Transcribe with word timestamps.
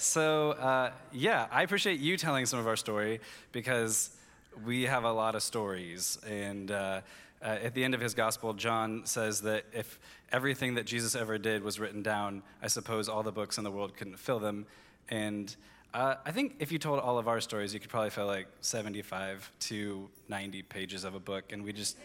So, 0.00 0.52
uh, 0.52 0.92
yeah, 1.12 1.46
I 1.52 1.62
appreciate 1.62 2.00
you 2.00 2.16
telling 2.16 2.46
some 2.46 2.58
of 2.58 2.66
our 2.66 2.76
story 2.76 3.20
because 3.52 4.16
we 4.64 4.84
have 4.84 5.04
a 5.04 5.12
lot 5.12 5.34
of 5.34 5.42
stories. 5.42 6.18
And 6.26 6.70
uh, 6.70 7.02
uh, 7.42 7.44
at 7.44 7.74
the 7.74 7.84
end 7.84 7.92
of 7.92 8.00
his 8.00 8.14
gospel, 8.14 8.54
John 8.54 9.02
says 9.04 9.42
that 9.42 9.66
if 9.74 10.00
everything 10.32 10.76
that 10.76 10.86
Jesus 10.86 11.14
ever 11.14 11.36
did 11.36 11.62
was 11.62 11.78
written 11.78 12.02
down, 12.02 12.42
I 12.62 12.68
suppose 12.68 13.10
all 13.10 13.22
the 13.22 13.30
books 13.30 13.58
in 13.58 13.64
the 13.64 13.70
world 13.70 13.94
couldn't 13.94 14.18
fill 14.18 14.38
them. 14.38 14.64
And 15.10 15.54
uh, 15.92 16.14
I 16.24 16.30
think 16.30 16.56
if 16.60 16.72
you 16.72 16.78
told 16.78 16.98
all 16.98 17.18
of 17.18 17.28
our 17.28 17.42
stories, 17.42 17.74
you 17.74 17.78
could 17.78 17.90
probably 17.90 18.08
fill 18.08 18.26
like 18.26 18.48
75 18.62 19.52
to 19.60 20.08
90 20.30 20.62
pages 20.62 21.04
of 21.04 21.14
a 21.14 21.20
book, 21.20 21.52
and 21.52 21.62
we 21.62 21.74
just, 21.74 21.98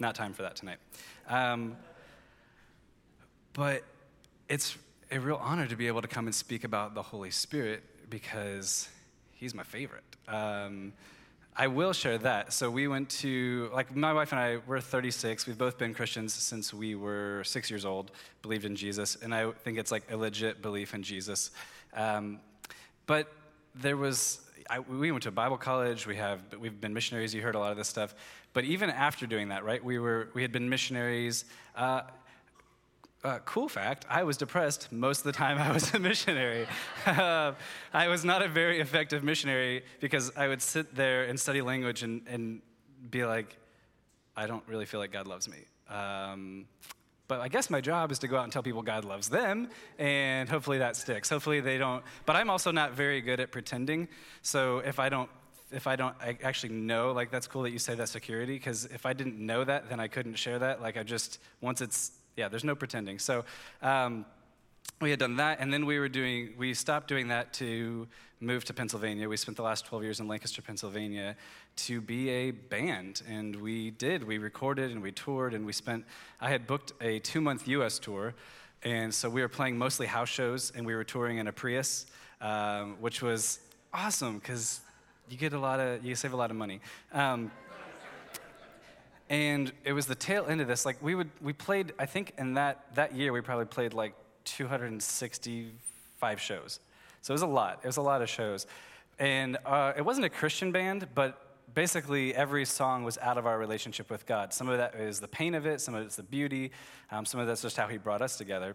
not 0.00 0.16
time 0.16 0.32
for 0.32 0.42
that 0.42 0.56
tonight. 0.56 0.78
Um, 1.28 1.76
but 3.52 3.84
it's 4.48 4.76
a 5.12 5.18
real 5.18 5.40
honor 5.42 5.66
to 5.66 5.76
be 5.76 5.88
able 5.88 6.02
to 6.02 6.08
come 6.08 6.26
and 6.26 6.34
speak 6.34 6.62
about 6.62 6.94
the 6.94 7.02
Holy 7.02 7.30
Spirit 7.30 7.82
because 8.08 8.88
he's 9.32 9.54
my 9.54 9.64
favorite. 9.64 10.04
Um, 10.28 10.92
I 11.56 11.66
will 11.66 11.92
share 11.92 12.16
that. 12.18 12.52
So 12.52 12.70
we 12.70 12.86
went 12.86 13.10
to, 13.10 13.70
like, 13.74 13.94
my 13.94 14.12
wife 14.12 14.30
and 14.30 14.40
I, 14.40 14.58
we're 14.66 14.80
36. 14.80 15.46
We've 15.48 15.58
both 15.58 15.78
been 15.78 15.94
Christians 15.94 16.32
since 16.32 16.72
we 16.72 16.94
were 16.94 17.42
six 17.44 17.68
years 17.70 17.84
old, 17.84 18.12
believed 18.40 18.64
in 18.64 18.76
Jesus, 18.76 19.16
and 19.20 19.34
I 19.34 19.50
think 19.50 19.78
it's 19.78 19.90
like 19.90 20.04
a 20.10 20.16
legit 20.16 20.62
belief 20.62 20.94
in 20.94 21.02
Jesus. 21.02 21.50
Um, 21.92 22.38
but 23.06 23.32
there 23.74 23.96
was, 23.96 24.40
I, 24.70 24.78
we 24.78 25.10
went 25.10 25.24
to 25.24 25.32
Bible 25.32 25.58
college. 25.58 26.06
We 26.06 26.16
have, 26.16 26.40
we've 26.58 26.80
been 26.80 26.94
missionaries. 26.94 27.34
You 27.34 27.42
heard 27.42 27.56
a 27.56 27.58
lot 27.58 27.72
of 27.72 27.76
this 27.76 27.88
stuff. 27.88 28.14
But 28.52 28.64
even 28.64 28.90
after 28.90 29.26
doing 29.26 29.48
that, 29.48 29.64
right, 29.64 29.84
we 29.84 29.98
were, 29.98 30.30
we 30.34 30.42
had 30.42 30.52
been 30.52 30.68
missionaries. 30.68 31.44
Uh, 31.74 32.02
uh, 33.22 33.38
cool 33.44 33.68
fact 33.68 34.06
I 34.08 34.22
was 34.24 34.36
depressed 34.36 34.90
most 34.90 35.18
of 35.18 35.24
the 35.24 35.32
time 35.32 35.58
I 35.58 35.72
was 35.72 35.92
a 35.94 35.98
missionary. 35.98 36.66
uh, 37.06 37.52
I 37.92 38.08
was 38.08 38.24
not 38.24 38.42
a 38.42 38.48
very 38.48 38.80
effective 38.80 39.22
missionary 39.22 39.84
because 40.00 40.32
I 40.36 40.48
would 40.48 40.62
sit 40.62 40.94
there 40.94 41.24
and 41.24 41.38
study 41.38 41.60
language 41.60 42.02
and, 42.02 42.22
and 42.26 42.62
be 43.10 43.24
like, 43.24 43.56
I 44.36 44.46
don't 44.46 44.66
really 44.66 44.86
feel 44.86 45.00
like 45.00 45.12
God 45.12 45.26
loves 45.26 45.48
me. 45.48 45.58
Um, 45.88 46.66
but 47.28 47.40
I 47.40 47.48
guess 47.48 47.70
my 47.70 47.80
job 47.80 48.10
is 48.10 48.18
to 48.20 48.28
go 48.28 48.36
out 48.36 48.44
and 48.44 48.52
tell 48.52 48.62
people 48.62 48.82
God 48.82 49.04
loves 49.04 49.28
them, 49.28 49.68
and 49.98 50.48
hopefully 50.48 50.78
that 50.78 50.96
sticks. 50.96 51.28
Hopefully 51.28 51.60
they 51.60 51.78
don't. 51.78 52.02
But 52.26 52.34
I'm 52.34 52.50
also 52.50 52.72
not 52.72 52.94
very 52.94 53.20
good 53.20 53.38
at 53.38 53.52
pretending. 53.52 54.08
So 54.42 54.78
if 54.78 54.98
I 54.98 55.08
don't 55.08 55.30
if 55.70 55.86
I 55.86 55.94
don't 55.94 56.16
I 56.20 56.36
actually 56.42 56.72
know, 56.72 57.12
like 57.12 57.30
that's 57.30 57.46
cool 57.46 57.62
that 57.62 57.70
you 57.70 57.78
say 57.78 57.94
that 57.94 58.08
security, 58.08 58.54
because 58.54 58.86
if 58.86 59.06
I 59.06 59.12
didn't 59.12 59.38
know 59.38 59.62
that, 59.62 59.88
then 59.88 60.00
I 60.00 60.08
couldn't 60.08 60.34
share 60.34 60.58
that. 60.58 60.82
Like 60.82 60.96
I 60.96 61.04
just, 61.04 61.38
once 61.60 61.80
it's 61.80 62.12
yeah, 62.36 62.48
there's 62.48 62.64
no 62.64 62.74
pretending. 62.74 63.18
So 63.18 63.44
um, 63.82 64.24
we 65.00 65.10
had 65.10 65.18
done 65.18 65.36
that, 65.36 65.60
and 65.60 65.72
then 65.72 65.86
we 65.86 65.98
were 65.98 66.08
doing, 66.08 66.50
we 66.58 66.74
stopped 66.74 67.08
doing 67.08 67.28
that 67.28 67.52
to 67.54 68.06
move 68.40 68.64
to 68.64 68.74
Pennsylvania. 68.74 69.28
We 69.28 69.36
spent 69.36 69.56
the 69.56 69.62
last 69.62 69.86
12 69.86 70.04
years 70.04 70.20
in 70.20 70.28
Lancaster, 70.28 70.62
Pennsylvania 70.62 71.36
to 71.76 72.00
be 72.00 72.28
a 72.30 72.50
band, 72.50 73.22
and 73.28 73.56
we 73.56 73.90
did. 73.90 74.24
We 74.24 74.38
recorded 74.38 74.90
and 74.90 75.02
we 75.02 75.12
toured, 75.12 75.54
and 75.54 75.64
we 75.66 75.72
spent, 75.72 76.04
I 76.40 76.48
had 76.48 76.66
booked 76.66 76.92
a 77.00 77.18
two 77.20 77.40
month 77.40 77.68
US 77.68 77.98
tour, 77.98 78.34
and 78.82 79.12
so 79.12 79.28
we 79.28 79.42
were 79.42 79.48
playing 79.48 79.76
mostly 79.76 80.06
house 80.06 80.28
shows, 80.28 80.72
and 80.74 80.86
we 80.86 80.94
were 80.94 81.04
touring 81.04 81.38
in 81.38 81.48
a 81.48 81.52
Prius, 81.52 82.06
um, 82.40 82.96
which 83.00 83.20
was 83.20 83.60
awesome 83.92 84.38
because 84.38 84.80
you 85.28 85.36
get 85.36 85.52
a 85.52 85.58
lot 85.58 85.80
of, 85.80 86.04
you 86.04 86.14
save 86.14 86.32
a 86.32 86.36
lot 86.36 86.50
of 86.50 86.56
money. 86.56 86.80
Um, 87.12 87.50
and 89.30 89.72
it 89.84 89.92
was 89.92 90.06
the 90.06 90.14
tail 90.16 90.44
end 90.48 90.60
of 90.60 90.66
this. 90.68 90.84
Like 90.84 91.00
we 91.00 91.14
would 91.14 91.30
we 91.40 91.54
played 91.54 91.94
i 91.98 92.04
think 92.04 92.34
in 92.36 92.54
that 92.54 92.84
that 92.96 93.14
year 93.14 93.32
we 93.32 93.40
probably 93.40 93.64
played 93.64 93.94
like 93.94 94.14
265 94.44 96.40
shows. 96.40 96.80
So 97.22 97.32
it 97.32 97.34
was 97.36 97.42
a 97.42 97.46
lot. 97.46 97.80
It 97.82 97.86
was 97.86 97.96
a 97.96 98.02
lot 98.02 98.20
of 98.22 98.28
shows. 98.28 98.66
And 99.18 99.58
uh, 99.64 99.92
it 99.96 100.04
wasn't 100.04 100.26
a 100.26 100.30
christian 100.30 100.72
band 100.72 101.06
but 101.14 101.46
basically 101.72 102.34
every 102.34 102.64
song 102.64 103.04
was 103.04 103.16
out 103.18 103.38
of 103.38 103.46
our 103.46 103.56
relationship 103.56 104.10
with 104.10 104.26
god. 104.26 104.52
Some 104.52 104.68
of 104.68 104.76
that 104.78 104.96
is 104.96 105.20
the 105.20 105.28
pain 105.28 105.54
of 105.54 105.64
it 105.64 105.80
some 105.80 105.94
of 105.94 106.04
it's 106.04 106.16
the 106.16 106.24
beauty 106.24 106.72
um, 107.10 107.24
some 107.24 107.40
of 107.40 107.46
that's 107.46 107.62
just 107.62 107.76
how 107.76 107.86
he 107.86 107.96
brought 107.98 108.20
us 108.22 108.36
together. 108.36 108.74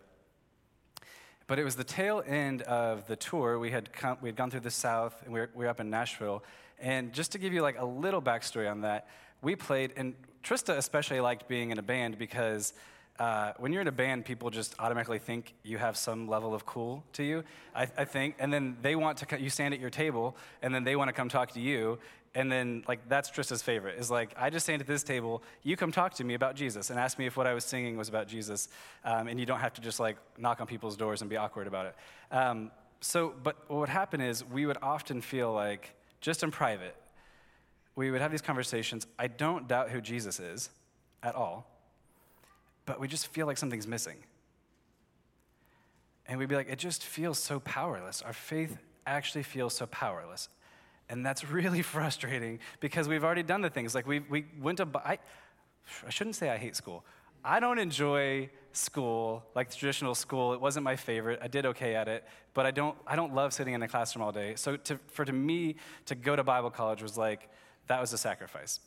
But 1.47 1.59
it 1.59 1.65
was 1.65 1.75
the 1.75 1.83
tail 1.83 2.23
end 2.25 2.63
of 2.63 3.05
the 3.05 3.15
tour. 3.15 3.59
We 3.59 3.69
had 3.69 3.93
come, 3.93 4.17
we 4.19 4.29
had 4.29 4.35
gone 4.35 4.49
through 4.49 4.61
the 4.61 4.71
south 4.71 5.21
and 5.25 5.33
we 5.33 5.41
were, 5.41 5.49
we 5.53 5.65
were 5.65 5.69
up 5.69 5.79
in 5.79 5.91
nashville. 5.91 6.43
And 6.79 7.13
just 7.13 7.33
to 7.33 7.37
give 7.37 7.53
you 7.53 7.61
like 7.61 7.77
a 7.77 7.85
little 7.85 8.21
backstory 8.21 8.71
on 8.71 8.81
that 8.81 9.07
we 9.45 9.55
played 9.55 9.93
and 9.95 10.15
Trista 10.45 10.77
especially 10.77 11.19
liked 11.19 11.47
being 11.47 11.71
in 11.71 11.79
a 11.79 11.81
band 11.81 12.19
because 12.19 12.73
uh, 13.17 13.53
when 13.57 13.73
you're 13.73 13.81
in 13.81 13.87
a 13.87 13.91
band, 13.91 14.25
people 14.25 14.51
just 14.51 14.75
automatically 14.77 15.17
think 15.17 15.55
you 15.63 15.77
have 15.79 15.97
some 15.97 16.27
level 16.27 16.53
of 16.53 16.65
cool 16.65 17.03
to 17.13 17.23
you, 17.23 17.43
I, 17.73 17.87
I, 17.97 18.05
think. 18.05 18.35
And 18.39 18.53
then 18.53 18.77
they 18.81 18.95
want 18.95 19.17
to, 19.19 19.41
you 19.41 19.49
stand 19.49 19.73
at 19.73 19.79
your 19.79 19.89
table, 19.89 20.35
and 20.61 20.75
then 20.75 20.83
they 20.83 20.95
want 20.95 21.07
to 21.07 21.13
come 21.13 21.29
talk 21.29 21.51
to 21.53 21.59
you. 21.59 21.97
And 22.35 22.51
then, 22.51 22.83
like, 22.87 23.07
that's 23.07 23.31
Trista's 23.31 23.61
favorite 23.61 23.97
is 23.97 24.11
like, 24.11 24.35
I 24.37 24.49
just 24.49 24.65
stand 24.65 24.81
at 24.81 24.87
this 24.87 25.01
table, 25.01 25.41
you 25.63 25.77
come 25.77 25.91
talk 25.91 26.13
to 26.15 26.23
me 26.23 26.33
about 26.33 26.55
Jesus 26.55 26.89
and 26.89 26.99
ask 26.99 27.17
me 27.17 27.25
if 27.25 27.37
what 27.37 27.47
I 27.47 27.53
was 27.53 27.63
singing 27.63 27.97
was 27.97 28.09
about 28.09 28.27
Jesus. 28.27 28.67
Um, 29.05 29.29
and 29.29 29.39
you 29.39 29.45
don't 29.45 29.61
have 29.61 29.73
to 29.75 29.81
just, 29.81 29.99
like, 29.99 30.17
knock 30.37 30.61
on 30.61 30.67
people's 30.67 30.97
doors 30.97 31.21
and 31.21 31.29
be 31.29 31.37
awkward 31.37 31.65
about 31.65 31.87
it. 31.87 31.95
Um, 32.31 32.69
so, 32.99 33.33
but 33.41 33.55
what 33.67 33.79
would 33.79 33.89
happen 33.89 34.19
is 34.19 34.43
we 34.43 34.65
would 34.65 34.77
often 34.81 35.21
feel 35.21 35.53
like, 35.53 35.95
just 36.19 36.43
in 36.43 36.51
private, 36.51 36.95
we 37.95 38.11
would 38.11 38.21
have 38.21 38.31
these 38.31 38.41
conversations. 38.41 39.07
I 39.17 39.27
don't 39.27 39.67
doubt 39.67 39.89
who 39.89 40.01
Jesus 40.01 40.39
is 40.39 40.69
at 41.23 41.35
all, 41.35 41.67
but 42.85 42.99
we 42.99 43.07
just 43.07 43.27
feel 43.27 43.47
like 43.47 43.57
something's 43.57 43.87
missing. 43.87 44.17
And 46.27 46.39
we'd 46.39 46.49
be 46.49 46.55
like, 46.55 46.69
it 46.69 46.79
just 46.79 47.03
feels 47.03 47.39
so 47.39 47.59
powerless. 47.59 48.21
Our 48.21 48.33
faith 48.33 48.77
actually 49.05 49.43
feels 49.43 49.73
so 49.73 49.85
powerless. 49.85 50.49
And 51.09 51.25
that's 51.25 51.49
really 51.49 51.81
frustrating 51.81 52.59
because 52.79 53.07
we've 53.07 53.23
already 53.23 53.43
done 53.43 53.61
the 53.61 53.69
things. 53.69 53.95
Like 53.95 54.07
we, 54.07 54.19
we 54.19 54.45
went 54.59 54.79
to, 54.79 54.87
I, 54.95 55.19
I 56.05 56.09
shouldn't 56.09 56.35
say 56.35 56.49
I 56.49 56.57
hate 56.57 56.75
school. 56.75 57.05
I 57.43 57.59
don't 57.59 57.77
enjoy 57.77 58.49
school, 58.71 59.43
like 59.53 59.73
traditional 59.73 60.15
school. 60.15 60.53
It 60.53 60.59
wasn't 60.59 60.83
my 60.83 60.95
favorite. 60.95 61.39
I 61.43 61.47
did 61.47 61.67
okay 61.67 61.93
at 61.93 62.07
it, 62.07 62.23
but 62.55 62.65
I 62.65 62.71
don't, 62.71 62.97
I 63.05 63.15
don't 63.15 63.35
love 63.35 63.53
sitting 63.53 63.75
in 63.75 63.83
a 63.83 63.87
classroom 63.87 64.23
all 64.23 64.31
day. 64.31 64.55
So 64.55 64.77
to, 64.77 64.99
for 65.07 65.23
to 65.25 65.31
me 65.31 65.75
to 66.07 66.15
go 66.15 66.35
to 66.35 66.43
Bible 66.43 66.71
college 66.71 67.03
was 67.03 67.17
like, 67.17 67.47
that 67.87 68.01
was 68.01 68.13
a 68.13 68.17
sacrifice. 68.17 68.79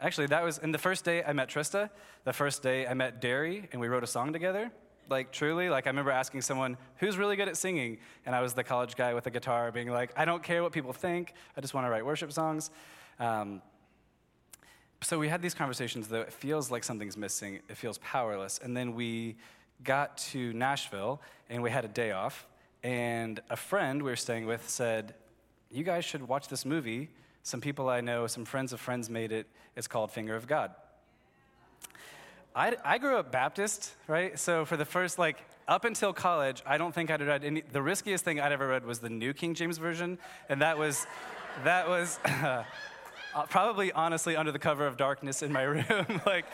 Actually, 0.00 0.26
that 0.28 0.42
was, 0.42 0.58
in 0.58 0.72
the 0.72 0.78
first 0.78 1.04
day 1.04 1.22
I 1.22 1.32
met 1.32 1.48
Trista, 1.48 1.90
the 2.24 2.32
first 2.32 2.62
day 2.62 2.86
I 2.86 2.94
met 2.94 3.20
Derry, 3.20 3.68
and 3.72 3.80
we 3.80 3.88
wrote 3.88 4.02
a 4.02 4.06
song 4.06 4.32
together. 4.32 4.70
Like, 5.08 5.32
truly, 5.32 5.68
like, 5.68 5.86
I 5.86 5.90
remember 5.90 6.10
asking 6.10 6.42
someone, 6.42 6.76
who's 6.96 7.16
really 7.16 7.36
good 7.36 7.48
at 7.48 7.56
singing? 7.56 7.98
And 8.24 8.34
I 8.34 8.40
was 8.40 8.54
the 8.54 8.64
college 8.64 8.96
guy 8.96 9.14
with 9.14 9.26
a 9.26 9.30
guitar 9.30 9.70
being 9.70 9.90
like, 9.90 10.12
I 10.16 10.24
don't 10.24 10.42
care 10.42 10.62
what 10.62 10.72
people 10.72 10.92
think, 10.92 11.34
I 11.56 11.60
just 11.60 11.74
want 11.74 11.86
to 11.86 11.90
write 11.90 12.06
worship 12.06 12.32
songs. 12.32 12.70
Um, 13.18 13.62
so 15.02 15.18
we 15.18 15.28
had 15.28 15.42
these 15.42 15.54
conversations, 15.54 16.08
though 16.08 16.20
it 16.20 16.32
feels 16.32 16.70
like 16.70 16.84
something's 16.84 17.16
missing, 17.16 17.60
it 17.68 17.76
feels 17.76 17.98
powerless. 17.98 18.60
And 18.62 18.76
then 18.76 18.94
we 18.94 19.36
got 19.84 20.16
to 20.18 20.52
Nashville, 20.52 21.20
and 21.50 21.62
we 21.62 21.70
had 21.70 21.84
a 21.84 21.88
day 21.88 22.12
off, 22.12 22.46
and 22.82 23.40
a 23.50 23.56
friend 23.56 24.02
we 24.02 24.10
were 24.10 24.16
staying 24.16 24.46
with 24.46 24.68
said, 24.68 25.14
You 25.70 25.84
guys 25.84 26.04
should 26.04 26.26
watch 26.26 26.48
this 26.48 26.64
movie 26.64 27.10
some 27.42 27.60
people 27.60 27.88
I 27.88 28.00
know, 28.00 28.26
some 28.26 28.44
friends 28.44 28.72
of 28.72 28.80
friends 28.80 29.10
made 29.10 29.32
it. 29.32 29.46
It's 29.76 29.88
called 29.88 30.10
Finger 30.10 30.36
of 30.36 30.46
God. 30.46 30.72
I, 32.54 32.76
I 32.84 32.98
grew 32.98 33.16
up 33.16 33.32
Baptist, 33.32 33.94
right? 34.06 34.38
So 34.38 34.64
for 34.64 34.76
the 34.76 34.84
first, 34.84 35.18
like, 35.18 35.38
up 35.66 35.84
until 35.84 36.12
college, 36.12 36.62
I 36.66 36.76
don't 36.76 36.94
think 36.94 37.10
I'd 37.10 37.22
read 37.22 37.44
any. 37.44 37.62
The 37.62 37.80
riskiest 37.80 38.24
thing 38.24 38.40
I'd 38.40 38.52
ever 38.52 38.68
read 38.68 38.84
was 38.84 38.98
the 38.98 39.08
New 39.08 39.32
King 39.32 39.54
James 39.54 39.78
Version, 39.78 40.18
and 40.48 40.60
that 40.60 40.76
was, 40.76 41.06
that 41.64 41.88
was 41.88 42.18
uh, 42.24 42.64
probably 43.48 43.90
honestly 43.92 44.36
under 44.36 44.52
the 44.52 44.58
cover 44.58 44.86
of 44.86 44.96
darkness 44.96 45.42
in 45.42 45.52
my 45.52 45.62
room. 45.62 46.20
like, 46.26 46.44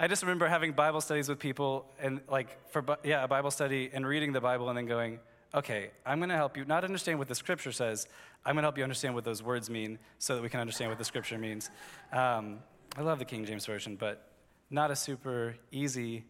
I 0.00 0.08
just 0.08 0.22
remember 0.22 0.48
having 0.48 0.72
Bible 0.72 1.00
studies 1.00 1.28
with 1.28 1.38
people, 1.38 1.86
and 2.00 2.20
like 2.28 2.70
for 2.70 2.84
yeah, 3.04 3.24
a 3.24 3.28
Bible 3.28 3.50
study 3.50 3.90
and 3.92 4.06
reading 4.06 4.32
the 4.32 4.40
Bible, 4.40 4.68
and 4.68 4.78
then 4.78 4.86
going, 4.86 5.20
okay, 5.54 5.90
I'm 6.04 6.18
going 6.18 6.28
to 6.28 6.36
help 6.36 6.56
you 6.56 6.64
not 6.64 6.84
understand 6.84 7.18
what 7.18 7.28
the 7.28 7.34
scripture 7.34 7.72
says. 7.72 8.06
I'm 8.44 8.54
going 8.54 8.62
to 8.62 8.66
help 8.66 8.78
you 8.78 8.84
understand 8.84 9.14
what 9.14 9.24
those 9.24 9.42
words 9.42 9.70
mean 9.70 9.98
so 10.18 10.34
that 10.34 10.42
we 10.42 10.48
can 10.48 10.60
understand 10.60 10.90
what 10.90 10.98
the 10.98 11.04
scripture 11.04 11.38
means. 11.38 11.70
Um, 12.12 12.58
I 12.96 13.02
love 13.02 13.18
the 13.18 13.24
King 13.24 13.44
James 13.44 13.66
Version, 13.66 13.96
but 13.96 14.30
not 14.70 14.90
a 14.90 14.96
super 14.96 15.56
easy 15.70 16.24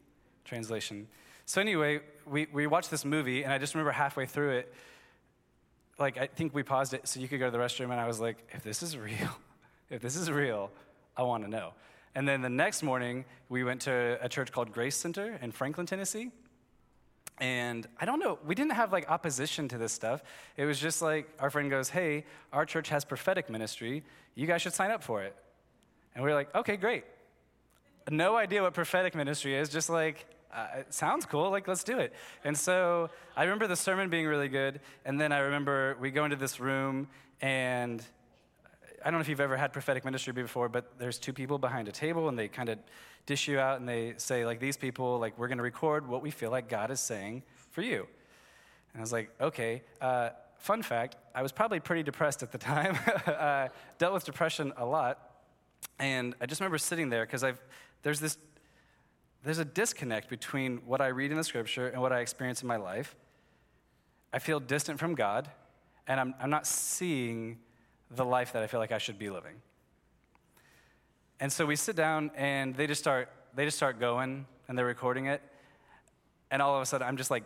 translation. 0.45 1.09
So, 1.45 1.61
anyway, 1.61 2.01
we, 2.27 2.47
we 2.53 2.67
watched 2.67 2.91
this 2.91 3.05
movie, 3.05 3.45
and 3.45 3.53
I 3.53 3.59
just 3.59 3.75
remember 3.75 3.93
halfway 3.93 4.27
through 4.27 4.59
it, 4.59 4.75
like, 5.99 6.19
I 6.19 6.27
think 6.27 6.55
we 6.55 6.63
paused 6.63 6.93
it 6.93 7.09
so 7.09 7.21
you 7.21 7.29
could 7.29 7.39
go 7.39 7.47
to 7.47 7.51
the 7.51 7.59
restroom, 7.59 7.91
and 7.91 8.01
I 8.01 8.07
was 8.07 8.21
like, 8.21 8.37
if 8.53 8.63
this 8.63 8.83
is 8.83 8.97
real, 8.99 9.31
if 9.91 10.03
this 10.03 10.17
is 10.17 10.31
real, 10.31 10.71
I 11.17 11.23
want 11.23 11.45
to 11.45 11.51
know. 11.51 11.73
And 12.15 12.27
then 12.27 12.43
the 12.43 12.49
next 12.49 12.83
morning, 12.83 13.25
we 13.49 13.63
went 13.63 13.83
to 13.83 14.19
a 14.21 14.29
church 14.29 14.51
called 14.51 14.73
Grace 14.73 14.97
Center 14.97 15.39
in 15.41 15.53
Franklin, 15.53 15.87
Tennessee. 15.87 16.31
And 17.39 17.87
I 18.01 18.07
don't 18.07 18.19
know, 18.19 18.39
we 18.47 18.55
didn't 18.55 18.73
have 18.73 18.93
like 18.93 19.11
opposition 19.11 19.69
to 19.69 19.79
this 19.79 19.93
stuff. 19.93 20.23
It 20.57 20.65
was 20.65 20.79
just 20.79 21.03
like 21.03 21.29
our 21.39 21.51
friend 21.51 21.71
goes, 21.71 21.91
Hey, 21.91 22.25
our 22.53 22.65
church 22.65 22.89
has 22.89 23.05
prophetic 23.05 23.51
ministry. 23.51 24.05
You 24.35 24.47
guys 24.47 24.63
should 24.63 24.73
sign 24.73 24.91
up 24.91 25.03
for 25.03 25.23
it. 25.23 25.37
And 26.15 26.25
we 26.25 26.31
are 26.31 26.35
like, 26.35 26.55
Okay, 26.55 26.77
great. 26.77 27.05
No 28.11 28.37
idea 28.37 28.63
what 28.63 28.73
prophetic 28.73 29.15
ministry 29.15 29.55
is, 29.55 29.69
just 29.69 29.91
like, 29.91 30.27
uh, 30.55 30.67
it 30.79 30.95
sounds 30.95 31.27
cool. 31.27 31.51
Like, 31.51 31.69
let's 31.69 31.85
do 31.85 31.99
it. 31.99 32.13
And 32.45 32.57
so 32.57 33.11
I 33.37 33.43
remember 33.43 33.67
the 33.67 33.77
sermon 33.77 34.09
being 34.09 34.27
really 34.27 34.49
good. 34.49 34.81
And 35.05 35.21
then 35.21 35.33
I 35.33 35.39
remember 35.39 35.97
we 36.01 36.11
go 36.11 36.25
into 36.25 36.37
this 36.37 36.61
room, 36.61 37.09
and 37.41 38.03
I 39.05 39.11
don't 39.11 39.15
know 39.15 39.21
if 39.21 39.29
you've 39.29 39.41
ever 39.41 39.57
had 39.57 39.73
prophetic 39.73 40.05
ministry 40.05 40.33
before, 40.33 40.69
but 40.69 40.99
there's 40.99 41.19
two 41.19 41.33
people 41.33 41.59
behind 41.59 41.89
a 41.89 41.93
table, 41.93 42.29
and 42.29 42.39
they 42.39 42.49
kind 42.49 42.69
of 42.69 42.79
dish 43.27 43.49
you 43.49 43.59
out, 43.59 43.81
and 43.81 43.89
they 43.89 44.15
say, 44.17 44.47
like, 44.47 44.61
these 44.61 44.77
people, 44.77 45.19
like, 45.19 45.39
we're 45.39 45.49
going 45.49 45.59
to 45.59 45.65
record 45.65 46.09
what 46.09 46.23
we 46.23 46.31
feel 46.31 46.51
like 46.51 46.69
God 46.69 46.91
is 46.91 47.01
saying 47.01 47.43
for 47.71 47.83
you. 47.83 48.07
And 48.93 49.01
I 49.01 49.01
was 49.01 49.13
like, 49.13 49.31
okay. 49.41 49.83
Uh, 50.01 50.31
fun 50.59 50.83
fact 50.83 51.17
I 51.35 51.43
was 51.43 51.53
probably 51.53 51.81
pretty 51.81 52.03
depressed 52.03 52.43
at 52.43 52.51
the 52.51 52.59
time. 52.73 52.99
uh, 53.27 53.69
dealt 53.99 54.15
with 54.15 54.25
depression 54.25 54.73
a 54.77 54.87
lot. 54.87 55.19
And 55.99 56.35
I 56.41 56.47
just 56.47 56.61
remember 56.61 56.79
sitting 56.79 57.11
there 57.11 57.25
because 57.25 57.45
I've 57.45 57.63
there's 58.03 58.21
this 58.21 58.39
there's 59.45 59.59
a 59.59 59.65
disconnect 59.65 60.29
between 60.29 60.79
what 60.79 61.01
I 61.01 61.09
read 61.09 61.31
in 61.31 61.37
the 61.37 61.45
scripture 61.45 61.89
and 61.89 62.03
what 62.03 62.13
I 62.13 62.21
experience 62.21 62.63
in 62.63 62.69
my 62.69 62.77
life. 62.77 63.15
I 64.33 64.41
feel 64.41 64.59
distant 64.59 64.99
from 64.99 65.15
God, 65.15 65.49
and 66.09 66.19
I'm, 66.19 66.35
I'm 66.41 66.51
not 66.51 66.67
seeing 66.67 67.59
the 68.11 68.25
life 68.25 68.53
that 68.55 68.65
I 68.65 68.67
feel 68.67 68.81
like 68.81 68.91
I 68.91 68.99
should 68.99 69.21
be 69.21 69.31
living. 69.31 69.55
And 71.41 71.53
so 71.53 71.67
we 71.67 71.77
sit 71.77 71.97
down 71.97 72.31
and 72.37 72.75
they 72.75 72.87
just 72.87 73.01
start 73.01 73.29
they 73.55 73.65
just 73.65 73.77
start 73.77 73.99
going 73.99 74.47
and 74.69 74.77
they're 74.77 74.87
recording 74.87 75.27
it. 75.27 75.43
And 76.51 76.61
all 76.61 76.77
of 76.77 76.83
a 76.83 76.87
sudden 76.87 77.07
I'm 77.07 77.17
just 77.17 77.31
like 77.31 77.45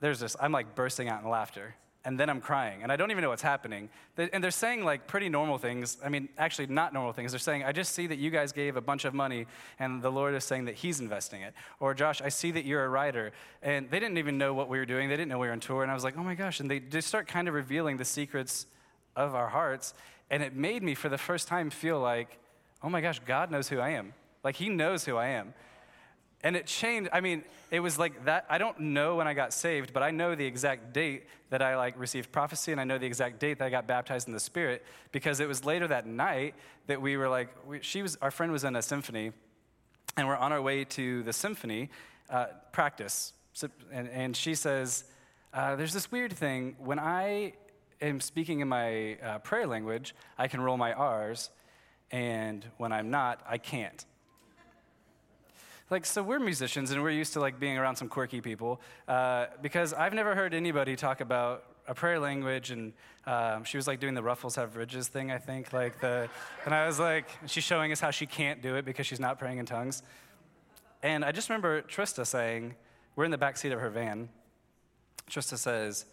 there's 0.00 0.20
this 0.20 0.36
I'm 0.40 0.52
like 0.52 0.74
bursting 0.74 1.08
out 1.08 1.22
in 1.22 1.28
laughter 1.28 1.74
and 2.04 2.18
then 2.18 2.28
I'm 2.28 2.40
crying, 2.40 2.82
and 2.82 2.90
I 2.90 2.96
don't 2.96 3.10
even 3.10 3.22
know 3.22 3.28
what's 3.28 3.42
happening. 3.42 3.88
And 4.16 4.42
they're 4.42 4.50
saying 4.50 4.84
like 4.84 5.06
pretty 5.06 5.28
normal 5.28 5.58
things. 5.58 5.98
I 6.04 6.08
mean, 6.08 6.28
actually, 6.36 6.66
not 6.66 6.92
normal 6.92 7.12
things. 7.12 7.30
They're 7.30 7.38
saying, 7.38 7.62
I 7.62 7.72
just 7.72 7.92
see 7.92 8.08
that 8.08 8.18
you 8.18 8.30
guys 8.30 8.52
gave 8.52 8.76
a 8.76 8.80
bunch 8.80 9.04
of 9.04 9.14
money, 9.14 9.46
and 9.78 10.02
the 10.02 10.10
Lord 10.10 10.34
is 10.34 10.44
saying 10.44 10.64
that 10.64 10.74
He's 10.74 10.98
investing 11.00 11.42
it. 11.42 11.54
Or, 11.78 11.94
Josh, 11.94 12.20
I 12.20 12.28
see 12.28 12.50
that 12.52 12.64
you're 12.64 12.84
a 12.84 12.88
writer. 12.88 13.32
And 13.62 13.88
they 13.90 14.00
didn't 14.00 14.18
even 14.18 14.36
know 14.36 14.52
what 14.52 14.68
we 14.68 14.78
were 14.78 14.86
doing, 14.86 15.08
they 15.08 15.16
didn't 15.16 15.28
know 15.28 15.38
we 15.38 15.46
were 15.46 15.52
on 15.52 15.60
tour. 15.60 15.82
And 15.82 15.90
I 15.90 15.94
was 15.94 16.04
like, 16.04 16.18
oh 16.18 16.24
my 16.24 16.34
gosh. 16.34 16.58
And 16.60 16.70
they 16.70 16.80
just 16.80 17.06
start 17.06 17.28
kind 17.28 17.46
of 17.46 17.54
revealing 17.54 17.96
the 17.98 18.04
secrets 18.04 18.66
of 19.14 19.34
our 19.34 19.48
hearts. 19.48 19.94
And 20.28 20.42
it 20.42 20.56
made 20.56 20.82
me, 20.82 20.94
for 20.94 21.08
the 21.08 21.18
first 21.18 21.46
time, 21.46 21.70
feel 21.70 22.00
like, 22.00 22.38
oh 22.82 22.88
my 22.88 23.00
gosh, 23.00 23.20
God 23.20 23.50
knows 23.50 23.68
who 23.68 23.78
I 23.78 23.90
am. 23.90 24.14
Like, 24.44 24.56
He 24.56 24.68
knows 24.68 25.04
who 25.04 25.16
I 25.16 25.28
am. 25.28 25.54
And 26.44 26.56
it 26.56 26.66
changed. 26.66 27.08
I 27.12 27.20
mean, 27.20 27.44
it 27.70 27.80
was 27.80 27.98
like 27.98 28.24
that. 28.24 28.46
I 28.50 28.58
don't 28.58 28.78
know 28.80 29.14
when 29.16 29.28
I 29.28 29.34
got 29.34 29.52
saved, 29.52 29.92
but 29.92 30.02
I 30.02 30.10
know 30.10 30.34
the 30.34 30.44
exact 30.44 30.92
date 30.92 31.26
that 31.50 31.62
I 31.62 31.76
like 31.76 31.98
received 31.98 32.32
prophecy, 32.32 32.72
and 32.72 32.80
I 32.80 32.84
know 32.84 32.98
the 32.98 33.06
exact 33.06 33.38
date 33.38 33.58
that 33.58 33.64
I 33.64 33.70
got 33.70 33.86
baptized 33.86 34.26
in 34.26 34.34
the 34.34 34.40
Spirit 34.40 34.84
because 35.12 35.38
it 35.38 35.46
was 35.46 35.64
later 35.64 35.86
that 35.86 36.06
night 36.06 36.54
that 36.88 37.00
we 37.00 37.16
were 37.16 37.28
like, 37.28 37.48
we, 37.66 37.80
she 37.82 38.02
was, 38.02 38.16
our 38.20 38.32
friend 38.32 38.50
was 38.50 38.64
in 38.64 38.74
a 38.74 38.82
symphony, 38.82 39.30
and 40.16 40.26
we're 40.26 40.36
on 40.36 40.52
our 40.52 40.60
way 40.60 40.84
to 40.84 41.22
the 41.22 41.32
symphony 41.32 41.90
uh, 42.28 42.46
practice. 42.72 43.34
So, 43.52 43.68
and, 43.92 44.08
and, 44.08 44.36
she 44.36 44.54
says, 44.54 45.04
uh, 45.52 45.76
"There's 45.76 45.92
this 45.92 46.10
weird 46.10 46.32
thing 46.32 46.74
when 46.78 46.98
I 46.98 47.52
am 48.00 48.20
speaking 48.20 48.60
in 48.60 48.68
my 48.68 49.18
uh, 49.22 49.38
prayer 49.38 49.66
language, 49.66 50.14
I 50.38 50.48
can 50.48 50.60
roll 50.60 50.76
my 50.76 50.92
R's, 50.92 51.50
and 52.12 52.64
when 52.76 52.92
I'm 52.92 53.10
not, 53.10 53.40
I 53.48 53.58
can't." 53.58 54.04
like 55.92 56.06
so 56.06 56.22
we're 56.22 56.40
musicians 56.40 56.90
and 56.90 57.02
we're 57.02 57.10
used 57.10 57.34
to 57.34 57.40
like 57.40 57.60
being 57.60 57.76
around 57.76 57.96
some 57.96 58.08
quirky 58.08 58.40
people 58.40 58.80
uh, 59.08 59.46
because 59.60 59.92
i've 59.92 60.14
never 60.14 60.34
heard 60.34 60.54
anybody 60.54 60.96
talk 60.96 61.20
about 61.20 61.64
a 61.86 61.94
prayer 61.94 62.18
language 62.18 62.70
and 62.70 62.94
um, 63.26 63.62
she 63.62 63.76
was 63.76 63.86
like 63.86 64.00
doing 64.00 64.14
the 64.14 64.22
ruffles 64.22 64.56
have 64.56 64.74
ridges 64.74 65.06
thing 65.06 65.30
i 65.30 65.36
think 65.36 65.72
like 65.72 66.00
the 66.00 66.28
and 66.64 66.74
i 66.74 66.86
was 66.86 66.98
like 66.98 67.28
she's 67.46 67.62
showing 67.62 67.92
us 67.92 68.00
how 68.00 68.10
she 68.10 68.24
can't 68.24 68.62
do 68.62 68.74
it 68.76 68.86
because 68.86 69.06
she's 69.06 69.20
not 69.20 69.38
praying 69.38 69.58
in 69.58 69.66
tongues 69.66 70.02
and 71.02 71.24
i 71.26 71.30
just 71.30 71.50
remember 71.50 71.82
trista 71.82 72.26
saying 72.26 72.74
we're 73.14 73.24
in 73.24 73.30
the 73.30 73.38
back 73.38 73.58
seat 73.58 73.70
of 73.72 73.78
her 73.78 73.90
van 73.90 74.30
trista 75.30 75.58
says 75.58 76.06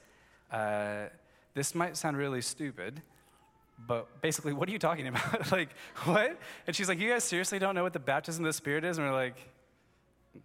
uh, 0.52 1.06
this 1.54 1.74
might 1.74 1.96
sound 1.96 2.18
really 2.18 2.42
stupid 2.42 3.02
but 3.88 4.22
basically 4.22 4.54
what 4.54 4.68
are 4.70 4.72
you 4.72 4.80
talking 4.80 5.08
about 5.08 5.52
like 5.52 5.70
what 6.04 6.38
and 6.68 6.76
she's 6.76 6.90
like 6.90 7.00
you 7.00 7.10
guys 7.10 7.24
seriously 7.24 7.60
don't 7.60 7.76
know 7.76 7.84
what 7.84 7.94
the 7.94 8.00
baptism 8.00 8.44
of 8.44 8.50
the 8.50 8.54
spirit 8.54 8.84
is 8.84 8.98
and 8.98 9.08
we're 9.08 9.14
like 9.14 9.36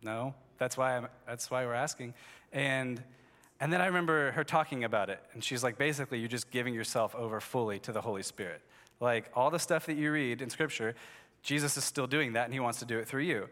no, 0.02 0.34
that's 0.58 0.76
why, 0.76 0.96
I'm, 0.96 1.08
that's 1.26 1.50
why 1.50 1.64
we're 1.64 1.74
asking. 1.74 2.14
And, 2.52 3.02
and 3.60 3.72
then 3.72 3.80
I 3.80 3.86
remember 3.86 4.32
her 4.32 4.44
talking 4.44 4.84
about 4.84 5.10
it. 5.10 5.20
And 5.32 5.42
she's 5.42 5.62
like, 5.62 5.78
basically, 5.78 6.18
you're 6.18 6.28
just 6.28 6.50
giving 6.50 6.74
yourself 6.74 7.14
over 7.14 7.40
fully 7.40 7.78
to 7.80 7.92
the 7.92 8.00
Holy 8.00 8.22
Spirit. 8.22 8.60
Like 9.00 9.30
all 9.34 9.50
the 9.50 9.58
stuff 9.58 9.86
that 9.86 9.96
you 9.96 10.12
read 10.12 10.40
in 10.40 10.50
Scripture, 10.50 10.94
Jesus 11.42 11.76
is 11.76 11.84
still 11.84 12.06
doing 12.06 12.34
that, 12.34 12.44
and 12.44 12.54
he 12.54 12.60
wants 12.60 12.78
to 12.78 12.84
do 12.84 12.98
it 12.98 13.08
through 13.08 13.22
you. 13.22 13.48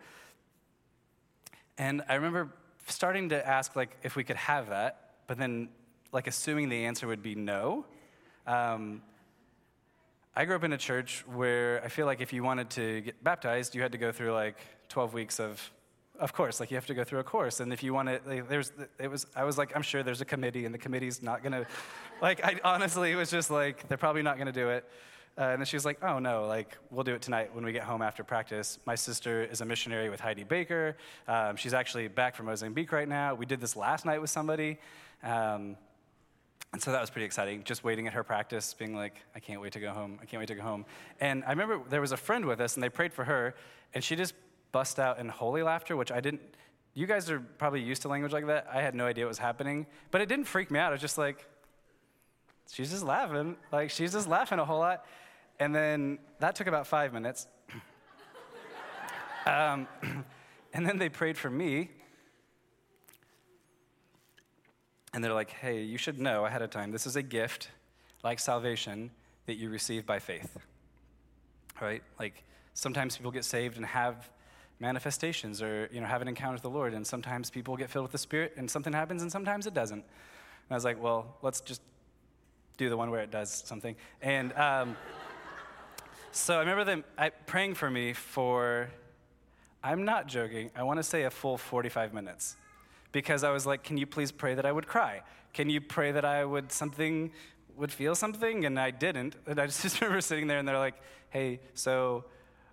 And 1.78 2.02
I 2.08 2.14
remember 2.14 2.52
starting 2.86 3.30
to 3.30 3.46
ask, 3.46 3.76
like, 3.76 3.96
if 4.02 4.16
we 4.16 4.24
could 4.24 4.36
have 4.36 4.68
that, 4.70 5.14
but 5.26 5.38
then, 5.38 5.68
like, 6.12 6.26
assuming 6.26 6.68
the 6.68 6.84
answer 6.84 7.06
would 7.06 7.22
be 7.22 7.34
no. 7.34 7.84
Um, 8.46 9.02
I 10.34 10.46
grew 10.46 10.56
up 10.56 10.64
in 10.64 10.72
a 10.72 10.78
church 10.78 11.24
where 11.26 11.84
I 11.84 11.88
feel 11.88 12.06
like 12.06 12.22
if 12.22 12.32
you 12.32 12.42
wanted 12.42 12.70
to 12.70 13.02
get 13.02 13.22
baptized, 13.22 13.74
you 13.74 13.82
had 13.82 13.92
to 13.92 13.98
go 13.98 14.12
through 14.12 14.32
like 14.32 14.56
12 14.88 15.12
weeks 15.12 15.38
of 15.38 15.70
of 16.20 16.32
course, 16.32 16.60
like 16.60 16.70
you 16.70 16.76
have 16.76 16.86
to 16.86 16.94
go 16.94 17.04
through 17.04 17.18
a 17.18 17.24
course, 17.24 17.58
and 17.58 17.72
if 17.72 17.82
you 17.82 17.92
want 17.92 18.08
to, 18.08 18.20
like, 18.26 18.48
there's, 18.48 18.70
it 19.00 19.10
was, 19.10 19.26
I 19.34 19.42
was 19.42 19.58
like, 19.58 19.74
I'm 19.74 19.82
sure 19.82 20.04
there's 20.04 20.20
a 20.20 20.26
committee, 20.26 20.66
and 20.66 20.72
the 20.72 20.78
committee's 20.78 21.20
not 21.20 21.42
gonna, 21.42 21.66
like, 22.20 22.44
I 22.44 22.60
honestly, 22.62 23.10
it 23.10 23.16
was 23.16 23.28
just 23.28 23.50
like, 23.50 23.88
they're 23.88 23.98
probably 23.98 24.22
not 24.22 24.38
gonna 24.38 24.52
do 24.52 24.68
it. 24.68 24.88
Uh, 25.36 25.44
and 25.44 25.60
then 25.60 25.66
she 25.66 25.74
was 25.74 25.84
like, 25.84 25.98
oh 26.04 26.18
no, 26.18 26.46
like, 26.46 26.76
we'll 26.90 27.02
do 27.02 27.14
it 27.14 27.22
tonight 27.22 27.52
when 27.54 27.64
we 27.64 27.72
get 27.72 27.82
home 27.82 28.02
after 28.02 28.22
practice. 28.22 28.78
My 28.84 28.94
sister 28.94 29.42
is 29.42 29.62
a 29.62 29.64
missionary 29.64 30.10
with 30.10 30.20
Heidi 30.20 30.44
Baker. 30.44 30.96
Um, 31.26 31.56
she's 31.56 31.74
actually 31.74 32.06
back 32.08 32.36
from 32.36 32.46
Mozambique 32.46 32.92
right 32.92 33.08
now. 33.08 33.34
We 33.34 33.46
did 33.46 33.60
this 33.60 33.74
last 33.74 34.04
night 34.04 34.20
with 34.20 34.30
somebody. 34.30 34.78
Um, 35.24 35.76
and 36.72 36.80
so 36.80 36.90
that 36.90 37.00
was 37.00 37.10
pretty 37.10 37.26
exciting, 37.26 37.64
just 37.64 37.84
waiting 37.84 38.06
at 38.06 38.14
her 38.14 38.24
practice, 38.24 38.72
being 38.72 38.94
like, 38.94 39.16
I 39.34 39.40
can't 39.40 39.60
wait 39.60 39.72
to 39.74 39.80
go 39.80 39.90
home. 39.90 40.18
I 40.22 40.24
can't 40.24 40.40
wait 40.40 40.46
to 40.48 40.54
go 40.54 40.62
home. 40.62 40.86
And 41.20 41.44
I 41.44 41.50
remember 41.50 41.80
there 41.90 42.00
was 42.00 42.12
a 42.12 42.16
friend 42.16 42.46
with 42.46 42.60
us, 42.60 42.74
and 42.74 42.82
they 42.82 42.88
prayed 42.88 43.12
for 43.12 43.24
her, 43.24 43.54
and 43.92 44.02
she 44.02 44.16
just 44.16 44.32
bust 44.72 44.98
out 44.98 45.18
in 45.18 45.28
holy 45.28 45.62
laughter, 45.62 45.96
which 45.96 46.10
I 46.10 46.20
didn't. 46.20 46.40
You 46.94 47.06
guys 47.06 47.30
are 47.30 47.40
probably 47.40 47.82
used 47.82 48.02
to 48.02 48.08
language 48.08 48.32
like 48.32 48.46
that. 48.46 48.66
I 48.72 48.80
had 48.80 48.94
no 48.94 49.06
idea 49.06 49.24
what 49.24 49.30
was 49.30 49.38
happening, 49.38 49.86
but 50.10 50.22
it 50.22 50.28
didn't 50.28 50.46
freak 50.46 50.70
me 50.70 50.78
out. 50.78 50.88
I 50.88 50.92
was 50.92 51.00
just 51.02 51.18
like, 51.18 51.46
she's 52.70 52.90
just 52.90 53.04
laughing. 53.04 53.56
Like, 53.70 53.90
she's 53.90 54.12
just 54.12 54.26
laughing 54.26 54.58
a 54.58 54.64
whole 54.64 54.78
lot. 54.78 55.04
And 55.58 55.74
then 55.74 56.18
that 56.40 56.54
took 56.54 56.68
about 56.68 56.86
five 56.86 57.12
minutes. 57.12 57.48
um, 59.46 59.86
and 60.72 60.86
then 60.86 60.96
they 60.96 61.10
prayed 61.10 61.36
for 61.36 61.50
me. 61.50 61.90
And 65.12 65.22
they're 65.22 65.34
like, 65.34 65.50
hey, 65.50 65.82
you 65.82 65.98
should 65.98 66.18
know 66.18 66.46
ahead 66.46 66.62
of 66.62 66.70
time 66.70 66.90
this 66.90 67.06
is 67.06 67.16
a 67.16 67.22
gift, 67.22 67.68
like 68.22 68.38
salvation, 68.38 69.10
that 69.46 69.54
you 69.54 69.68
receive 69.68 70.06
by 70.06 70.18
faith. 70.18 70.56
Right? 71.80 72.02
Like, 72.18 72.44
sometimes 72.74 73.16
people 73.16 73.30
get 73.30 73.44
saved 73.44 73.76
and 73.76 73.84
have 73.84 74.30
manifestations 74.82 75.62
or 75.62 75.88
you 75.92 76.00
know 76.00 76.06
have 76.06 76.22
an 76.22 76.28
encounter 76.28 76.54
with 76.54 76.62
the 76.62 76.70
lord 76.70 76.92
and 76.92 77.06
sometimes 77.06 77.50
people 77.50 77.76
get 77.76 77.88
filled 77.88 78.02
with 78.02 78.10
the 78.10 78.18
spirit 78.18 78.52
and 78.56 78.68
something 78.68 78.92
happens 78.92 79.22
and 79.22 79.30
sometimes 79.30 79.64
it 79.66 79.72
doesn't 79.72 80.00
and 80.00 80.70
i 80.70 80.74
was 80.74 80.84
like 80.84 81.00
well 81.00 81.36
let's 81.40 81.60
just 81.60 81.80
do 82.78 82.88
the 82.88 82.96
one 82.96 83.08
where 83.08 83.20
it 83.20 83.30
does 83.30 83.62
something 83.64 83.94
and 84.22 84.52
um, 84.54 84.96
so 86.32 86.56
i 86.56 86.60
remember 86.60 86.82
them 86.82 87.04
I, 87.16 87.30
praying 87.30 87.74
for 87.74 87.88
me 87.88 88.12
for 88.12 88.90
i'm 89.84 90.04
not 90.04 90.26
joking 90.26 90.72
i 90.74 90.82
want 90.82 90.98
to 90.98 91.04
say 91.04 91.22
a 91.22 91.30
full 91.30 91.56
45 91.56 92.12
minutes 92.12 92.56
because 93.12 93.44
i 93.44 93.50
was 93.50 93.66
like 93.66 93.82
can 93.82 93.96
you 93.96 94.06
please 94.06 94.32
pray 94.32 94.54
that 94.54 94.66
i 94.66 94.72
would 94.72 94.86
cry 94.86 95.22
can 95.52 95.70
you 95.70 95.80
pray 95.80 96.12
that 96.12 96.24
i 96.24 96.44
would 96.44 96.72
something 96.72 97.30
would 97.76 97.92
feel 97.92 98.14
something 98.14 98.64
and 98.64 98.78
i 98.78 98.90
didn't 98.90 99.36
and 99.46 99.60
i 99.60 99.66
just 99.66 100.00
remember 100.00 100.20
sitting 100.20 100.46
there 100.46 100.58
and 100.58 100.66
they're 100.66 100.78
like 100.78 101.00
hey 101.30 101.60
so 101.74 102.24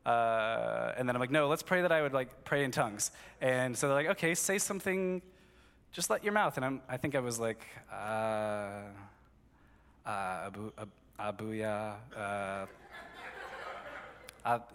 uh, 0.05 0.93
and 0.97 1.07
then 1.07 1.15
I'm 1.15 1.19
like, 1.19 1.29
no, 1.29 1.47
let's 1.47 1.61
pray 1.61 1.81
that 1.81 1.91
I 1.91 2.01
would 2.01 2.13
like 2.13 2.43
pray 2.43 2.63
in 2.63 2.71
tongues. 2.71 3.11
And 3.41 3.77
so 3.77 3.87
they're 3.87 3.95
like, 3.95 4.07
okay, 4.07 4.33
say 4.33 4.57
something, 4.57 5.21
just 5.91 6.09
let 6.09 6.23
your 6.23 6.33
mouth. 6.33 6.57
And 6.57 6.65
I'm, 6.65 6.81
I 6.89 6.97
think 6.97 7.15
I 7.15 7.19
was 7.19 7.39
like, 7.39 7.65
uh, 7.91 8.81
uh, 10.05 10.47
abu, 10.47 10.71
ab, 10.77 10.89
abuya, 11.19 11.95
uh, 12.17 12.65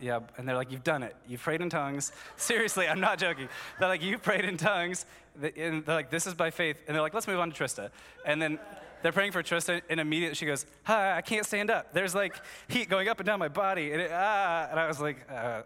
yeah, 0.00 0.20
and 0.36 0.48
they're 0.48 0.56
like, 0.56 0.70
you've 0.70 0.84
done 0.84 1.02
it. 1.02 1.14
You've 1.26 1.42
prayed 1.42 1.60
in 1.60 1.70
tongues. 1.70 2.12
Seriously, 2.36 2.86
I'm 2.88 3.00
not 3.00 3.18
joking. 3.18 3.48
They're 3.78 3.88
like, 3.88 4.02
you 4.02 4.18
prayed 4.18 4.44
in 4.44 4.56
tongues. 4.56 5.06
And 5.40 5.84
they're 5.84 5.94
like, 5.94 6.10
this 6.10 6.26
is 6.26 6.34
by 6.34 6.50
faith. 6.50 6.76
And 6.86 6.94
they're 6.94 7.02
like, 7.02 7.14
let's 7.14 7.26
move 7.26 7.40
on 7.40 7.50
to 7.50 7.62
Trista. 7.62 7.90
And 8.24 8.40
then 8.40 8.58
they're 9.04 9.12
praying 9.12 9.32
for 9.32 9.42
Trista, 9.42 9.82
and 9.90 10.00
immediately 10.00 10.34
she 10.34 10.46
goes, 10.46 10.64
Hi, 10.84 11.14
I 11.14 11.20
can't 11.20 11.44
stand 11.44 11.70
up. 11.70 11.92
There's 11.92 12.14
like 12.14 12.34
heat 12.68 12.88
going 12.88 13.06
up 13.06 13.20
and 13.20 13.26
down 13.26 13.38
my 13.38 13.48
body. 13.48 13.92
And, 13.92 14.00
it, 14.00 14.10
ah, 14.10 14.66
and 14.70 14.80
I 14.80 14.86
was 14.86 14.98
like, 14.98 15.30
uh, 15.30 15.60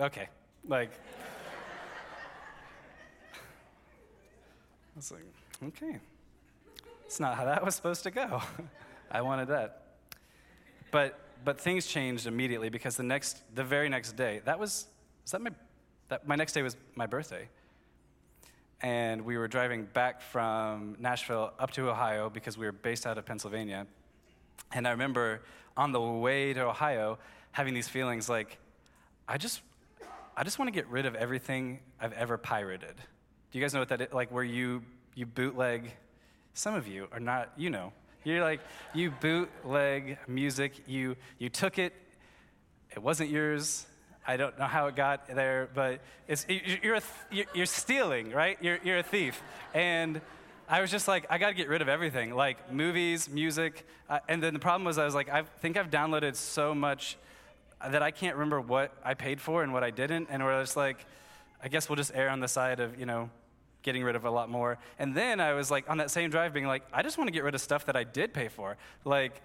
Okay. 0.00 0.28
Like, 0.66 0.90
I 3.32 4.96
was 4.96 5.12
like, 5.12 5.22
Okay. 5.68 6.00
It's 7.06 7.20
not 7.20 7.36
how 7.36 7.44
that 7.44 7.64
was 7.64 7.76
supposed 7.76 8.02
to 8.02 8.10
go. 8.10 8.42
I 9.12 9.20
wanted 9.20 9.46
that. 9.48 9.82
But, 10.90 11.16
but 11.44 11.60
things 11.60 11.86
changed 11.86 12.26
immediately 12.26 12.68
because 12.68 12.96
the 12.96 13.02
next, 13.02 13.42
the 13.54 13.64
very 13.64 13.88
next 13.88 14.12
day, 14.16 14.40
that 14.44 14.58
was, 14.58 14.86
was 15.22 15.32
that 15.32 15.40
my, 15.40 15.50
that, 16.08 16.26
my 16.26 16.36
next 16.36 16.52
day 16.52 16.62
was 16.62 16.76
my 16.94 17.06
birthday. 17.06 17.48
and 18.82 19.22
we 19.22 19.36
were 19.36 19.48
driving 19.48 19.84
back 19.84 20.22
from 20.22 20.96
Nashville 20.98 21.52
up 21.58 21.70
to 21.72 21.90
Ohio 21.90 22.30
because 22.30 22.56
we 22.56 22.64
were 22.66 22.72
based 22.72 23.06
out 23.06 23.18
of 23.18 23.26
Pennsylvania. 23.26 23.86
And 24.72 24.86
I 24.86 24.92
remember 24.92 25.42
on 25.76 25.92
the 25.92 26.00
way 26.00 26.52
to 26.52 26.62
Ohio 26.62 27.18
having 27.52 27.74
these 27.74 27.88
feelings 27.88 28.28
like, 28.28 28.58
I 29.28 29.36
just, 29.36 29.60
I 30.36 30.44
just 30.44 30.58
want 30.58 30.68
to 30.68 30.72
get 30.72 30.88
rid 30.88 31.06
of 31.06 31.14
everything 31.14 31.80
I've 32.00 32.12
ever 32.14 32.38
pirated. 32.38 32.94
Do 33.50 33.58
you 33.58 33.64
guys 33.64 33.74
know 33.74 33.80
what 33.80 33.88
that 33.90 34.00
is? 34.00 34.12
Like 34.12 34.30
where 34.30 34.44
you, 34.44 34.82
you 35.14 35.26
bootleg, 35.26 35.92
some 36.54 36.74
of 36.74 36.88
you 36.88 37.08
are 37.12 37.20
not, 37.20 37.52
you 37.56 37.70
know. 37.70 37.92
You're 38.24 38.42
like, 38.42 38.60
you 38.94 39.10
bootleg 39.10 40.18
music, 40.28 40.82
you, 40.86 41.16
you 41.38 41.48
took 41.48 41.78
it, 41.78 41.94
it 42.90 43.02
wasn't 43.02 43.30
yours, 43.30 43.86
I 44.26 44.36
don't 44.36 44.58
know 44.58 44.66
how 44.66 44.86
it 44.86 44.96
got 44.96 45.26
there, 45.26 45.68
but 45.74 46.00
it's, 46.28 46.46
you're, 46.48 46.96
a, 46.96 47.02
you're 47.54 47.66
stealing, 47.66 48.30
right? 48.30 48.58
You're, 48.60 48.78
you're 48.84 48.98
a 48.98 49.02
thief. 49.02 49.42
And 49.72 50.20
I 50.68 50.80
was 50.82 50.90
just 50.90 51.08
like, 51.08 51.26
I 51.30 51.38
got 51.38 51.48
to 51.48 51.54
get 51.54 51.68
rid 51.68 51.82
of 51.82 51.88
everything, 51.88 52.34
like 52.34 52.72
movies, 52.72 53.28
music. 53.28 53.86
Uh, 54.08 54.20
and 54.28 54.42
then 54.42 54.52
the 54.52 54.60
problem 54.60 54.84
was, 54.84 54.98
I 54.98 55.04
was 55.04 55.14
like, 55.14 55.28
I 55.28 55.42
think 55.42 55.76
I've 55.76 55.90
downloaded 55.90 56.36
so 56.36 56.74
much 56.74 57.16
that 57.80 58.02
I 58.02 58.10
can't 58.10 58.36
remember 58.36 58.60
what 58.60 58.92
I 59.02 59.14
paid 59.14 59.40
for 59.40 59.62
and 59.62 59.72
what 59.72 59.82
I 59.82 59.90
didn't. 59.90 60.28
And 60.30 60.44
we're 60.44 60.60
just 60.60 60.76
like, 60.76 61.06
I 61.62 61.68
guess 61.68 61.88
we'll 61.88 61.96
just 61.96 62.12
err 62.14 62.28
on 62.28 62.40
the 62.40 62.48
side 62.48 62.78
of, 62.78 63.00
you 63.00 63.06
know, 63.06 63.30
getting 63.82 64.02
rid 64.04 64.16
of 64.16 64.24
a 64.24 64.30
lot 64.30 64.50
more. 64.50 64.78
And 64.98 65.14
then 65.14 65.40
I 65.40 65.54
was 65.54 65.70
like, 65.70 65.88
on 65.88 65.98
that 65.98 66.10
same 66.10 66.30
drive, 66.30 66.52
being 66.52 66.66
like, 66.66 66.82
I 66.92 67.02
just 67.02 67.18
want 67.18 67.28
to 67.28 67.32
get 67.32 67.44
rid 67.44 67.54
of 67.54 67.60
stuff 67.60 67.86
that 67.86 67.96
I 67.96 68.04
did 68.04 68.32
pay 68.32 68.48
for. 68.48 68.76
Like, 69.04 69.40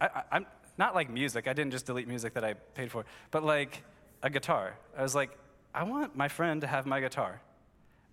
I, 0.00 0.22
I'm 0.32 0.46
not 0.78 0.94
like 0.94 1.10
music. 1.10 1.46
I 1.48 1.52
didn't 1.52 1.72
just 1.72 1.86
delete 1.86 2.08
music 2.08 2.34
that 2.34 2.44
I 2.44 2.54
paid 2.54 2.90
for, 2.90 3.04
but 3.30 3.44
like, 3.44 3.82
a 4.24 4.30
guitar. 4.30 4.74
I 4.96 5.02
was 5.02 5.14
like, 5.14 5.30
I 5.72 5.84
want 5.84 6.16
my 6.16 6.26
friend 6.28 6.62
to 6.62 6.66
have 6.66 6.86
my 6.86 6.98
guitar. 6.98 7.40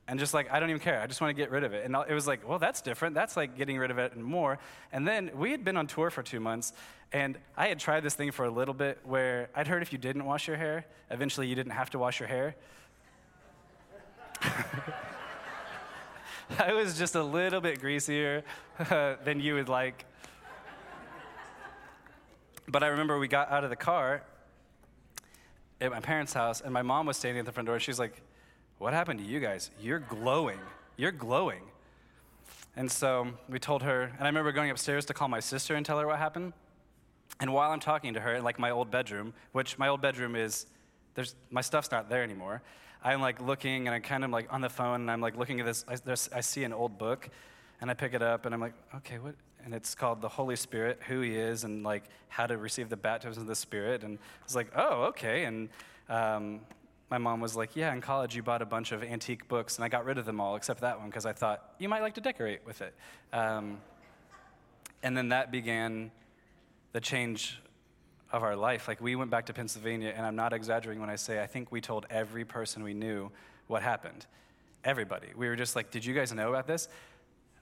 And 0.07 0.19
just 0.19 0.33
like, 0.33 0.51
I 0.51 0.59
don't 0.59 0.69
even 0.69 0.81
care. 0.81 0.99
I 0.99 1.07
just 1.07 1.21
want 1.21 1.35
to 1.35 1.41
get 1.41 1.51
rid 1.51 1.63
of 1.63 1.73
it. 1.73 1.85
And 1.85 1.95
it 2.07 2.13
was 2.13 2.27
like, 2.27 2.47
well, 2.47 2.59
that's 2.59 2.81
different. 2.81 3.15
That's 3.15 3.37
like 3.37 3.57
getting 3.57 3.77
rid 3.77 3.91
of 3.91 3.97
it 3.97 4.13
and 4.13 4.23
more. 4.23 4.59
And 4.91 5.07
then 5.07 5.31
we 5.33 5.51
had 5.51 5.63
been 5.63 5.77
on 5.77 5.87
tour 5.87 6.09
for 6.09 6.21
two 6.21 6.41
months, 6.41 6.73
and 7.13 7.37
I 7.55 7.67
had 7.67 7.79
tried 7.79 8.03
this 8.03 8.13
thing 8.13 8.31
for 8.31 8.43
a 8.43 8.51
little 8.51 8.73
bit 8.73 8.99
where 9.05 9.49
I'd 9.55 9.67
heard 9.67 9.81
if 9.81 9.93
you 9.93 9.97
didn't 9.97 10.25
wash 10.25 10.47
your 10.49 10.57
hair, 10.57 10.85
eventually 11.09 11.47
you 11.47 11.55
didn't 11.55 11.71
have 11.71 11.89
to 11.91 11.99
wash 11.99 12.19
your 12.19 12.27
hair. 12.27 12.55
I 16.59 16.73
was 16.73 16.97
just 16.97 17.15
a 17.15 17.23
little 17.23 17.61
bit 17.61 17.79
greasier 17.79 18.43
than 19.23 19.39
you 19.39 19.55
would 19.55 19.69
like. 19.69 20.05
But 22.67 22.83
I 22.83 22.87
remember 22.87 23.19
we 23.19 23.27
got 23.27 23.51
out 23.51 23.63
of 23.63 23.69
the 23.69 23.75
car 23.75 24.23
at 25.79 25.91
my 25.91 25.99
parents' 25.99 26.33
house, 26.33 26.61
and 26.61 26.73
my 26.73 26.81
mom 26.81 27.05
was 27.05 27.17
standing 27.17 27.39
at 27.39 27.45
the 27.45 27.51
front 27.51 27.67
door. 27.67 27.79
She's 27.79 27.99
like, 27.99 28.21
What 28.77 28.93
happened 28.93 29.19
to 29.19 29.25
you 29.25 29.39
guys? 29.39 29.71
You're 29.79 29.99
glowing. 29.99 30.59
You're 30.97 31.11
glowing. 31.11 31.61
And 32.75 32.91
so 32.91 33.27
we 33.49 33.59
told 33.59 33.83
her, 33.83 34.03
and 34.03 34.21
I 34.21 34.27
remember 34.27 34.51
going 34.51 34.71
upstairs 34.71 35.05
to 35.05 35.13
call 35.13 35.27
my 35.27 35.41
sister 35.41 35.75
and 35.75 35.85
tell 35.85 35.99
her 35.99 36.07
what 36.07 36.17
happened. 36.17 36.53
And 37.39 37.53
while 37.53 37.71
I'm 37.71 37.79
talking 37.79 38.13
to 38.13 38.19
her 38.19 38.35
in 38.35 38.43
like 38.43 38.59
my 38.59 38.71
old 38.71 38.91
bedroom, 38.91 39.33
which 39.51 39.77
my 39.77 39.87
old 39.87 40.01
bedroom 40.01 40.35
is, 40.35 40.65
there's 41.15 41.35
my 41.49 41.61
stuff's 41.61 41.91
not 41.91 42.09
there 42.09 42.23
anymore. 42.23 42.61
I'm 43.03 43.21
like 43.21 43.41
looking, 43.41 43.87
and 43.87 43.95
I'm 43.95 44.01
kind 44.01 44.23
of 44.23 44.31
like 44.31 44.51
on 44.51 44.61
the 44.61 44.69
phone, 44.69 45.01
and 45.01 45.11
I'm 45.11 45.21
like 45.21 45.37
looking 45.37 45.59
at 45.59 45.65
this. 45.65 45.85
I, 45.87 46.37
I 46.37 46.41
see 46.41 46.63
an 46.63 46.73
old 46.73 46.97
book, 46.97 47.29
and 47.79 47.89
I 47.89 47.93
pick 47.93 48.13
it 48.13 48.21
up, 48.21 48.45
and 48.45 48.53
I'm 48.53 48.61
like, 48.61 48.73
okay, 48.95 49.17
what? 49.17 49.35
and 49.63 49.73
it's 49.73 49.95
called 49.95 50.21
the 50.21 50.29
Holy 50.29 50.55
Spirit, 50.55 50.99
who 51.07 51.21
He 51.21 51.35
is, 51.35 51.63
and 51.63 51.83
like 51.83 52.03
how 52.29 52.47
to 52.47 52.57
receive 52.57 52.89
the 52.89 52.97
baptism 52.97 53.41
of 53.41 53.47
the 53.47 53.55
Spirit. 53.55 54.03
And 54.03 54.17
I 54.17 54.43
was 54.43 54.55
like, 54.55 54.71
oh, 54.75 55.03
okay. 55.05 55.45
And 55.45 55.69
um, 56.09 56.61
my 57.09 57.17
mom 57.17 57.41
was 57.41 57.55
like, 57.55 57.75
yeah, 57.75 57.93
in 57.93 58.01
college 58.01 58.35
you 58.35 58.43
bought 58.43 58.61
a 58.61 58.65
bunch 58.65 58.91
of 58.91 59.03
antique 59.03 59.47
books, 59.47 59.77
and 59.77 59.85
I 59.85 59.89
got 59.89 60.05
rid 60.05 60.17
of 60.17 60.25
them 60.25 60.39
all 60.39 60.55
except 60.55 60.81
that 60.81 60.99
one 60.99 61.07
because 61.07 61.25
I 61.25 61.33
thought 61.33 61.75
you 61.79 61.89
might 61.89 62.01
like 62.01 62.15
to 62.15 62.21
decorate 62.21 62.65
with 62.65 62.81
it. 62.81 62.93
Um, 63.33 63.79
and 65.03 65.15
then 65.15 65.29
that 65.29 65.51
began 65.51 66.11
the 66.93 67.01
change 67.01 67.61
of 68.31 68.43
our 68.43 68.55
life. 68.55 68.87
Like 68.87 69.01
we 69.01 69.15
went 69.15 69.31
back 69.31 69.45
to 69.47 69.53
Pennsylvania, 69.53 70.13
and 70.15 70.25
I'm 70.25 70.35
not 70.35 70.53
exaggerating 70.53 71.01
when 71.01 71.09
I 71.09 71.15
say 71.15 71.41
I 71.41 71.47
think 71.47 71.71
we 71.71 71.81
told 71.81 72.05
every 72.09 72.45
person 72.45 72.83
we 72.83 72.93
knew 72.93 73.31
what 73.67 73.81
happened. 73.83 74.25
Everybody. 74.83 75.27
We 75.35 75.47
were 75.47 75.55
just 75.55 75.75
like, 75.75 75.91
did 75.91 76.05
you 76.05 76.13
guys 76.13 76.33
know 76.33 76.49
about 76.49 76.67
this? 76.67 76.87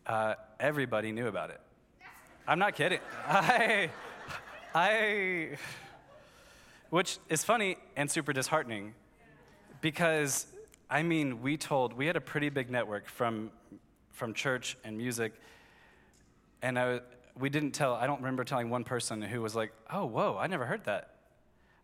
Uh, 0.05 0.35
everybody 0.59 1.11
knew 1.11 1.27
about 1.27 1.49
it. 1.49 1.59
I'm 2.47 2.59
not 2.59 2.75
kidding. 2.75 2.99
I, 3.27 3.89
I, 4.73 5.49
which 6.89 7.19
is 7.29 7.43
funny 7.43 7.77
and 7.95 8.09
super 8.09 8.33
disheartening 8.33 8.93
because, 9.81 10.47
I 10.89 11.03
mean, 11.03 11.41
we 11.41 11.57
told, 11.57 11.93
we 11.93 12.05
had 12.07 12.15
a 12.15 12.21
pretty 12.21 12.49
big 12.49 12.69
network 12.69 13.07
from, 13.07 13.51
from 14.11 14.33
church 14.33 14.77
and 14.83 14.97
music, 14.97 15.33
and 16.61 16.79
I, 16.79 17.01
we 17.39 17.49
didn't 17.49 17.71
tell, 17.71 17.93
I 17.93 18.05
don't 18.05 18.19
remember 18.19 18.43
telling 18.43 18.69
one 18.69 18.83
person 18.83 19.21
who 19.21 19.41
was 19.41 19.55
like, 19.55 19.71
oh, 19.91 20.05
whoa, 20.05 20.37
I 20.37 20.47
never 20.47 20.65
heard 20.65 20.85
that. 20.85 21.15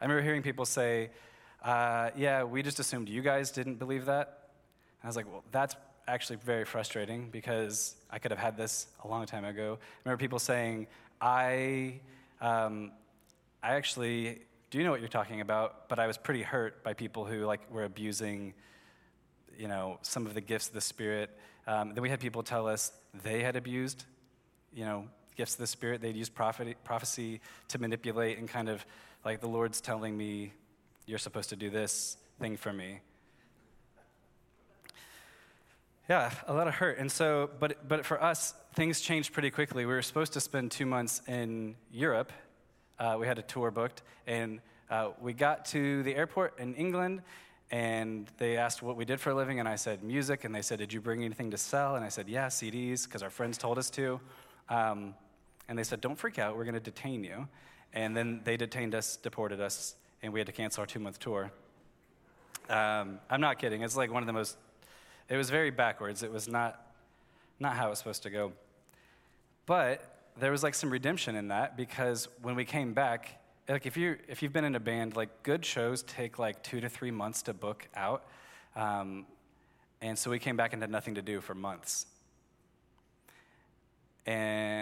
I 0.02 0.06
remember 0.06 0.22
hearing 0.22 0.42
people 0.42 0.66
say, 0.66 1.12
uh, 1.64 2.10
yeah, 2.16 2.44
we 2.44 2.62
just 2.62 2.80
assumed 2.80 3.10
you 3.10 3.22
guys 3.22 3.52
didn't 3.52 3.76
believe 3.76 4.06
that. 4.06 4.50
And 5.02 5.06
I 5.06 5.08
was 5.08 5.16
like, 5.16 5.32
well, 5.32 5.44
that's 5.52 5.76
actually 6.08 6.38
very 6.38 6.66
frustrating 6.66 7.30
because 7.30 7.96
I 8.12 8.20
could 8.20 8.32
have 8.32 8.40
had 8.40 8.58
this 8.58 8.88
a 9.04 9.08
long 9.08 9.26
time 9.26 9.46
ago. 9.46 9.80
I 9.80 10.00
remember 10.04 10.20
people 10.20 10.40
saying, 10.40 10.88
I, 11.22 12.02
um, 12.42 12.92
I 13.64 13.76
actually 13.76 14.42
do 14.70 14.84
know 14.84 14.92
what 14.92 15.00
you're 15.00 15.10
talking 15.10 15.42
about, 15.42 15.90
but 15.90 16.00
I 16.00 16.08
was 16.08 16.18
pretty 16.18 16.44
hurt 16.44 16.84
by 16.84 16.94
people 16.94 17.26
who 17.26 17.46
like 17.46 17.72
were 17.72 17.86
abusing, 17.86 18.54
you 19.58 19.68
know, 19.68 20.00
some 20.02 20.26
of 20.26 20.34
the 20.34 20.42
gifts 20.42 20.68
of 20.68 20.74
the 20.74 20.82
Spirit. 20.82 21.30
Um, 21.66 21.94
then 21.94 22.04
we 22.04 22.10
had 22.10 22.20
people 22.20 22.44
tell 22.44 22.68
us 22.68 22.92
they 23.24 23.42
had 23.42 23.56
abused, 23.56 24.04
you 24.74 24.86
know, 24.86 25.08
gifts 25.36 25.54
of 25.54 25.60
the 25.60 25.68
Spirit. 25.68 26.02
They'd 26.02 26.16
use 26.16 26.30
prophecy 26.30 27.42
to 27.68 27.80
manipulate 27.80 28.38
and 28.38 28.48
kind 28.48 28.70
of 28.70 28.86
like 29.24 29.42
the 29.42 29.48
Lord's 29.48 29.82
telling 29.82 30.16
me, 30.16 30.54
you're 31.06 31.20
supposed 31.20 31.50
to 31.50 31.56
do 31.56 31.70
this 31.70 32.18
thing 32.40 32.58
for 32.58 32.72
me. 32.72 33.00
Yeah, 36.08 36.32
a 36.48 36.54
lot 36.54 36.68
of 36.68 36.76
hurt. 36.76 37.00
And 37.00 37.12
so, 37.12 37.50
but, 37.60 37.88
but 37.88 38.06
for 38.06 38.22
us, 38.22 38.54
things 38.76 39.02
changed 39.02 39.34
pretty 39.34 39.50
quickly. 39.50 39.86
We 39.86 39.94
were 39.94 40.04
supposed 40.04 40.34
to 40.34 40.40
spend 40.40 40.70
two 40.70 40.86
months 40.86 41.22
in 41.28 41.76
Europe. 41.92 42.32
Uh, 43.00 43.18
we 43.20 43.26
had 43.26 43.40
a 43.40 43.42
tour 43.42 43.72
booked, 43.72 44.04
and 44.28 44.62
uh, 44.92 45.10
we 45.20 45.34
got 45.34 45.66
to 45.66 46.04
the 46.04 46.16
airport 46.16 46.60
in 46.60 46.76
England, 46.76 47.24
and 47.72 48.30
they 48.38 48.56
asked 48.56 48.84
what 48.84 48.96
we 48.96 49.06
did 49.06 49.20
for 49.20 49.32
a 49.32 49.36
living, 49.36 49.60
and 49.60 49.68
I 49.68 49.76
said 49.76 50.04
music, 50.04 50.44
and 50.44 50.54
they 50.54 50.62
said, 50.62 50.78
Did 50.78 50.94
you 50.94 51.02
bring 51.02 51.24
anything 51.24 51.50
to 51.52 51.58
sell? 51.58 51.96
And 51.96 52.06
I 52.06 52.10
said, 52.10 52.30
Yeah, 52.30 52.48
CDs, 52.48 53.06
because 53.06 53.24
our 53.24 53.32
friends 53.32 53.58
told 53.58 53.80
us 53.80 53.90
to. 53.92 54.20
Um, 54.70 55.16
and 55.68 55.78
they 55.78 55.84
said, 55.84 56.02
Don't 56.02 56.18
freak 56.18 56.40
out, 56.40 56.56
we're 56.58 56.64
going 56.64 56.76
to 56.76 56.80
detain 56.80 57.24
you. 57.24 57.48
And 57.94 58.16
then 58.16 58.42
they 58.44 58.58
detained 58.58 58.94
us, 58.94 59.16
deported 59.18 59.62
us, 59.62 59.96
and 60.22 60.34
we 60.34 60.40
had 60.40 60.48
to 60.48 60.54
cancel 60.54 60.82
our 60.82 60.88
two 60.88 61.00
month 61.00 61.20
tour. 61.20 61.52
Um, 62.70 63.20
I'm 63.30 63.42
not 63.42 63.60
kidding. 63.60 63.84
It's 63.84 63.96
like 63.96 64.12
one 64.12 64.24
of 64.24 64.28
the 64.28 64.34
most 64.34 64.58
it 65.28 65.38
was 65.38 65.50
very 65.50 65.72
backwards. 65.72 66.22
It 66.24 66.32
was 66.32 66.48
not, 66.48 66.80
not 67.60 67.76
how 67.76 67.88
it 67.88 67.90
was 67.92 68.00
supposed 68.00 68.24
to 68.24 68.30
go. 68.30 68.54
But 69.66 70.04
there 70.38 70.52
was 70.52 70.62
like 70.62 70.76
some 70.76 70.92
redemption 70.92 71.36
in 71.36 71.48
that 71.48 71.76
because 71.76 72.28
when 72.42 72.56
we 72.56 72.66
came 72.66 72.94
back, 72.94 73.42
like 73.68 73.88
if 73.88 73.98
you 73.98 74.18
if 74.28 74.44
you've 74.44 74.54
been 74.54 74.66
in 74.66 74.76
a 74.76 74.80
band, 74.80 75.16
like 75.16 75.42
good 75.42 75.66
shows 75.66 76.04
take 76.04 76.38
like 76.38 76.62
two 76.62 76.80
to 76.82 76.90
three 76.90 77.10
months 77.10 77.42
to 77.44 77.54
book 77.54 77.88
out, 77.96 78.28
um, 78.76 79.26
and 80.02 80.20
so 80.20 80.30
we 80.30 80.38
came 80.38 80.56
back 80.56 80.74
and 80.74 80.82
had 80.84 80.92
nothing 80.92 81.16
to 81.16 81.24
do 81.24 81.42
for 81.42 81.56
months. 81.56 82.06
And 84.28 84.75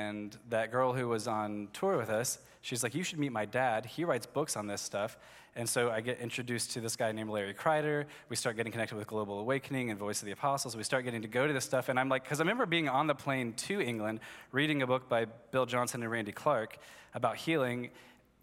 that 0.49 0.71
girl 0.71 0.93
who 0.93 1.07
was 1.07 1.27
on 1.27 1.69
tour 1.73 1.97
with 1.97 2.09
us, 2.09 2.39
she's 2.61 2.83
like, 2.83 2.95
"You 2.95 3.03
should 3.03 3.19
meet 3.19 3.31
my 3.31 3.45
dad. 3.45 3.85
He 3.85 4.03
writes 4.03 4.25
books 4.25 4.55
on 4.55 4.67
this 4.67 4.81
stuff." 4.81 5.17
And 5.55 5.69
so 5.69 5.91
I 5.91 6.01
get 6.01 6.19
introduced 6.19 6.71
to 6.71 6.81
this 6.81 6.95
guy 6.95 7.11
named 7.11 7.29
Larry 7.29 7.53
Kreider. 7.53 8.05
We 8.27 8.35
start 8.35 8.55
getting 8.55 8.71
connected 8.71 8.95
with 8.95 9.05
Global 9.05 9.39
Awakening 9.39 9.91
and 9.91 9.99
Voice 9.99 10.19
of 10.21 10.25
the 10.25 10.31
Apostles. 10.31 10.75
We 10.75 10.83
start 10.83 11.03
getting 11.03 11.21
to 11.21 11.27
go 11.27 11.45
to 11.45 11.53
this 11.53 11.63
stuff. 11.63 11.89
And 11.89 11.99
I'm 11.99 12.09
like, 12.09 12.23
because 12.23 12.39
I 12.39 12.43
remember 12.43 12.65
being 12.65 12.89
on 12.89 13.05
the 13.05 13.13
plane 13.13 13.53
to 13.53 13.79
England, 13.79 14.19
reading 14.51 14.81
a 14.81 14.87
book 14.87 15.07
by 15.07 15.25
Bill 15.51 15.67
Johnson 15.67 16.01
and 16.01 16.11
Randy 16.11 16.31
Clark 16.31 16.77
about 17.13 17.35
healing, 17.35 17.91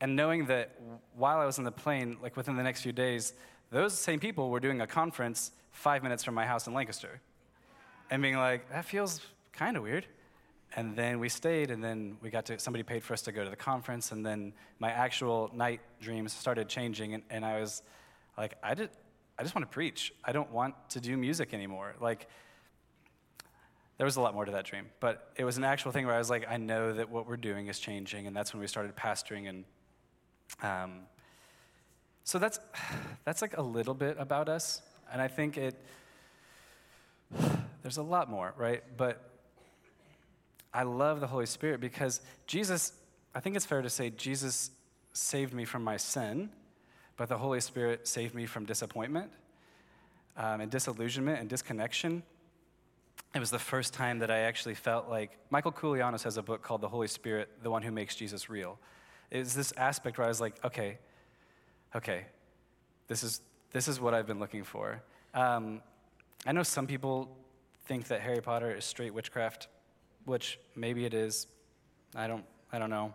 and 0.01 0.15
knowing 0.15 0.47
that 0.47 0.81
while 1.17 1.39
I 1.39 1.47
was 1.47 1.59
on 1.59 1.65
the 1.65 1.73
plane, 1.73 2.17
like 2.23 2.37
within 2.37 2.57
the 2.57 2.63
next 2.63 2.83
few 2.83 2.93
days, 2.93 3.33
those 3.71 3.93
same 3.93 4.21
people 4.21 4.49
were 4.49 4.61
doing 4.61 4.81
a 4.81 4.87
conference 4.87 5.51
five 5.73 6.05
minutes 6.05 6.23
from 6.23 6.35
my 6.35 6.47
house 6.47 6.69
in 6.69 6.75
Lancaster. 6.75 7.21
And 8.11 8.23
being 8.23 8.37
like, 8.37 8.71
that 8.71 8.85
feels 8.85 9.21
kind 9.53 9.77
of 9.77 9.83
weird. 9.83 10.07
And 10.77 10.95
then 10.95 11.19
we 11.19 11.29
stayed, 11.29 11.71
and 11.71 11.83
then 11.83 12.17
we 12.23 12.31
got 12.31 12.47
to, 12.47 12.59
somebody 12.59 12.85
paid 12.85 13.03
for 13.03 13.13
us 13.13 13.23
to 13.23 13.33
go 13.33 13.43
to 13.43 13.51
the 13.51 13.57
conference, 13.57 14.13
and 14.13 14.25
then 14.25 14.53
my 14.79 14.91
actual 14.91 15.51
night 15.53 15.81
dreams 16.01 16.33
started 16.33 16.69
changing, 16.69 17.15
and, 17.15 17.23
and 17.29 17.45
I 17.45 17.61
was 17.61 17.83
like, 18.39 18.55
I, 18.63 18.75
did, 18.75 18.91
I 19.39 19.43
just 19.43 19.55
want 19.55 19.69
to 19.69 19.73
preach. 19.73 20.13
I 20.25 20.33
don't 20.33 20.51
want 20.53 20.75
to 20.91 21.01
do 21.01 21.17
music 21.17 21.53
anymore. 21.55 21.95
Like, 22.01 22.29
there 23.99 24.05
was 24.05 24.17
a 24.17 24.21
lot 24.21 24.33
more 24.33 24.45
to 24.45 24.53
that 24.53 24.65
dream, 24.65 24.87
but 25.01 25.33
it 25.37 25.45
was 25.45 25.57
an 25.57 25.65
actual 25.65 25.91
thing 25.91 26.07
where 26.07 26.15
I 26.15 26.19
was 26.19 26.31
like, 26.31 26.47
I 26.49 26.57
know 26.57 26.93
that 26.93 27.11
what 27.11 27.27
we're 27.27 27.37
doing 27.37 27.67
is 27.67 27.81
changing, 27.81 28.29
and 28.29 28.37
that's 28.37 28.55
when 28.55 28.61
we 28.61 28.69
started 28.69 28.95
pastoring, 28.95 29.49
and 29.49 29.65
um, 30.63 31.01
so 32.23 32.39
that's, 32.39 32.61
that's 33.25 33.43
like 33.43 33.57
a 33.57 33.63
little 33.63 33.95
bit 33.95 34.17
about 34.21 34.49
us, 34.49 34.83
and 35.13 35.21
I 35.21 35.27
think 35.27 35.59
it, 35.59 35.75
There's 37.83 37.97
a 37.97 38.03
lot 38.03 38.31
more, 38.31 38.55
right? 38.57 38.83
But 38.97 39.30
I 40.73 40.85
love 40.85 41.21
the 41.21 41.27
Holy 41.27 41.47
Spirit 41.47 41.81
because 41.81 42.21
Jesus, 42.47 42.93
I 43.35 43.41
think 43.41 43.57
it's 43.57 43.67
fair 43.67 43.83
to 43.83 43.91
say, 43.91 44.11
Jesus 44.11 44.71
saved 45.13 45.53
me 45.53 45.65
from 45.65 45.83
my 45.83 45.97
sin, 45.97 46.51
but 47.17 47.29
the 47.29 47.39
Holy 47.39 47.61
Spirit 47.61 48.07
saved 48.07 48.35
me 48.35 48.47
from 48.47 48.65
disappointment 48.65 49.31
um, 50.37 50.61
and 50.61 50.71
disillusionment 50.71 51.41
and 51.41 51.49
disconnection. 51.49 52.23
It 53.35 53.39
was 53.39 53.51
the 53.51 53.59
first 53.59 53.95
time 53.95 54.21
that 54.21 54.31
I 54.31 54.41
actually 54.41 54.75
felt 54.75 55.09
like 55.09 55.37
Michael 55.51 55.73
Koulianos 55.73 56.23
has 56.25 56.37
a 56.37 56.43
book 56.43 56.63
called 56.63 56.81
The 56.81 56.89
Holy 56.89 57.09
Spirit, 57.09 57.49
the 57.63 57.71
one 57.71 57.83
who 57.83 57.93
makes 57.93 58.15
Jesus 58.15 58.49
real. 58.49 58.79
It 59.31 59.39
was 59.39 59.55
this 59.55 59.73
aspect 59.77 60.19
where 60.19 60.25
I 60.25 60.29
was 60.29 60.41
like, 60.41 60.57
okay, 60.65 60.99
okay, 61.95 62.27
this 63.07 63.23
is, 63.23 63.41
this 63.73 63.87
is 63.87 64.01
what 64.01 64.15
I've 64.15 64.27
been 64.27 64.41
looking 64.41 64.65
for. 64.65 65.03
Um, 65.35 65.83
I 66.47 66.53
know 66.53 66.63
some 66.63 66.87
people 66.87 67.37
think 67.87 68.09
that 68.09 68.21
Harry 68.21 68.41
Potter 68.41 68.75
is 68.75 68.85
straight 68.85 69.13
witchcraft, 69.13 69.69
which 70.25 70.59
maybe 70.75 71.05
it 71.05 71.15
is. 71.15 71.47
I 72.15 72.27
don't, 72.27 72.45
I 72.73 72.79
don't 72.79 72.91
know. 72.91 73.15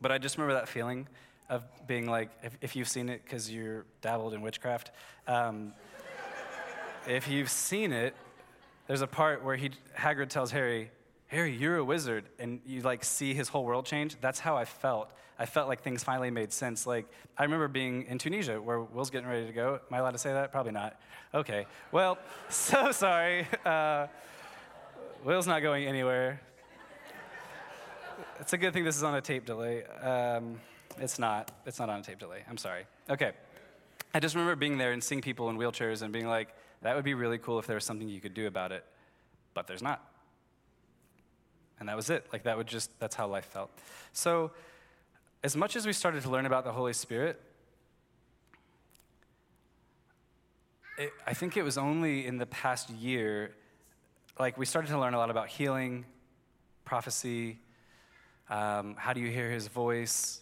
But 0.00 0.12
I 0.12 0.18
just 0.18 0.36
remember 0.36 0.54
that 0.54 0.68
feeling 0.68 1.06
of 1.48 1.62
being 1.86 2.06
like, 2.06 2.30
if, 2.42 2.56
if 2.60 2.76
you've 2.76 2.88
seen 2.88 3.08
it 3.08 3.22
because 3.24 3.50
you're 3.50 3.84
dabbled 4.00 4.34
in 4.34 4.40
witchcraft, 4.40 4.90
um, 5.26 5.72
if 7.06 7.28
you've 7.28 7.50
seen 7.50 7.92
it, 7.92 8.14
there's 8.86 9.02
a 9.02 9.06
part 9.06 9.44
where 9.44 9.56
he, 9.56 9.70
Hagrid 9.96 10.28
tells 10.28 10.50
Harry, 10.50 10.90
Harry, 11.28 11.54
you're 11.54 11.76
a 11.76 11.84
wizard, 11.84 12.24
and 12.38 12.60
you 12.66 12.82
like 12.82 13.04
see 13.04 13.32
his 13.32 13.48
whole 13.48 13.64
world 13.64 13.86
change. 13.86 14.16
That's 14.20 14.38
how 14.38 14.56
I 14.56 14.64
felt. 14.64 15.10
I 15.38 15.46
felt 15.46 15.66
like 15.66 15.82
things 15.82 16.04
finally 16.04 16.30
made 16.30 16.52
sense. 16.52 16.86
Like 16.86 17.06
I 17.38 17.44
remember 17.44 17.68
being 17.68 18.04
in 18.04 18.18
Tunisia 18.18 18.60
where 18.60 18.80
Will's 18.80 19.10
getting 19.10 19.28
ready 19.28 19.46
to 19.46 19.52
go. 19.52 19.80
Am 19.88 19.94
I 19.94 19.98
allowed 19.98 20.10
to 20.10 20.18
say 20.18 20.32
that? 20.32 20.52
Probably 20.52 20.72
not. 20.72 21.00
Okay. 21.32 21.66
Well, 21.90 22.18
so 22.50 22.92
sorry. 22.92 23.46
Uh, 23.64 24.08
Will's 25.24 25.46
not 25.46 25.62
going 25.62 25.86
anywhere. 25.86 26.40
It's 28.40 28.52
a 28.52 28.58
good 28.58 28.72
thing 28.72 28.82
this 28.82 28.96
is 28.96 29.04
on 29.04 29.14
a 29.14 29.20
tape 29.20 29.46
delay. 29.46 29.84
Um, 29.84 30.60
it's 30.98 31.16
not. 31.16 31.52
It's 31.64 31.78
not 31.78 31.88
on 31.88 32.00
a 32.00 32.02
tape 32.02 32.18
delay. 32.18 32.42
I'm 32.50 32.56
sorry. 32.56 32.86
Okay. 33.08 33.30
I 34.12 34.18
just 34.18 34.34
remember 34.34 34.56
being 34.56 34.78
there 34.78 34.90
and 34.90 35.02
seeing 35.02 35.20
people 35.20 35.48
in 35.48 35.56
wheelchairs 35.56 36.02
and 36.02 36.12
being 36.12 36.26
like, 36.26 36.48
that 36.82 36.96
would 36.96 37.04
be 37.04 37.14
really 37.14 37.38
cool 37.38 37.60
if 37.60 37.68
there 37.68 37.76
was 37.76 37.84
something 37.84 38.08
you 38.08 38.20
could 38.20 38.34
do 38.34 38.48
about 38.48 38.72
it, 38.72 38.84
but 39.54 39.68
there's 39.68 39.80
not. 39.80 40.04
And 41.78 41.88
that 41.88 41.94
was 41.94 42.10
it. 42.10 42.26
Like, 42.32 42.42
that 42.42 42.56
would 42.56 42.66
just, 42.66 42.90
that's 42.98 43.14
how 43.14 43.28
life 43.28 43.44
felt. 43.44 43.70
So, 44.12 44.50
as 45.44 45.56
much 45.56 45.76
as 45.76 45.86
we 45.86 45.92
started 45.92 46.24
to 46.24 46.30
learn 46.30 46.46
about 46.46 46.64
the 46.64 46.72
Holy 46.72 46.92
Spirit, 46.92 47.40
it, 50.98 51.12
I 51.28 51.34
think 51.34 51.56
it 51.56 51.62
was 51.62 51.78
only 51.78 52.26
in 52.26 52.38
the 52.38 52.46
past 52.46 52.90
year, 52.90 53.54
like, 54.38 54.56
we 54.58 54.66
started 54.66 54.88
to 54.88 54.98
learn 54.98 55.14
a 55.14 55.18
lot 55.18 55.30
about 55.30 55.48
healing, 55.48 56.04
prophecy, 56.84 57.58
um, 58.50 58.94
how 58.98 59.12
do 59.12 59.20
you 59.20 59.30
hear 59.30 59.50
his 59.50 59.68
voice. 59.68 60.40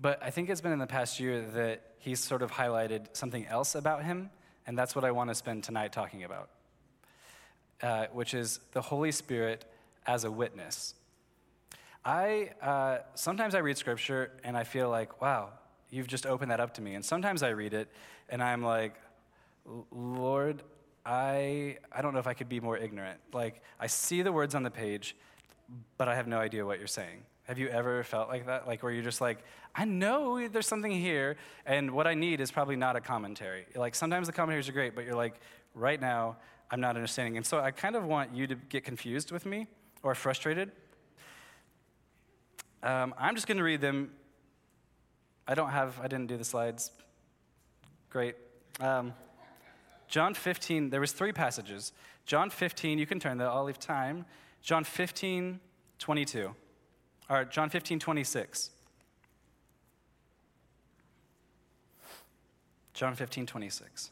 But 0.00 0.22
I 0.22 0.30
think 0.30 0.50
it's 0.50 0.60
been 0.60 0.72
in 0.72 0.78
the 0.78 0.86
past 0.86 1.20
year 1.20 1.42
that 1.54 1.82
he's 1.98 2.20
sort 2.20 2.42
of 2.42 2.50
highlighted 2.50 3.06
something 3.12 3.46
else 3.46 3.74
about 3.74 4.04
him, 4.04 4.30
and 4.66 4.76
that's 4.76 4.96
what 4.96 5.04
I 5.04 5.10
want 5.10 5.30
to 5.30 5.34
spend 5.34 5.64
tonight 5.64 5.92
talking 5.92 6.24
about, 6.24 6.50
uh, 7.82 8.06
which 8.12 8.34
is 8.34 8.60
the 8.72 8.82
Holy 8.82 9.12
Spirit 9.12 9.64
as 10.06 10.24
a 10.24 10.30
witness. 10.30 10.94
I 12.04 12.50
uh, 12.60 12.98
sometimes 13.14 13.54
I 13.54 13.58
read 13.58 13.78
scripture 13.78 14.32
and 14.42 14.56
I 14.56 14.64
feel 14.64 14.90
like, 14.90 15.20
wow, 15.20 15.50
you've 15.90 16.08
just 16.08 16.26
opened 16.26 16.50
that 16.50 16.58
up 16.58 16.74
to 16.74 16.82
me. 16.82 16.94
And 16.94 17.04
sometimes 17.04 17.42
I 17.42 17.50
read 17.50 17.74
it 17.74 17.88
and 18.28 18.42
I'm 18.42 18.62
like, 18.62 18.94
Lord, 19.92 20.62
I 21.04 21.78
I 21.90 22.02
don't 22.02 22.12
know 22.12 22.20
if 22.20 22.26
I 22.26 22.34
could 22.34 22.48
be 22.48 22.60
more 22.60 22.76
ignorant. 22.76 23.20
Like 23.32 23.62
I 23.80 23.86
see 23.86 24.22
the 24.22 24.32
words 24.32 24.54
on 24.54 24.62
the 24.62 24.70
page, 24.70 25.16
but 25.98 26.08
I 26.08 26.14
have 26.14 26.26
no 26.26 26.38
idea 26.38 26.64
what 26.64 26.78
you're 26.78 26.86
saying. 26.86 27.24
Have 27.44 27.58
you 27.58 27.68
ever 27.68 28.04
felt 28.04 28.28
like 28.28 28.46
that? 28.46 28.68
Like 28.68 28.82
where 28.82 28.92
you're 28.92 29.02
just 29.02 29.20
like, 29.20 29.38
I 29.74 29.84
know 29.84 30.46
there's 30.46 30.66
something 30.66 30.92
here, 30.92 31.36
and 31.66 31.90
what 31.90 32.06
I 32.06 32.14
need 32.14 32.40
is 32.40 32.52
probably 32.52 32.76
not 32.76 32.94
a 32.94 33.00
commentary. 33.00 33.66
Like 33.74 33.94
sometimes 33.94 34.28
the 34.28 34.32
commentaries 34.32 34.68
are 34.68 34.72
great, 34.72 34.94
but 34.94 35.04
you're 35.04 35.16
like, 35.16 35.34
right 35.74 36.00
now, 36.00 36.36
I'm 36.70 36.80
not 36.80 36.94
understanding. 36.94 37.36
And 37.36 37.44
so 37.44 37.58
I 37.58 37.70
kind 37.70 37.96
of 37.96 38.04
want 38.04 38.34
you 38.34 38.46
to 38.46 38.54
get 38.54 38.84
confused 38.84 39.32
with 39.32 39.44
me 39.44 39.66
or 40.02 40.14
frustrated. 40.14 40.70
Um, 42.82 43.14
I'm 43.18 43.34
just 43.34 43.46
going 43.46 43.58
to 43.58 43.64
read 43.64 43.80
them. 43.80 44.10
I 45.46 45.54
don't 45.54 45.70
have, 45.70 45.98
I 46.00 46.08
didn't 46.08 46.28
do 46.28 46.36
the 46.36 46.44
slides. 46.44 46.92
Great. 48.08 48.36
Um, 48.80 49.12
John 50.12 50.34
15, 50.34 50.90
there 50.90 51.00
was 51.00 51.12
three 51.12 51.32
passages. 51.32 51.94
John 52.26 52.50
15, 52.50 52.98
you 52.98 53.06
can 53.06 53.18
turn 53.18 53.38
that, 53.38 53.48
I'll 53.48 53.64
leave 53.64 53.78
time. 53.78 54.26
John 54.60 54.84
15, 54.84 55.58
22 55.98 56.54
or 57.30 57.46
John 57.46 57.70
15, 57.70 57.98
26. 57.98 58.70
John 62.92 63.14
15, 63.14 63.46
26. 63.46 64.10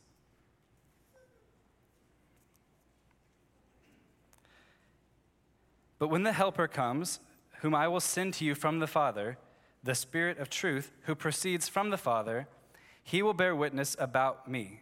But 5.99 6.09
when 6.09 6.23
the 6.23 6.33
Helper 6.33 6.67
comes, 6.67 7.21
whom 7.61 7.75
I 7.75 7.89
will 7.89 8.01
send 8.01 8.33
to 8.35 8.47
you 8.47 8.55
from 8.55 8.79
the 8.79 8.87
Father, 8.87 9.37
the 9.85 9.95
Spirit 9.95 10.39
of 10.39 10.49
truth, 10.49 10.93
who 11.03 11.15
proceeds 11.15 11.69
from 11.69 11.91
the 11.91 11.99
Father, 11.99 12.49
he 13.03 13.21
will 13.21 13.35
bear 13.35 13.55
witness 13.55 13.95
about 13.99 14.51
me. 14.51 14.81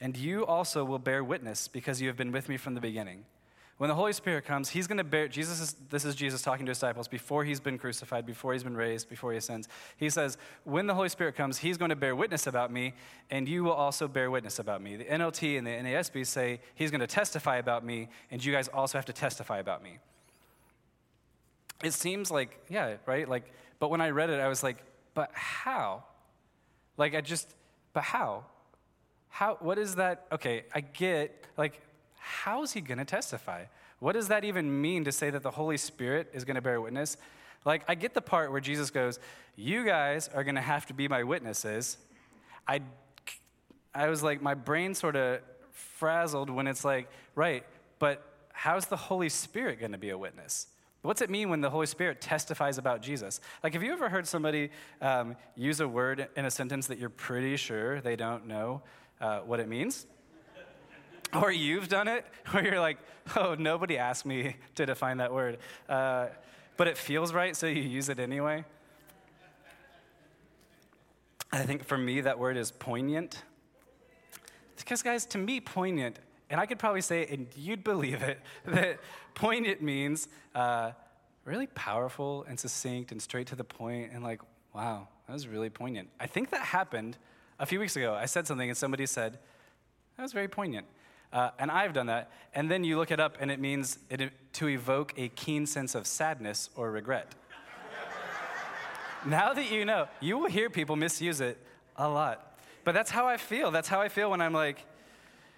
And 0.00 0.16
you 0.16 0.46
also 0.46 0.84
will 0.84 0.98
bear 0.98 1.24
witness 1.24 1.68
because 1.68 2.00
you 2.00 2.08
have 2.08 2.16
been 2.16 2.32
with 2.32 2.48
me 2.48 2.56
from 2.56 2.74
the 2.74 2.80
beginning. 2.80 3.24
When 3.78 3.86
the 3.86 3.94
Holy 3.94 4.12
Spirit 4.12 4.44
comes, 4.44 4.68
he's 4.70 4.88
going 4.88 4.98
to 4.98 5.04
bear, 5.04 5.28
Jesus 5.28 5.60
is, 5.60 5.76
this 5.88 6.04
is 6.04 6.16
Jesus 6.16 6.42
talking 6.42 6.66
to 6.66 6.72
disciples 6.72 7.06
before 7.06 7.44
he's 7.44 7.60
been 7.60 7.78
crucified, 7.78 8.26
before 8.26 8.52
he's 8.52 8.64
been 8.64 8.76
raised, 8.76 9.08
before 9.08 9.30
he 9.30 9.38
ascends. 9.38 9.68
He 9.96 10.10
says, 10.10 10.36
when 10.64 10.88
the 10.88 10.94
Holy 10.94 11.08
Spirit 11.08 11.36
comes, 11.36 11.58
he's 11.58 11.76
going 11.76 11.90
to 11.90 11.96
bear 11.96 12.16
witness 12.16 12.48
about 12.48 12.72
me, 12.72 12.94
and 13.30 13.48
you 13.48 13.62
will 13.62 13.72
also 13.72 14.08
bear 14.08 14.32
witness 14.32 14.58
about 14.58 14.82
me. 14.82 14.96
The 14.96 15.04
NLT 15.04 15.58
and 15.58 15.64
the 15.64 15.70
NASB 15.70 16.26
say 16.26 16.60
he's 16.74 16.90
going 16.90 17.02
to 17.02 17.06
testify 17.06 17.58
about 17.58 17.84
me, 17.84 18.08
and 18.32 18.44
you 18.44 18.52
guys 18.52 18.66
also 18.66 18.98
have 18.98 19.06
to 19.06 19.12
testify 19.12 19.58
about 19.58 19.80
me. 19.80 19.98
It 21.84 21.92
seems 21.92 22.32
like, 22.32 22.60
yeah, 22.68 22.96
right? 23.06 23.28
Like, 23.28 23.44
but 23.78 23.90
when 23.90 24.00
I 24.00 24.10
read 24.10 24.30
it, 24.30 24.40
I 24.40 24.48
was 24.48 24.64
like, 24.64 24.82
but 25.14 25.30
how? 25.34 26.02
Like, 26.96 27.14
I 27.14 27.20
just, 27.20 27.54
but 27.92 28.02
how? 28.02 28.44
How, 29.28 29.56
what 29.60 29.78
is 29.78 29.96
that? 29.96 30.26
Okay, 30.32 30.64
I 30.74 30.80
get, 30.80 31.46
like, 31.56 31.80
how 32.16 32.62
is 32.62 32.72
he 32.72 32.80
going 32.80 32.98
to 32.98 33.04
testify? 33.04 33.64
What 34.00 34.12
does 34.12 34.28
that 34.28 34.44
even 34.44 34.80
mean 34.80 35.04
to 35.04 35.12
say 35.12 35.30
that 35.30 35.42
the 35.42 35.50
Holy 35.50 35.76
Spirit 35.76 36.30
is 36.32 36.44
going 36.44 36.56
to 36.56 36.62
bear 36.62 36.80
witness? 36.80 37.16
Like, 37.64 37.84
I 37.88 37.94
get 37.94 38.14
the 38.14 38.20
part 38.20 38.52
where 38.52 38.60
Jesus 38.60 38.90
goes, 38.90 39.18
You 39.56 39.84
guys 39.84 40.28
are 40.28 40.44
going 40.44 40.54
to 40.54 40.60
have 40.60 40.86
to 40.86 40.94
be 40.94 41.08
my 41.08 41.24
witnesses. 41.24 41.98
I, 42.66 42.80
I 43.94 44.08
was 44.08 44.22
like, 44.22 44.42
my 44.42 44.54
brain 44.54 44.94
sort 44.94 45.16
of 45.16 45.40
frazzled 45.70 46.50
when 46.50 46.66
it's 46.66 46.84
like, 46.84 47.08
right, 47.34 47.64
but 47.98 48.24
how's 48.52 48.86
the 48.86 48.96
Holy 48.96 49.28
Spirit 49.28 49.80
going 49.80 49.92
to 49.92 49.98
be 49.98 50.10
a 50.10 50.18
witness? 50.18 50.68
What's 51.02 51.22
it 51.22 51.30
mean 51.30 51.48
when 51.48 51.60
the 51.60 51.70
Holy 51.70 51.86
Spirit 51.86 52.20
testifies 52.20 52.76
about 52.76 53.02
Jesus? 53.02 53.40
Like, 53.62 53.72
have 53.72 53.82
you 53.82 53.92
ever 53.92 54.08
heard 54.08 54.26
somebody 54.26 54.70
um, 55.00 55.36
use 55.54 55.80
a 55.80 55.88
word 55.88 56.28
in 56.36 56.44
a 56.44 56.50
sentence 56.50 56.88
that 56.88 56.98
you're 56.98 57.08
pretty 57.08 57.56
sure 57.56 58.00
they 58.00 58.16
don't 58.16 58.46
know 58.46 58.82
uh, 59.20 59.40
what 59.40 59.60
it 59.60 59.68
means? 59.68 60.06
Or 61.34 61.52
you've 61.52 61.88
done 61.88 62.08
it, 62.08 62.24
where 62.52 62.64
you're 62.64 62.80
like, 62.80 62.96
oh, 63.36 63.54
nobody 63.54 63.98
asked 63.98 64.24
me 64.24 64.56
to 64.76 64.86
define 64.86 65.18
that 65.18 65.32
word. 65.32 65.58
Uh, 65.86 66.28
but 66.78 66.88
it 66.88 66.96
feels 66.96 67.34
right, 67.34 67.54
so 67.54 67.66
you 67.66 67.82
use 67.82 68.08
it 68.08 68.18
anyway. 68.18 68.64
I 71.52 71.62
think 71.64 71.84
for 71.84 71.98
me, 71.98 72.22
that 72.22 72.38
word 72.38 72.56
is 72.56 72.70
poignant. 72.70 73.42
Because, 74.76 75.02
guys, 75.02 75.26
to 75.26 75.38
me, 75.38 75.60
poignant, 75.60 76.18
and 76.50 76.60
I 76.60 76.66
could 76.66 76.78
probably 76.78 77.00
say 77.00 77.26
and 77.26 77.46
you'd 77.56 77.84
believe 77.84 78.22
it, 78.22 78.40
that 78.66 79.00
poignant 79.34 79.82
means 79.82 80.28
uh, 80.54 80.92
really 81.44 81.66
powerful 81.68 82.44
and 82.48 82.58
succinct 82.58 83.12
and 83.12 83.20
straight 83.20 83.48
to 83.48 83.56
the 83.56 83.64
point, 83.64 84.12
and 84.12 84.22
like, 84.22 84.40
wow, 84.74 85.08
that 85.26 85.32
was 85.32 85.48
really 85.48 85.70
poignant. 85.70 86.08
I 86.20 86.26
think 86.26 86.50
that 86.50 86.62
happened 86.62 87.18
a 87.58 87.66
few 87.66 87.80
weeks 87.80 87.96
ago. 87.96 88.14
I 88.14 88.26
said 88.26 88.46
something, 88.46 88.68
and 88.68 88.76
somebody 88.76 89.06
said, 89.06 89.38
that 90.16 90.22
was 90.22 90.32
very 90.32 90.48
poignant. 90.48 90.86
Uh, 91.32 91.50
and 91.58 91.70
I've 91.70 91.92
done 91.92 92.06
that. 92.06 92.30
And 92.54 92.70
then 92.70 92.84
you 92.84 92.96
look 92.96 93.10
it 93.10 93.20
up, 93.20 93.36
and 93.40 93.50
it 93.50 93.60
means 93.60 93.98
it, 94.10 94.32
to 94.54 94.68
evoke 94.68 95.12
a 95.16 95.28
keen 95.28 95.66
sense 95.66 95.94
of 95.94 96.06
sadness 96.06 96.70
or 96.74 96.90
regret. 96.90 97.34
now 99.26 99.52
that 99.52 99.70
you 99.70 99.84
know, 99.84 100.08
you 100.20 100.38
will 100.38 100.48
hear 100.48 100.70
people 100.70 100.96
misuse 100.96 101.40
it 101.40 101.58
a 101.96 102.08
lot. 102.08 102.58
But 102.84 102.92
that's 102.92 103.10
how 103.10 103.26
I 103.26 103.36
feel. 103.36 103.70
That's 103.70 103.88
how 103.88 104.00
I 104.00 104.08
feel 104.08 104.30
when 104.30 104.40
I'm 104.40 104.54
like, 104.54 104.84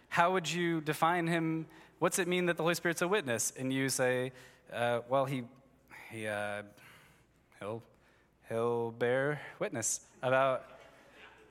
how 0.08 0.32
would 0.32 0.50
you 0.50 0.80
define 0.80 1.26
him? 1.26 1.66
What's 2.00 2.18
it 2.18 2.26
mean 2.26 2.46
that 2.46 2.56
the 2.56 2.64
Holy 2.64 2.74
Spirit's 2.74 3.02
a 3.02 3.08
witness? 3.08 3.52
And 3.56 3.72
you 3.72 3.88
say, 3.88 4.32
uh, 4.72 5.00
well, 5.08 5.26
he, 5.26 5.44
he, 6.10 6.26
uh, 6.26 6.62
he'll, 7.60 7.82
he'll 8.48 8.90
bear 8.90 9.40
witness 9.60 10.00
about 10.22 10.64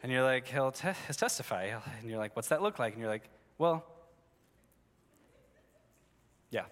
And 0.02 0.12
you're 0.12 0.24
like, 0.24 0.48
he'll 0.48 0.72
te- 0.72 0.94
testify. 1.12 1.74
And 2.02 2.10
you're 2.10 2.20
like, 2.20 2.36
what's 2.36 2.50
that 2.50 2.62
look 2.62 2.80
like? 2.80 2.94
And 2.94 3.02
you're 3.02 3.12
like, 3.12 3.30
well, 3.58 3.86
yeah. 6.52 6.66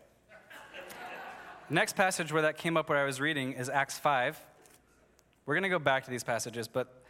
Next 1.69 1.95
passage 1.95 2.31
where 2.31 2.43
that 2.43 2.57
came 2.57 2.77
up 2.77 2.89
where 2.89 2.97
I 2.97 3.03
was 3.03 3.19
reading 3.19 3.53
is 3.53 3.69
Acts 3.69 3.99
5. 3.99 4.39
We're 5.45 5.55
going 5.55 5.63
to 5.63 5.69
go 5.69 5.79
back 5.79 6.05
to 6.05 6.09
these 6.09 6.23
passages, 6.23 6.67
but 6.67 7.03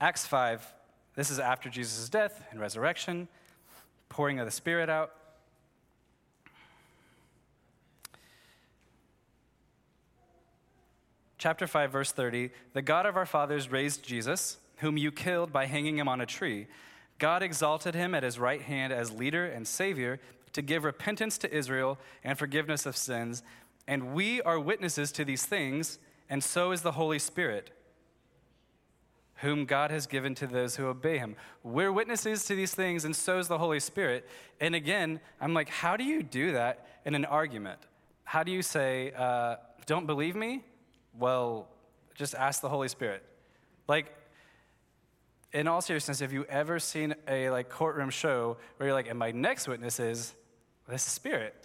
Acts 0.00 0.26
5, 0.26 0.74
this 1.14 1.30
is 1.30 1.38
after 1.38 1.68
Jesus' 1.68 2.08
death 2.08 2.44
and 2.50 2.60
resurrection, 2.60 3.28
pouring 4.08 4.38
of 4.38 4.46
the 4.46 4.52
Spirit 4.52 4.88
out. 4.88 5.12
Chapter 11.38 11.66
5, 11.66 11.92
verse 11.92 12.12
30 12.12 12.50
The 12.72 12.82
God 12.82 13.06
of 13.06 13.16
our 13.16 13.26
fathers 13.26 13.70
raised 13.70 14.04
Jesus, 14.04 14.58
whom 14.76 14.96
you 14.96 15.10
killed 15.10 15.52
by 15.52 15.66
hanging 15.66 15.98
him 15.98 16.08
on 16.08 16.20
a 16.20 16.26
tree. 16.26 16.66
God 17.18 17.42
exalted 17.42 17.94
him 17.94 18.14
at 18.14 18.22
his 18.22 18.38
right 18.38 18.60
hand 18.60 18.92
as 18.92 19.10
leader 19.10 19.46
and 19.46 19.66
savior 19.66 20.20
to 20.52 20.62
give 20.62 20.84
repentance 20.84 21.38
to 21.38 21.54
Israel 21.54 21.98
and 22.24 22.38
forgiveness 22.38 22.86
of 22.86 22.96
sins. 22.96 23.42
And 23.86 24.14
we 24.14 24.42
are 24.42 24.58
witnesses 24.58 25.12
to 25.12 25.24
these 25.24 25.44
things, 25.44 25.98
and 26.28 26.42
so 26.42 26.72
is 26.72 26.82
the 26.82 26.92
Holy 26.92 27.18
Spirit, 27.18 27.70
whom 29.36 29.64
God 29.64 29.90
has 29.90 30.06
given 30.06 30.34
to 30.36 30.46
those 30.46 30.76
who 30.76 30.86
obey 30.86 31.18
him. 31.18 31.36
We're 31.62 31.92
witnesses 31.92 32.44
to 32.46 32.54
these 32.54 32.74
things, 32.74 33.04
and 33.04 33.14
so 33.14 33.38
is 33.38 33.48
the 33.48 33.58
Holy 33.58 33.80
Spirit. 33.80 34.28
And 34.60 34.74
again, 34.74 35.20
I'm 35.40 35.54
like, 35.54 35.68
how 35.68 35.96
do 35.96 36.04
you 36.04 36.22
do 36.22 36.52
that 36.52 36.86
in 37.04 37.14
an 37.14 37.24
argument? 37.24 37.78
How 38.24 38.42
do 38.42 38.50
you 38.50 38.62
say, 38.62 39.12
uh, 39.16 39.56
don't 39.86 40.06
believe 40.06 40.34
me? 40.34 40.64
Well, 41.18 41.68
just 42.14 42.34
ask 42.34 42.60
the 42.60 42.68
Holy 42.68 42.88
Spirit. 42.88 43.22
Like, 43.88 44.12
in 45.56 45.66
all 45.66 45.80
seriousness, 45.80 46.20
have 46.20 46.34
you 46.34 46.44
ever 46.50 46.78
seen 46.78 47.14
a 47.26 47.48
like 47.48 47.70
courtroom 47.70 48.10
show 48.10 48.58
where 48.76 48.88
you're 48.88 48.94
like, 48.94 49.08
and 49.08 49.18
my 49.18 49.30
next 49.30 49.66
witness 49.66 49.98
is 49.98 50.34
this 50.86 51.02
spirit? 51.02 51.54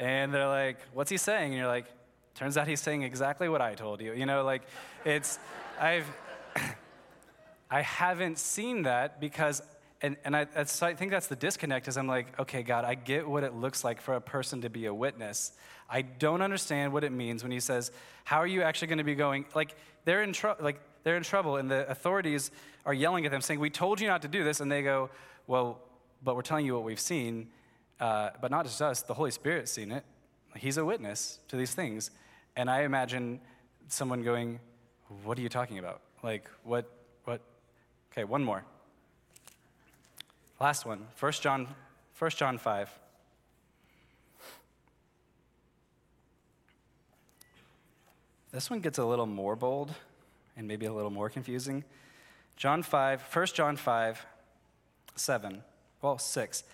And 0.00 0.32
they're 0.32 0.46
like, 0.46 0.76
what's 0.94 1.10
he 1.10 1.16
saying? 1.16 1.46
And 1.50 1.58
you're 1.58 1.66
like, 1.66 1.86
turns 2.36 2.56
out 2.56 2.68
he's 2.68 2.80
saying 2.80 3.02
exactly 3.02 3.48
what 3.48 3.60
I 3.60 3.74
told 3.74 4.00
you. 4.00 4.12
You 4.12 4.26
know, 4.26 4.44
like 4.44 4.62
it's, 5.04 5.40
I've, 5.76 6.06
I 7.70 7.82
haven't 7.82 8.38
seen 8.38 8.82
that 8.82 9.20
because, 9.20 9.60
and, 10.00 10.16
and 10.24 10.36
I, 10.36 10.46
I 10.54 10.62
think 10.62 11.10
that's 11.10 11.26
the 11.26 11.34
disconnect 11.34 11.88
is 11.88 11.96
I'm 11.96 12.06
like, 12.06 12.38
okay, 12.38 12.62
God, 12.62 12.84
I 12.84 12.94
get 12.94 13.28
what 13.28 13.42
it 13.42 13.54
looks 13.54 13.82
like 13.82 14.00
for 14.00 14.14
a 14.14 14.20
person 14.20 14.60
to 14.60 14.70
be 14.70 14.86
a 14.86 14.94
witness. 14.94 15.50
I 15.90 16.02
don't 16.02 16.42
understand 16.42 16.92
what 16.92 17.02
it 17.02 17.10
means 17.10 17.42
when 17.42 17.50
he 17.50 17.58
says, 17.58 17.90
how 18.22 18.36
are 18.36 18.46
you 18.46 18.62
actually 18.62 18.86
going 18.86 18.98
to 18.98 19.04
be 19.04 19.16
going? 19.16 19.46
Like, 19.52 19.74
they're 20.04 20.22
in 20.22 20.32
trouble, 20.32 20.62
like, 20.64 20.80
they're 21.02 21.16
in 21.16 21.24
trouble, 21.24 21.56
and 21.56 21.68
the 21.68 21.90
authorities 21.90 22.52
are 22.88 22.94
yelling 22.94 23.26
at 23.26 23.30
them, 23.30 23.42
saying, 23.42 23.60
We 23.60 23.68
told 23.68 24.00
you 24.00 24.08
not 24.08 24.22
to 24.22 24.28
do 24.28 24.42
this. 24.42 24.60
And 24.60 24.72
they 24.72 24.82
go, 24.82 25.10
Well, 25.46 25.78
but 26.24 26.34
we're 26.34 26.42
telling 26.42 26.64
you 26.64 26.74
what 26.74 26.84
we've 26.84 26.98
seen. 26.98 27.48
Uh, 28.00 28.30
but 28.40 28.50
not 28.50 28.64
just 28.64 28.80
us, 28.80 29.02
the 29.02 29.12
Holy 29.12 29.30
Spirit's 29.30 29.70
seen 29.70 29.92
it. 29.92 30.04
He's 30.56 30.78
a 30.78 30.84
witness 30.84 31.38
to 31.48 31.56
these 31.56 31.74
things. 31.74 32.10
And 32.56 32.70
I 32.70 32.82
imagine 32.82 33.40
someone 33.88 34.22
going, 34.22 34.58
What 35.22 35.38
are 35.38 35.42
you 35.42 35.50
talking 35.50 35.78
about? 35.78 36.00
Like, 36.22 36.48
what, 36.64 36.90
what? 37.24 37.42
Okay, 38.10 38.24
one 38.24 38.42
more. 38.42 38.64
Last 40.58 40.86
one, 40.86 41.06
1 41.20 41.32
John, 41.32 41.68
1 42.18 42.30
John 42.30 42.56
5. 42.56 42.98
This 48.50 48.70
one 48.70 48.80
gets 48.80 48.96
a 48.96 49.04
little 49.04 49.26
more 49.26 49.54
bold 49.54 49.94
and 50.56 50.66
maybe 50.66 50.86
a 50.86 50.92
little 50.92 51.10
more 51.10 51.28
confusing. 51.28 51.84
John 52.58 52.82
5, 52.82 53.22
1 53.22 53.46
John 53.54 53.76
5, 53.76 54.26
7, 55.14 55.62
well, 56.02 56.18
6. 56.18 56.64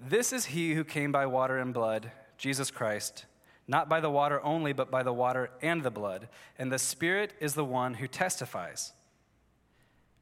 This 0.00 0.32
is 0.32 0.44
he 0.46 0.74
who 0.74 0.84
came 0.84 1.10
by 1.10 1.26
water 1.26 1.58
and 1.58 1.74
blood, 1.74 2.12
Jesus 2.38 2.70
Christ, 2.70 3.26
not 3.66 3.88
by 3.88 3.98
the 3.98 4.10
water 4.10 4.40
only, 4.44 4.72
but 4.72 4.92
by 4.92 5.02
the 5.02 5.12
water 5.12 5.50
and 5.60 5.82
the 5.82 5.90
blood. 5.90 6.28
And 6.56 6.70
the 6.70 6.78
Spirit 6.78 7.34
is 7.40 7.54
the 7.54 7.64
one 7.64 7.94
who 7.94 8.06
testifies, 8.06 8.92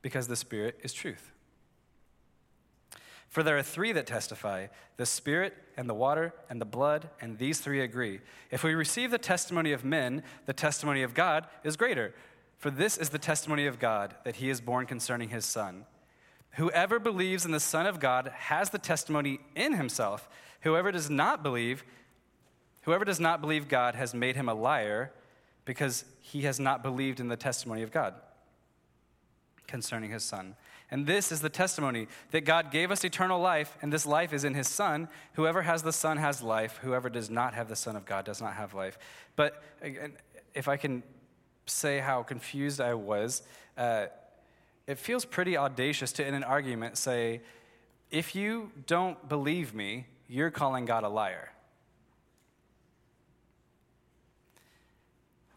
because 0.00 0.28
the 0.28 0.36
Spirit 0.36 0.80
is 0.82 0.94
truth. 0.94 1.30
For 3.28 3.42
there 3.42 3.58
are 3.58 3.62
three 3.62 3.92
that 3.92 4.06
testify 4.06 4.68
the 4.96 5.04
Spirit, 5.04 5.54
and 5.76 5.88
the 5.88 5.94
water, 5.94 6.32
and 6.48 6.60
the 6.60 6.66
blood, 6.66 7.10
and 7.20 7.38
these 7.38 7.60
three 7.60 7.80
agree. 7.80 8.20
If 8.50 8.64
we 8.64 8.74
receive 8.74 9.10
the 9.10 9.18
testimony 9.18 9.72
of 9.72 9.84
men, 9.84 10.22
the 10.46 10.52
testimony 10.52 11.02
of 11.02 11.14
God 11.14 11.46
is 11.64 11.76
greater. 11.76 12.14
For 12.60 12.70
this 12.70 12.98
is 12.98 13.08
the 13.08 13.18
testimony 13.18 13.66
of 13.66 13.78
God, 13.78 14.14
that 14.24 14.36
he 14.36 14.50
is 14.50 14.60
borne 14.60 14.84
concerning 14.84 15.30
his 15.30 15.46
Son. 15.46 15.86
Whoever 16.56 16.98
believes 16.98 17.46
in 17.46 17.52
the 17.52 17.58
Son 17.58 17.86
of 17.86 18.00
God 18.00 18.30
has 18.36 18.68
the 18.68 18.78
testimony 18.78 19.40
in 19.56 19.72
himself. 19.72 20.28
Whoever 20.60 20.92
does 20.92 21.08
not 21.08 21.42
believe, 21.42 21.84
whoever 22.82 23.06
does 23.06 23.18
not 23.18 23.40
believe 23.40 23.66
God 23.66 23.94
has 23.94 24.12
made 24.12 24.36
him 24.36 24.46
a 24.46 24.52
liar, 24.52 25.10
because 25.64 26.04
he 26.20 26.42
has 26.42 26.60
not 26.60 26.82
believed 26.82 27.18
in 27.18 27.28
the 27.28 27.36
testimony 27.36 27.82
of 27.82 27.90
God 27.90 28.14
concerning 29.66 30.10
his 30.10 30.22
Son. 30.22 30.54
And 30.90 31.06
this 31.06 31.32
is 31.32 31.40
the 31.40 31.48
testimony 31.48 32.08
that 32.30 32.44
God 32.44 32.70
gave 32.70 32.90
us 32.90 33.04
eternal 33.04 33.40
life, 33.40 33.78
and 33.80 33.90
this 33.90 34.04
life 34.04 34.34
is 34.34 34.44
in 34.44 34.52
his 34.52 34.68
Son. 34.68 35.08
Whoever 35.32 35.62
has 35.62 35.82
the 35.82 35.94
Son 35.94 36.18
has 36.18 36.42
life. 36.42 36.78
Whoever 36.82 37.08
does 37.08 37.30
not 37.30 37.54
have 37.54 37.70
the 37.70 37.76
Son 37.76 37.96
of 37.96 38.04
God 38.04 38.26
does 38.26 38.42
not 38.42 38.52
have 38.52 38.74
life. 38.74 38.98
But 39.34 39.62
if 40.54 40.68
I 40.68 40.76
can 40.76 41.02
say 41.70 41.98
how 42.00 42.22
confused 42.22 42.80
I 42.80 42.94
was, 42.94 43.42
uh, 43.76 44.06
it 44.86 44.98
feels 44.98 45.24
pretty 45.24 45.56
audacious 45.56 46.12
to, 46.12 46.26
in 46.26 46.34
an 46.34 46.44
argument, 46.44 46.98
say, 46.98 47.40
if 48.10 48.34
you 48.34 48.72
don't 48.86 49.28
believe 49.28 49.72
me, 49.74 50.06
you're 50.28 50.50
calling 50.50 50.84
God 50.84 51.04
a 51.04 51.08
liar. 51.08 51.50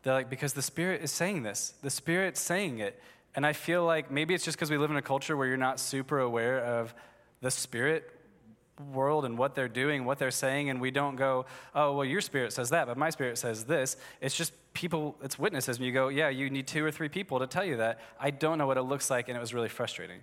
They're 0.03 0.13
like, 0.13 0.29
because 0.29 0.53
the 0.53 0.61
Spirit 0.61 1.01
is 1.01 1.11
saying 1.11 1.43
this. 1.43 1.73
The 1.81 1.89
Spirit's 1.89 2.39
saying 2.39 2.79
it. 2.79 3.01
And 3.35 3.45
I 3.45 3.53
feel 3.53 3.85
like 3.85 4.11
maybe 4.11 4.33
it's 4.33 4.45
just 4.45 4.57
because 4.57 4.69
we 4.69 4.77
live 4.77 4.91
in 4.91 4.97
a 4.97 5.01
culture 5.01 5.35
where 5.35 5.47
you're 5.47 5.57
not 5.57 5.79
super 5.79 6.19
aware 6.19 6.59
of 6.59 6.93
the 7.41 7.49
Spirit 7.49 8.11
world 8.91 9.25
and 9.25 9.37
what 9.37 9.55
they're 9.55 9.67
doing, 9.67 10.05
what 10.05 10.17
they're 10.17 10.31
saying, 10.31 10.69
and 10.69 10.81
we 10.81 10.91
don't 10.91 11.15
go, 11.15 11.45
oh, 11.75 11.93
well, 11.93 12.05
your 12.05 12.21
spirit 12.21 12.53
says 12.53 12.69
that, 12.71 12.87
but 12.87 12.97
my 12.97 13.09
spirit 13.09 13.37
says 13.37 13.65
this. 13.65 13.97
It's 14.21 14.35
just 14.35 14.53
people, 14.73 15.15
it's 15.21 15.37
witnesses, 15.37 15.77
and 15.77 15.85
you 15.85 15.91
go, 15.91 16.07
yeah, 16.07 16.29
you 16.29 16.49
need 16.49 16.67
two 16.67 16.83
or 16.83 16.91
three 16.91 17.09
people 17.09 17.39
to 17.39 17.47
tell 17.47 17.63
you 17.63 17.77
that. 17.77 17.99
I 18.19 18.31
don't 18.31 18.57
know 18.57 18.67
what 18.67 18.77
it 18.77 18.83
looks 18.83 19.09
like, 19.09 19.27
and 19.29 19.37
it 19.37 19.39
was 19.39 19.53
really 19.53 19.69
frustrating. 19.69 20.19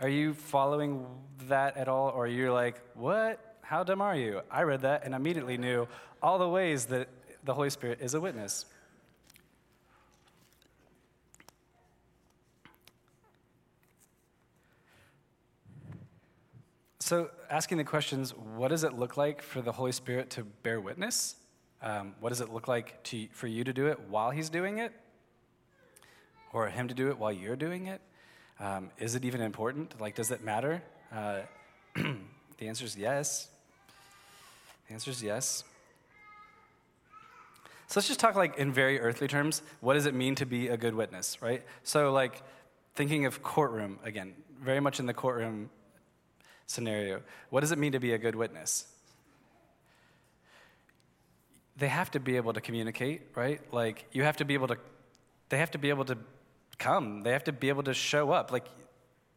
Are 0.00 0.08
you 0.08 0.34
following 0.34 1.06
that 1.48 1.76
at 1.76 1.88
all, 1.88 2.10
or 2.10 2.26
you're 2.26 2.52
like, 2.52 2.80
what? 2.94 3.56
How 3.62 3.84
dumb 3.84 4.02
are 4.02 4.16
you? 4.16 4.42
I 4.50 4.62
read 4.62 4.82
that 4.82 5.04
and 5.04 5.14
immediately 5.14 5.56
knew 5.56 5.88
all 6.22 6.38
the 6.38 6.48
ways 6.48 6.86
that 6.86 7.08
the 7.44 7.54
Holy 7.54 7.70
Spirit 7.70 8.00
is 8.00 8.14
a 8.14 8.20
witness. 8.20 8.66
So, 17.04 17.28
asking 17.50 17.76
the 17.76 17.84
questions 17.84 18.32
what 18.34 18.68
does 18.68 18.82
it 18.82 18.94
look 18.94 19.18
like 19.18 19.42
for 19.42 19.60
the 19.60 19.72
Holy 19.72 19.92
Spirit 19.92 20.30
to 20.30 20.42
bear 20.42 20.80
witness? 20.80 21.36
Um, 21.82 22.14
what 22.18 22.30
does 22.30 22.40
it 22.40 22.50
look 22.50 22.66
like 22.66 23.02
to, 23.04 23.28
for 23.30 23.46
you 23.46 23.62
to 23.62 23.74
do 23.74 23.88
it 23.88 24.00
while 24.08 24.30
He's 24.30 24.48
doing 24.48 24.78
it? 24.78 24.90
Or 26.54 26.66
Him 26.66 26.88
to 26.88 26.94
do 26.94 27.10
it 27.10 27.18
while 27.18 27.30
you're 27.30 27.56
doing 27.56 27.88
it? 27.88 28.00
Um, 28.58 28.90
is 28.96 29.16
it 29.16 29.26
even 29.26 29.42
important? 29.42 30.00
Like, 30.00 30.14
does 30.14 30.30
it 30.30 30.42
matter? 30.42 30.82
Uh, 31.12 31.40
the 31.94 32.68
answer 32.68 32.86
is 32.86 32.96
yes. 32.96 33.48
The 34.88 34.94
answer 34.94 35.10
is 35.10 35.22
yes. 35.22 35.62
So 37.88 38.00
let's 38.00 38.08
just 38.08 38.18
talk 38.18 38.34
like 38.34 38.56
in 38.56 38.72
very 38.72 38.98
earthly 38.98 39.28
terms. 39.28 39.60
What 39.82 39.92
does 39.92 40.06
it 40.06 40.14
mean 40.14 40.36
to 40.36 40.46
be 40.46 40.68
a 40.68 40.78
good 40.78 40.94
witness, 40.94 41.42
right? 41.42 41.64
So 41.82 42.14
like 42.14 42.42
thinking 42.94 43.26
of 43.26 43.42
courtroom 43.42 43.98
again, 44.04 44.32
very 44.58 44.80
much 44.80 45.00
in 45.00 45.04
the 45.04 45.12
courtroom 45.12 45.68
scenario. 46.66 47.22
What 47.50 47.60
does 47.60 47.72
it 47.72 47.78
mean 47.78 47.92
to 47.92 48.00
be 48.00 48.12
a 48.12 48.18
good 48.18 48.34
witness? 48.34 48.86
They 51.76 51.88
have 51.88 52.10
to 52.12 52.20
be 52.20 52.36
able 52.36 52.52
to 52.52 52.60
communicate, 52.60 53.22
right? 53.34 53.60
Like, 53.72 54.06
you 54.12 54.22
have 54.22 54.36
to 54.38 54.44
be 54.44 54.54
able 54.54 54.68
to, 54.68 54.76
they 55.48 55.58
have 55.58 55.72
to 55.72 55.78
be 55.78 55.88
able 55.88 56.04
to 56.06 56.18
come. 56.78 57.22
They 57.22 57.32
have 57.32 57.44
to 57.44 57.52
be 57.52 57.68
able 57.68 57.82
to 57.84 57.94
show 57.94 58.30
up. 58.30 58.52
Like, 58.52 58.66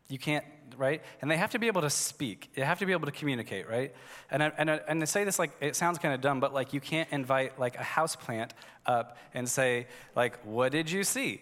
you 0.10 0.20
can't, 0.20 0.46
right? 0.78 1.02
And 1.22 1.30
they 1.30 1.38
have 1.38 1.52
to 1.52 1.60
be 1.60 1.68
able 1.68 1.82
to 1.82 1.90
speak. 1.90 2.52
They 2.56 2.62
have 2.62 2.80
to 2.80 2.86
be 2.86 2.92
able 2.92 3.08
to 3.08 3.12
communicate, 3.12 3.70
right? 3.70 3.94
And 4.32 4.44
I, 4.44 4.52
and 4.58 4.72
I, 4.72 4.80
and 4.88 5.02
to 5.02 5.08
say 5.08 5.24
this 5.24 5.40
like 5.40 5.52
it 5.60 5.76
sounds 5.76 5.98
kind 5.98 6.14
of 6.14 6.22
dumb, 6.22 6.40
but 6.40 6.54
like 6.54 6.74
you 6.74 6.80
can't 6.80 7.10
invite 7.12 7.60
like 7.60 7.76
a 7.76 7.84
house 7.84 8.16
plant 8.16 8.54
up 8.86 9.18
and 9.34 9.50
say 9.50 9.88
like, 10.16 10.44
"What 10.46 10.72
did 10.72 10.90
you 10.90 11.04
see?" 11.04 11.42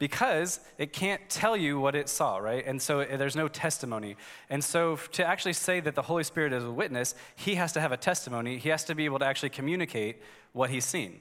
Because 0.00 0.60
it 0.78 0.94
can't 0.94 1.20
tell 1.28 1.54
you 1.54 1.78
what 1.78 1.94
it 1.94 2.08
saw, 2.08 2.38
right? 2.38 2.66
And 2.66 2.80
so 2.80 3.04
there's 3.04 3.36
no 3.36 3.48
testimony. 3.48 4.16
And 4.48 4.64
so 4.64 4.96
to 5.12 5.24
actually 5.24 5.52
say 5.52 5.78
that 5.80 5.94
the 5.94 6.02
Holy 6.02 6.24
Spirit 6.24 6.54
is 6.54 6.64
a 6.64 6.72
witness, 6.72 7.14
he 7.36 7.56
has 7.56 7.72
to 7.74 7.80
have 7.82 7.92
a 7.92 7.98
testimony. 7.98 8.56
He 8.56 8.70
has 8.70 8.82
to 8.84 8.94
be 8.94 9.04
able 9.04 9.18
to 9.18 9.26
actually 9.26 9.50
communicate 9.50 10.16
what 10.52 10.70
he's 10.70 10.86
seen. 10.86 11.20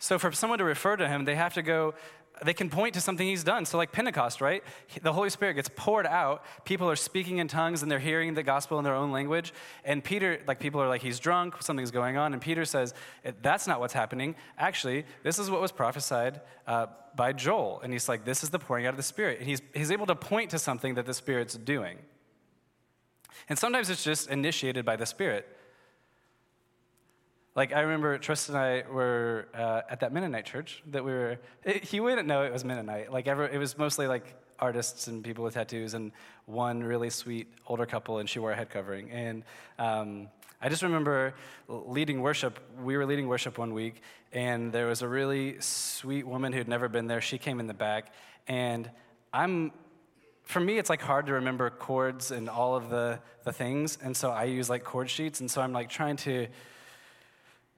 So 0.00 0.18
for 0.18 0.32
someone 0.32 0.58
to 0.58 0.64
refer 0.64 0.96
to 0.96 1.06
him, 1.06 1.24
they 1.24 1.36
have 1.36 1.54
to 1.54 1.62
go, 1.62 1.94
they 2.44 2.54
can 2.54 2.70
point 2.70 2.94
to 2.94 3.00
something 3.00 3.26
he's 3.26 3.44
done. 3.44 3.66
So, 3.66 3.76
like 3.76 3.92
Pentecost, 3.92 4.40
right? 4.40 4.64
The 5.02 5.12
Holy 5.12 5.30
Spirit 5.30 5.54
gets 5.54 5.68
poured 5.76 6.06
out. 6.06 6.42
People 6.64 6.90
are 6.90 6.96
speaking 6.96 7.38
in 7.38 7.48
tongues 7.48 7.82
and 7.82 7.90
they're 7.90 7.98
hearing 7.98 8.34
the 8.34 8.42
gospel 8.42 8.78
in 8.78 8.84
their 8.84 8.94
own 8.94 9.12
language. 9.12 9.52
And 9.84 10.02
Peter, 10.02 10.40
like, 10.46 10.58
people 10.58 10.80
are 10.80 10.88
like, 10.88 11.02
he's 11.02 11.18
drunk, 11.18 11.62
something's 11.62 11.90
going 11.90 12.16
on. 12.16 12.32
And 12.32 12.40
Peter 12.40 12.64
says, 12.64 12.94
that's 13.42 13.66
not 13.66 13.78
what's 13.78 13.92
happening. 13.92 14.34
Actually, 14.58 15.04
this 15.22 15.38
is 15.38 15.50
what 15.50 15.60
was 15.60 15.70
prophesied 15.70 16.40
uh, 16.66 16.86
by 17.16 17.32
Joel. 17.32 17.80
And 17.82 17.92
he's 17.92 18.08
like, 18.08 18.24
this 18.24 18.42
is 18.42 18.50
the 18.50 18.58
pouring 18.58 18.86
out 18.86 18.90
of 18.90 18.96
the 18.96 19.02
Spirit. 19.02 19.40
And 19.40 19.48
he's, 19.48 19.62
he's 19.74 19.90
able 19.90 20.06
to 20.06 20.14
point 20.14 20.50
to 20.50 20.58
something 20.58 20.94
that 20.94 21.06
the 21.06 21.14
Spirit's 21.14 21.54
doing. 21.54 21.98
And 23.48 23.58
sometimes 23.58 23.90
it's 23.90 24.04
just 24.04 24.28
initiated 24.28 24.84
by 24.84 24.96
the 24.96 25.06
Spirit. 25.06 25.46
Like, 27.56 27.72
I 27.72 27.80
remember 27.80 28.16
Trista 28.18 28.50
and 28.50 28.58
I 28.58 28.84
were 28.90 29.48
uh, 29.54 29.82
at 29.90 30.00
that 30.00 30.12
Mennonite 30.12 30.46
church 30.46 30.82
that 30.92 31.04
we 31.04 31.10
were, 31.10 31.38
it, 31.64 31.82
he 31.82 31.98
wouldn't 31.98 32.28
know 32.28 32.44
it 32.44 32.52
was 32.52 32.64
Mennonite. 32.64 33.12
Like, 33.12 33.26
ever, 33.26 33.48
it 33.48 33.58
was 33.58 33.76
mostly 33.76 34.06
like 34.06 34.36
artists 34.60 35.08
and 35.08 35.24
people 35.24 35.42
with 35.42 35.54
tattoos, 35.54 35.94
and 35.94 36.12
one 36.46 36.82
really 36.84 37.10
sweet 37.10 37.48
older 37.66 37.86
couple, 37.86 38.18
and 38.18 38.28
she 38.28 38.38
wore 38.38 38.52
a 38.52 38.56
head 38.56 38.70
covering. 38.70 39.10
And 39.10 39.42
um, 39.78 40.28
I 40.60 40.68
just 40.68 40.82
remember 40.82 41.34
leading 41.66 42.20
worship. 42.20 42.60
We 42.80 42.96
were 42.96 43.06
leading 43.06 43.26
worship 43.26 43.58
one 43.58 43.72
week, 43.72 44.02
and 44.32 44.72
there 44.72 44.86
was 44.86 45.02
a 45.02 45.08
really 45.08 45.60
sweet 45.60 46.26
woman 46.26 46.52
who'd 46.52 46.68
never 46.68 46.88
been 46.88 47.06
there. 47.06 47.20
She 47.20 47.38
came 47.38 47.60
in 47.60 47.66
the 47.66 47.74
back, 47.74 48.12
and 48.46 48.90
I'm 49.32 49.72
for 50.50 50.60
me, 50.60 50.78
it's 50.78 50.90
like 50.90 51.00
hard 51.00 51.26
to 51.26 51.34
remember 51.34 51.70
chords 51.70 52.32
and 52.32 52.48
all 52.48 52.74
of 52.74 52.90
the, 52.90 53.20
the 53.44 53.52
things. 53.52 53.96
And 54.02 54.16
so 54.16 54.30
I 54.30 54.44
use 54.44 54.68
like 54.68 54.82
chord 54.82 55.08
sheets. 55.08 55.38
And 55.38 55.48
so 55.48 55.60
I'm 55.60 55.72
like 55.72 55.88
trying 55.88 56.16
to 56.18 56.48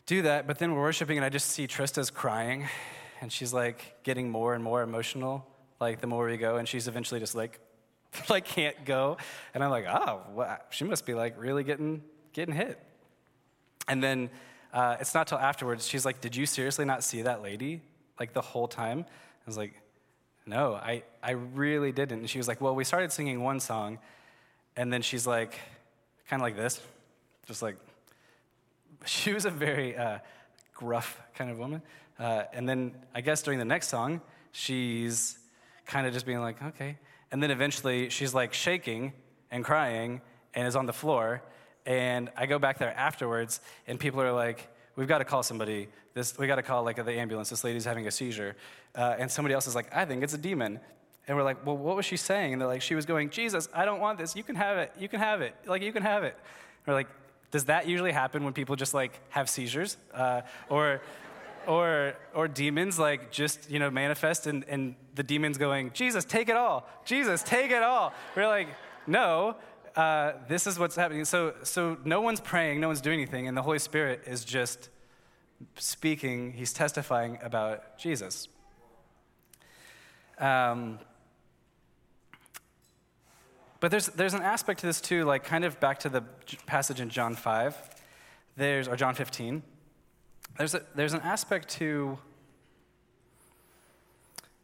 do 0.06 0.22
that, 0.22 0.46
but 0.46 0.58
then 0.58 0.74
we're 0.74 0.80
worshiping, 0.80 1.18
and 1.18 1.24
I 1.24 1.28
just 1.28 1.48
see 1.50 1.66
Trista's 1.66 2.10
crying, 2.10 2.66
and 3.20 3.30
she's 3.30 3.52
like 3.52 4.02
getting 4.02 4.30
more 4.30 4.54
and 4.54 4.64
more 4.64 4.82
emotional, 4.82 5.46
like 5.80 6.00
the 6.00 6.06
more 6.06 6.26
we 6.26 6.36
go, 6.36 6.56
and 6.56 6.68
she's 6.68 6.88
eventually 6.88 7.20
just 7.20 7.34
like, 7.34 7.60
like 8.28 8.44
can't 8.44 8.84
go, 8.84 9.16
and 9.54 9.62
I'm 9.62 9.70
like, 9.70 9.86
oh, 9.86 10.22
well, 10.32 10.58
she 10.70 10.84
must 10.84 11.06
be 11.06 11.14
like 11.14 11.40
really 11.40 11.62
getting 11.62 12.02
getting 12.32 12.54
hit. 12.54 12.80
And 13.86 14.02
then 14.02 14.30
uh, 14.72 14.96
it's 15.00 15.14
not 15.14 15.26
till 15.26 15.38
afterwards 15.38 15.86
she's 15.86 16.04
like, 16.04 16.20
did 16.20 16.34
you 16.34 16.46
seriously 16.46 16.84
not 16.84 17.04
see 17.04 17.22
that 17.22 17.42
lady 17.42 17.80
like 18.18 18.32
the 18.32 18.40
whole 18.40 18.68
time? 18.68 19.04
I 19.08 19.44
was 19.46 19.56
like, 19.56 19.74
no, 20.46 20.74
I 20.74 21.02
I 21.22 21.32
really 21.32 21.92
didn't. 21.92 22.20
And 22.20 22.30
she 22.30 22.38
was 22.38 22.48
like, 22.48 22.60
well, 22.60 22.74
we 22.74 22.84
started 22.84 23.12
singing 23.12 23.42
one 23.42 23.60
song, 23.60 23.98
and 24.76 24.92
then 24.92 25.02
she's 25.02 25.26
like, 25.26 25.58
kind 26.28 26.40
of 26.40 26.44
like 26.44 26.56
this, 26.56 26.80
just 27.46 27.62
like 27.62 27.76
she 29.06 29.32
was 29.32 29.44
a 29.44 29.50
very 29.50 29.96
uh, 29.96 30.18
gruff 30.74 31.20
kind 31.34 31.50
of 31.50 31.58
woman. 31.58 31.82
Uh, 32.18 32.44
and 32.52 32.68
then 32.68 32.94
I 33.14 33.20
guess 33.20 33.42
during 33.42 33.58
the 33.58 33.64
next 33.64 33.88
song, 33.88 34.20
she's 34.52 35.38
kind 35.86 36.06
of 36.06 36.12
just 36.12 36.26
being 36.26 36.40
like, 36.40 36.62
okay. 36.62 36.98
And 37.30 37.42
then 37.42 37.50
eventually 37.50 38.10
she's 38.10 38.34
like 38.34 38.52
shaking 38.52 39.12
and 39.50 39.64
crying 39.64 40.20
and 40.54 40.66
is 40.66 40.76
on 40.76 40.86
the 40.86 40.92
floor. 40.92 41.42
And 41.84 42.30
I 42.36 42.46
go 42.46 42.58
back 42.58 42.78
there 42.78 42.96
afterwards, 42.96 43.60
and 43.86 43.98
people 43.98 44.20
are 44.20 44.32
like, 44.32 44.68
we've 44.96 45.08
got 45.08 45.18
to 45.18 45.24
call 45.24 45.42
somebody. 45.42 45.88
This, 46.14 46.36
we 46.38 46.46
got 46.46 46.56
to 46.56 46.62
call 46.62 46.84
like 46.84 46.96
the 46.96 47.12
ambulance. 47.12 47.50
This 47.50 47.64
lady's 47.64 47.84
having 47.84 48.06
a 48.06 48.10
seizure. 48.10 48.56
Uh, 48.94 49.16
and 49.18 49.30
somebody 49.30 49.54
else 49.54 49.66
is 49.66 49.74
like, 49.74 49.94
I 49.94 50.04
think 50.04 50.22
it's 50.22 50.34
a 50.34 50.38
demon. 50.38 50.78
And 51.26 51.36
we're 51.36 51.44
like, 51.44 51.64
well, 51.64 51.76
what 51.76 51.96
was 51.96 52.04
she 52.04 52.16
saying? 52.16 52.52
And 52.52 52.60
they're 52.60 52.68
like, 52.68 52.82
she 52.82 52.94
was 52.94 53.06
going, 53.06 53.30
Jesus, 53.30 53.68
I 53.72 53.84
don't 53.84 54.00
want 54.00 54.18
this. 54.18 54.36
You 54.36 54.42
can 54.42 54.56
have 54.56 54.78
it. 54.78 54.92
You 54.98 55.08
can 55.08 55.20
have 55.20 55.40
it. 55.40 55.54
Like, 55.66 55.82
you 55.82 55.92
can 55.92 56.02
have 56.02 56.24
it. 56.24 56.36
we're 56.86 56.94
like, 56.94 57.08
does 57.50 57.66
that 57.66 57.86
usually 57.86 58.12
happen 58.12 58.44
when 58.44 58.52
people 58.52 58.76
just 58.76 58.94
like 58.94 59.20
have 59.28 59.48
seizures? 59.48 59.96
Uh, 60.12 60.42
or, 60.68 61.00
or, 61.66 62.14
or 62.34 62.48
demons 62.48 62.98
like 62.98 63.30
just, 63.30 63.70
you 63.70 63.78
know, 63.78 63.90
manifest 63.90 64.46
and, 64.46 64.64
and 64.68 64.96
the 65.14 65.22
demons 65.22 65.58
going, 65.58 65.92
Jesus, 65.92 66.24
take 66.24 66.48
it 66.48 66.56
all. 66.56 66.88
Jesus, 67.04 67.42
take 67.42 67.70
it 67.70 67.82
all. 67.82 68.12
We're 68.34 68.48
like, 68.48 68.68
no, 69.06 69.56
uh, 69.96 70.32
this 70.48 70.66
is 70.66 70.78
what's 70.78 70.96
happening. 70.96 71.24
So, 71.24 71.54
so 71.62 71.98
no 72.04 72.20
one's 72.20 72.40
praying, 72.40 72.80
no 72.80 72.88
one's 72.88 73.00
doing 73.00 73.20
anything, 73.20 73.48
and 73.48 73.56
the 73.56 73.62
Holy 73.62 73.78
Spirit 73.78 74.22
is 74.26 74.44
just 74.44 74.88
speaking, 75.76 76.52
he's 76.52 76.72
testifying 76.72 77.38
about 77.42 77.98
Jesus. 77.98 78.48
Um, 80.38 80.98
but 83.80 83.90
there's, 83.90 84.06
there's 84.06 84.34
an 84.34 84.42
aspect 84.42 84.80
to 84.80 84.86
this 84.86 85.00
too, 85.00 85.24
like 85.24 85.44
kind 85.44 85.64
of 85.64 85.78
back 85.80 86.00
to 86.00 86.08
the 86.08 86.22
passage 86.66 87.00
in 87.00 87.10
John 87.10 87.34
5, 87.34 87.76
there's, 88.56 88.88
or 88.88 88.96
John 88.96 89.14
15. 89.14 89.62
There's, 90.58 90.74
a, 90.74 90.82
there's 90.94 91.14
an 91.14 91.20
aspect 91.20 91.68
to, 91.70 92.18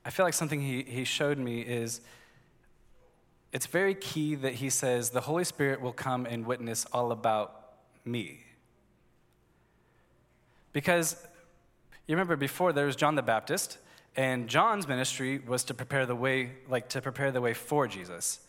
I 0.05 0.11
feel 0.11 0.25
like 0.25 0.35
something 0.35 0.61
he, 0.61 0.83
he 0.83 1.05
showed 1.05 1.39
me 1.39 1.61
is 1.61 2.01
it's 3.53 3.67
very 3.67 3.95
key 3.95 4.35
that 4.37 4.55
he 4.55 4.71
says 4.71 5.11
the 5.11 5.23
Holy 5.23 5.45
Spirit 5.45 5.81
will 5.81 5.93
come 5.93 6.27
and 6.27 6.47
witness 6.47 6.87
all 6.93 7.13
about 7.13 7.73
me. 8.05 8.41
Because 10.73 11.17
you 12.07 12.15
remember 12.15 12.37
before 12.37 12.73
there 12.73 12.87
was 12.87 12.97
John 12.97 13.15
the 13.15 13.23
Baptist, 13.23 13.79
and 14.17 14.49
John's 14.49 14.89
ministry 14.89 15.39
was 15.39 15.65
to 15.65 15.75
prepare 15.75 16.05
the 16.05 16.15
way, 16.15 16.53
like 16.69 16.89
to 16.91 17.01
prepare 17.01 17.31
the 17.31 17.41
way 17.41 17.55
for 17.55 17.87
Jesus. 17.87 18.41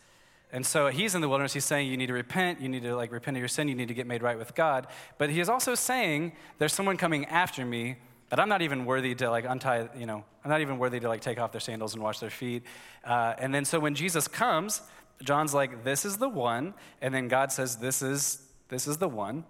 And 0.51 0.65
so 0.65 0.87
he's 0.87 1.13
in 1.13 1.21
the 1.21 1.29
wilderness. 1.29 1.53
He's 1.53 1.65
saying 1.65 1.89
you 1.89 1.97
need 1.97 2.07
to 2.07 2.13
repent. 2.13 2.59
You 2.59 2.69
need 2.69 2.81
to 2.81 2.95
like 2.95 3.11
repent 3.11 3.37
of 3.37 3.39
your 3.39 3.47
sin. 3.47 3.67
You 3.67 3.75
need 3.75 3.87
to 3.89 3.93
get 3.93 4.07
made 4.07 4.23
right 4.23 4.37
with 4.37 4.55
God. 4.55 4.87
But 5.19 5.29
he 5.29 5.39
is 5.39 5.47
also 5.47 5.75
saying 5.75 6.31
there's 6.57 6.73
someone 6.73 6.97
coming 6.97 7.25
after 7.25 7.65
me 7.65 7.97
that 8.29 8.39
I'm 8.39 8.49
not 8.49 8.61
even 8.61 8.85
worthy 8.85 9.15
to 9.15 9.29
like 9.29 9.45
untie. 9.47 9.89
You 9.97 10.05
know, 10.05 10.23
I'm 10.43 10.49
not 10.49 10.61
even 10.61 10.77
worthy 10.77 10.99
to 10.99 11.07
like 11.07 11.21
take 11.21 11.39
off 11.39 11.51
their 11.51 11.61
sandals 11.61 11.93
and 11.93 12.03
wash 12.03 12.19
their 12.19 12.29
feet. 12.29 12.63
Uh, 13.03 13.33
and 13.37 13.53
then 13.53 13.65
so 13.65 13.79
when 13.79 13.95
Jesus 13.95 14.27
comes, 14.27 14.81
John's 15.23 15.53
like, 15.53 15.83
"This 15.83 16.05
is 16.05 16.17
the 16.17 16.29
one," 16.29 16.73
and 17.01 17.13
then 17.13 17.27
God 17.27 17.51
says, 17.51 17.77
"This 17.77 18.01
is 18.01 18.41
this 18.69 18.87
is 18.87 18.97
the 18.97 19.09
one." 19.09 19.45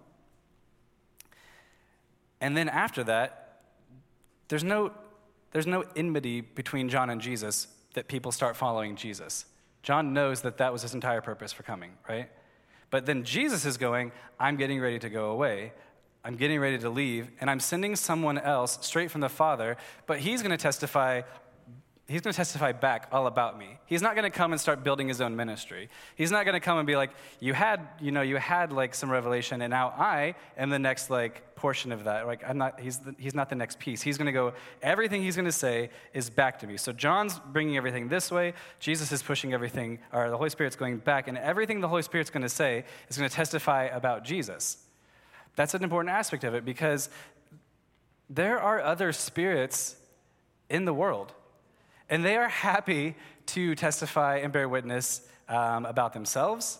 And 2.41 2.55
then 2.55 2.69
after 2.69 3.03
that, 3.03 3.61
there's 4.47 4.63
no 4.63 4.91
there's 5.51 5.67
no 5.67 5.83
enmity 5.95 6.41
between 6.41 6.89
John 6.89 7.09
and 7.09 7.19
Jesus 7.19 7.67
that 7.93 8.07
people 8.07 8.31
start 8.31 8.55
following 8.55 8.95
Jesus. 8.95 9.45
John 9.81 10.13
knows 10.13 10.41
that 10.41 10.57
that 10.57 10.71
was 10.71 10.83
his 10.83 10.93
entire 10.93 11.21
purpose 11.21 11.51
for 11.51 11.63
coming, 11.63 11.91
right? 12.07 12.29
But 12.91 13.05
then 13.05 13.23
Jesus 13.23 13.65
is 13.65 13.77
going, 13.77 14.11
I'm 14.39 14.57
getting 14.57 14.79
ready 14.79 14.99
to 14.99 15.09
go 15.09 15.31
away. 15.31 15.73
I'm 16.29 16.35
getting 16.35 16.59
ready 16.59 16.77
to 16.77 16.91
leave, 16.91 17.31
and 17.41 17.49
I'm 17.49 17.59
sending 17.59 17.95
someone 17.95 18.37
else 18.37 18.77
straight 18.81 19.09
from 19.09 19.21
the 19.21 19.29
Father, 19.29 19.77
but 20.05 20.19
he's 20.19 20.43
going 20.43 20.51
to 20.51 20.61
testify 20.61 21.23
he's 22.07 22.21
going 22.21 22.31
to 22.31 22.37
testify 22.37 22.71
back 22.71 23.07
all 23.11 23.25
about 23.25 23.57
me. 23.57 23.79
He's 23.87 24.01
not 24.03 24.15
going 24.15 24.29
to 24.29 24.35
come 24.35 24.51
and 24.51 24.61
start 24.61 24.83
building 24.83 25.07
his 25.07 25.21
own 25.21 25.35
ministry. 25.35 25.89
He's 26.15 26.31
not 26.31 26.43
going 26.45 26.53
to 26.53 26.59
come 26.59 26.77
and 26.77 26.85
be 26.85 26.95
like, 26.95 27.11
you 27.39 27.53
had, 27.53 27.87
you 27.99 28.11
know, 28.11 28.21
you 28.21 28.37
had 28.37 28.71
like 28.71 28.93
some 28.93 29.09
revelation, 29.09 29.63
and 29.63 29.71
now 29.71 29.89
I 29.89 30.35
am 30.55 30.69
the 30.69 30.77
next 30.77 31.09
like 31.09 31.55
portion 31.55 31.91
of 31.91 32.03
that. 32.03 32.27
Like 32.27 32.43
I'm 32.47 32.59
not, 32.59 32.79
he's, 32.79 32.99
the, 32.99 33.15
he's 33.17 33.33
not 33.33 33.49
the 33.49 33.55
next 33.55 33.79
piece. 33.79 34.03
He's 34.03 34.19
going 34.19 34.27
to 34.27 34.31
go, 34.31 34.53
everything 34.83 35.23
he's 35.23 35.35
going 35.35 35.45
to 35.45 35.51
say 35.51 35.89
is 36.13 36.29
back 36.29 36.59
to 36.59 36.67
me. 36.67 36.77
So 36.77 36.91
John's 36.91 37.39
bringing 37.39 37.75
everything 37.75 38.07
this 38.07 38.29
way. 38.29 38.53
Jesus 38.79 39.11
is 39.11 39.23
pushing 39.23 39.53
everything, 39.53 39.97
or 40.13 40.29
the 40.29 40.37
Holy 40.37 40.51
Spirit's 40.51 40.75
going 40.75 40.97
back, 40.97 41.27
and 41.27 41.39
everything 41.39 41.79
the 41.79 41.87
Holy 41.87 42.03
Spirit's 42.03 42.29
going 42.29 42.43
to 42.43 42.49
say 42.49 42.85
is 43.07 43.17
going 43.17 43.29
to 43.29 43.35
testify 43.35 43.85
about 43.85 44.23
Jesus. 44.23 44.77
That's 45.59 45.73
an 45.73 45.83
important 45.83 46.15
aspect 46.15 46.45
of 46.45 46.53
it 46.53 46.63
because 46.63 47.09
there 48.29 48.61
are 48.61 48.81
other 48.81 49.11
spirits 49.11 49.97
in 50.69 50.85
the 50.85 50.93
world 50.93 51.33
and 52.09 52.23
they 52.23 52.37
are 52.37 52.47
happy 52.47 53.17
to 53.47 53.75
testify 53.75 54.37
and 54.37 54.53
bear 54.53 54.69
witness 54.69 55.19
um, 55.49 55.85
about 55.85 56.13
themselves, 56.13 56.79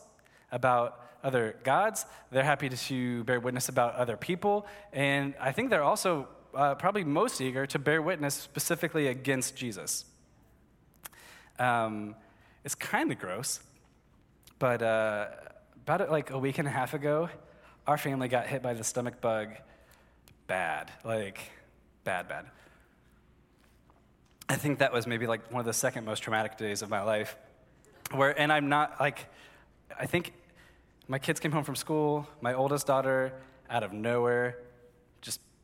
about 0.50 0.98
other 1.26 1.58
gods. 1.66 2.06
They're 2.32 2.42
happy 2.42 2.70
to 2.70 3.24
bear 3.26 3.42
witness 3.42 3.68
about 3.68 3.96
other 3.96 4.16
people. 4.16 4.66
And 4.94 5.34
I 5.42 5.52
think 5.52 5.72
they're 5.72 5.84
also 5.84 6.30
uh, 6.56 6.76
probably 6.76 7.04
most 7.04 7.42
eager 7.42 7.66
to 7.66 7.80
bear 7.80 8.02
witness 8.02 8.34
specifically 8.34 9.08
against 9.08 9.58
Jesus. 9.58 10.06
Um, 11.60 12.16
it's 12.64 12.76
kind 12.76 13.12
of 13.12 13.20
gross, 13.20 13.60
but 14.58 14.82
uh, 14.82 15.28
about 15.86 16.10
like 16.10 16.30
a 16.30 16.40
week 16.40 16.60
and 16.60 16.68
a 16.68 16.72
half 16.72 16.94
ago, 16.94 17.28
our 17.90 17.98
family 17.98 18.28
got 18.28 18.46
hit 18.46 18.62
by 18.62 18.76
the 18.76 18.84
stomach 18.84 19.20
bug 19.20 19.50
bad, 20.46 20.92
like 21.04 21.40
bad, 22.04 22.28
bad. 22.28 22.46
I 24.48 24.58
think 24.58 24.78
that 24.78 24.94
was 24.94 25.08
maybe 25.08 25.26
like 25.26 25.52
one 25.52 25.60
of 25.60 25.66
the 25.66 25.74
second 25.74 26.06
most 26.06 26.20
traumatic 26.20 26.56
days 26.56 26.84
of 26.84 26.92
my 26.92 27.02
life. 27.02 27.36
Where, 28.12 28.40
and 28.40 28.54
I'm 28.54 28.70
not 28.70 29.00
like, 29.00 29.26
I 30.00 30.06
think 30.06 30.34
my 31.08 31.18
kids 31.18 31.40
came 31.40 31.52
home 31.52 31.64
from 31.64 31.76
school. 31.76 32.28
My 32.42 32.54
oldest 32.54 32.86
daughter, 32.86 33.34
out 33.72 33.82
of 33.82 33.92
nowhere, 33.92 34.60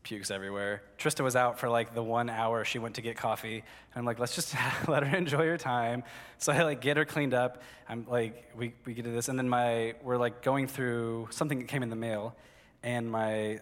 pukes 0.06 0.30
everywhere. 0.30 0.82
Trista 0.98 1.24
was 1.24 1.34
out 1.34 1.58
for 1.58 1.68
like 1.68 1.92
the 1.92 2.02
one 2.02 2.30
hour 2.30 2.64
she 2.64 2.78
went 2.78 2.94
to 2.94 3.02
get 3.02 3.16
coffee. 3.16 3.56
And 3.56 3.96
I'm 3.96 4.04
like, 4.04 4.20
let's 4.20 4.36
just 4.36 4.54
let 4.88 5.02
her 5.02 5.16
enjoy 5.16 5.46
her 5.46 5.58
time. 5.58 6.04
So 6.38 6.52
I 6.52 6.62
like 6.62 6.80
get 6.80 6.96
her 6.96 7.04
cleaned 7.04 7.34
up. 7.34 7.60
I'm 7.88 8.06
like, 8.08 8.52
we, 8.56 8.72
we 8.84 8.94
get 8.94 9.04
to 9.04 9.10
this. 9.10 9.28
And 9.28 9.36
then 9.36 9.48
my, 9.48 9.94
we're 10.04 10.16
like 10.16 10.42
going 10.42 10.68
through 10.68 11.28
something 11.32 11.58
that 11.58 11.66
came 11.66 11.82
in 11.82 11.90
the 11.90 11.96
mail. 11.96 12.36
And 12.84 13.10
my 13.10 13.58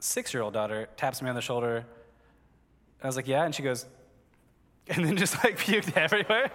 six 0.00 0.34
year 0.34 0.42
old 0.42 0.52
daughter 0.52 0.88
taps 0.96 1.22
me 1.22 1.28
on 1.28 1.36
the 1.36 1.40
shoulder. 1.40 1.86
I 3.00 3.06
was 3.06 3.14
like, 3.14 3.28
yeah. 3.28 3.44
And 3.44 3.54
she 3.54 3.62
goes, 3.62 3.86
and 4.88 5.04
then 5.04 5.16
just 5.16 5.44
like 5.44 5.58
puked 5.64 5.96
everywhere. 5.96 6.50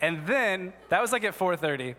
and 0.00 0.24
then 0.28 0.72
that 0.90 1.02
was 1.02 1.10
like 1.10 1.24
at 1.24 1.36
4:30. 1.36 1.96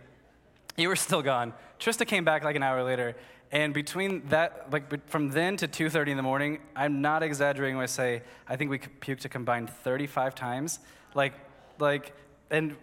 You 0.77 0.89
were 0.89 0.95
still 0.95 1.21
gone. 1.21 1.53
Trista 1.79 2.07
came 2.07 2.23
back 2.23 2.43
like 2.43 2.55
an 2.55 2.63
hour 2.63 2.84
later, 2.84 3.15
and 3.51 3.73
between 3.73 4.25
that, 4.29 4.71
like 4.71 5.10
from 5.10 5.29
then 5.29 5.57
to 5.57 5.67
2:30 5.67 6.12
in 6.12 6.17
the 6.17 6.23
morning, 6.23 6.60
I'm 6.75 7.01
not 7.01 7.23
exaggerating 7.23 7.75
when 7.75 7.84
I 7.84 7.88
say 7.88 8.23
I 8.47 8.55
think 8.55 8.71
we 8.71 8.79
puked 8.79 9.25
a 9.25 9.29
combined 9.29 9.69
35 9.69 10.34
times. 10.36 10.79
Like, 11.13 11.34
like, 11.77 12.15
and 12.49 12.75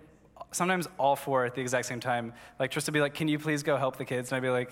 sometimes 0.52 0.86
all 0.98 1.16
four 1.16 1.46
at 1.46 1.54
the 1.54 1.60
exact 1.60 1.86
same 1.86 2.00
time. 2.00 2.34
Like 2.58 2.70
Trista 2.70 2.88
would 2.88 2.94
be 2.94 3.00
like, 3.00 3.14
"Can 3.14 3.28
you 3.28 3.38
please 3.38 3.62
go 3.62 3.76
help 3.76 3.96
the 3.96 4.04
kids?" 4.04 4.30
And 4.30 4.36
I'd 4.36 4.42
be 4.42 4.50
like, 4.50 4.70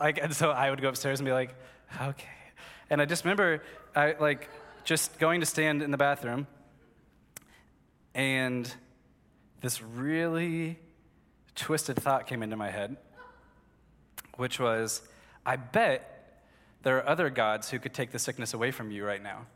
like, 0.00 0.18
and 0.22 0.34
so 0.34 0.50
I 0.50 0.70
would 0.70 0.80
go 0.80 0.88
upstairs 0.88 1.18
and 1.18 1.26
be 1.26 1.32
like, 1.32 1.54
"Okay." 2.00 2.28
And 2.88 3.02
I 3.02 3.04
just 3.04 3.24
remember, 3.24 3.62
I 3.96 4.14
like 4.20 4.48
just 4.84 5.18
going 5.18 5.40
to 5.40 5.46
stand 5.46 5.82
in 5.82 5.90
the 5.90 5.96
bathroom, 5.96 6.46
and 8.14 8.72
this 9.60 9.82
really 9.82 10.78
twisted 11.56 11.96
thought 11.96 12.26
came 12.26 12.42
into 12.42 12.56
my 12.56 12.70
head, 12.70 12.96
which 14.36 14.60
was, 14.60 15.02
I 15.44 15.56
bet 15.56 16.12
there 16.82 16.98
are 16.98 17.08
other 17.08 17.30
gods 17.30 17.70
who 17.70 17.78
could 17.78 17.94
take 17.94 18.12
the 18.12 18.18
sickness 18.18 18.54
away 18.54 18.70
from 18.70 18.90
you 18.90 19.04
right 19.04 19.22
now. 19.22 19.46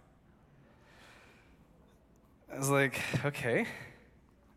I 2.53 2.59
was 2.59 2.71
like, 2.71 3.01
okay. 3.25 3.67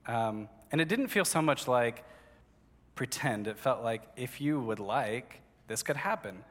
Um, 0.07 0.49
and 0.71 0.81
it 0.81 0.87
didn't 0.87 1.09
feel 1.09 1.25
so 1.25 1.41
much 1.41 1.67
like 1.67 2.03
pretend. 2.95 3.47
It 3.47 3.59
felt 3.59 3.83
like 3.83 4.01
if 4.15 4.41
you 4.41 4.59
would 4.59 4.79
like, 4.79 5.41
this 5.67 5.83
could 5.83 5.97
happen. 5.97 6.43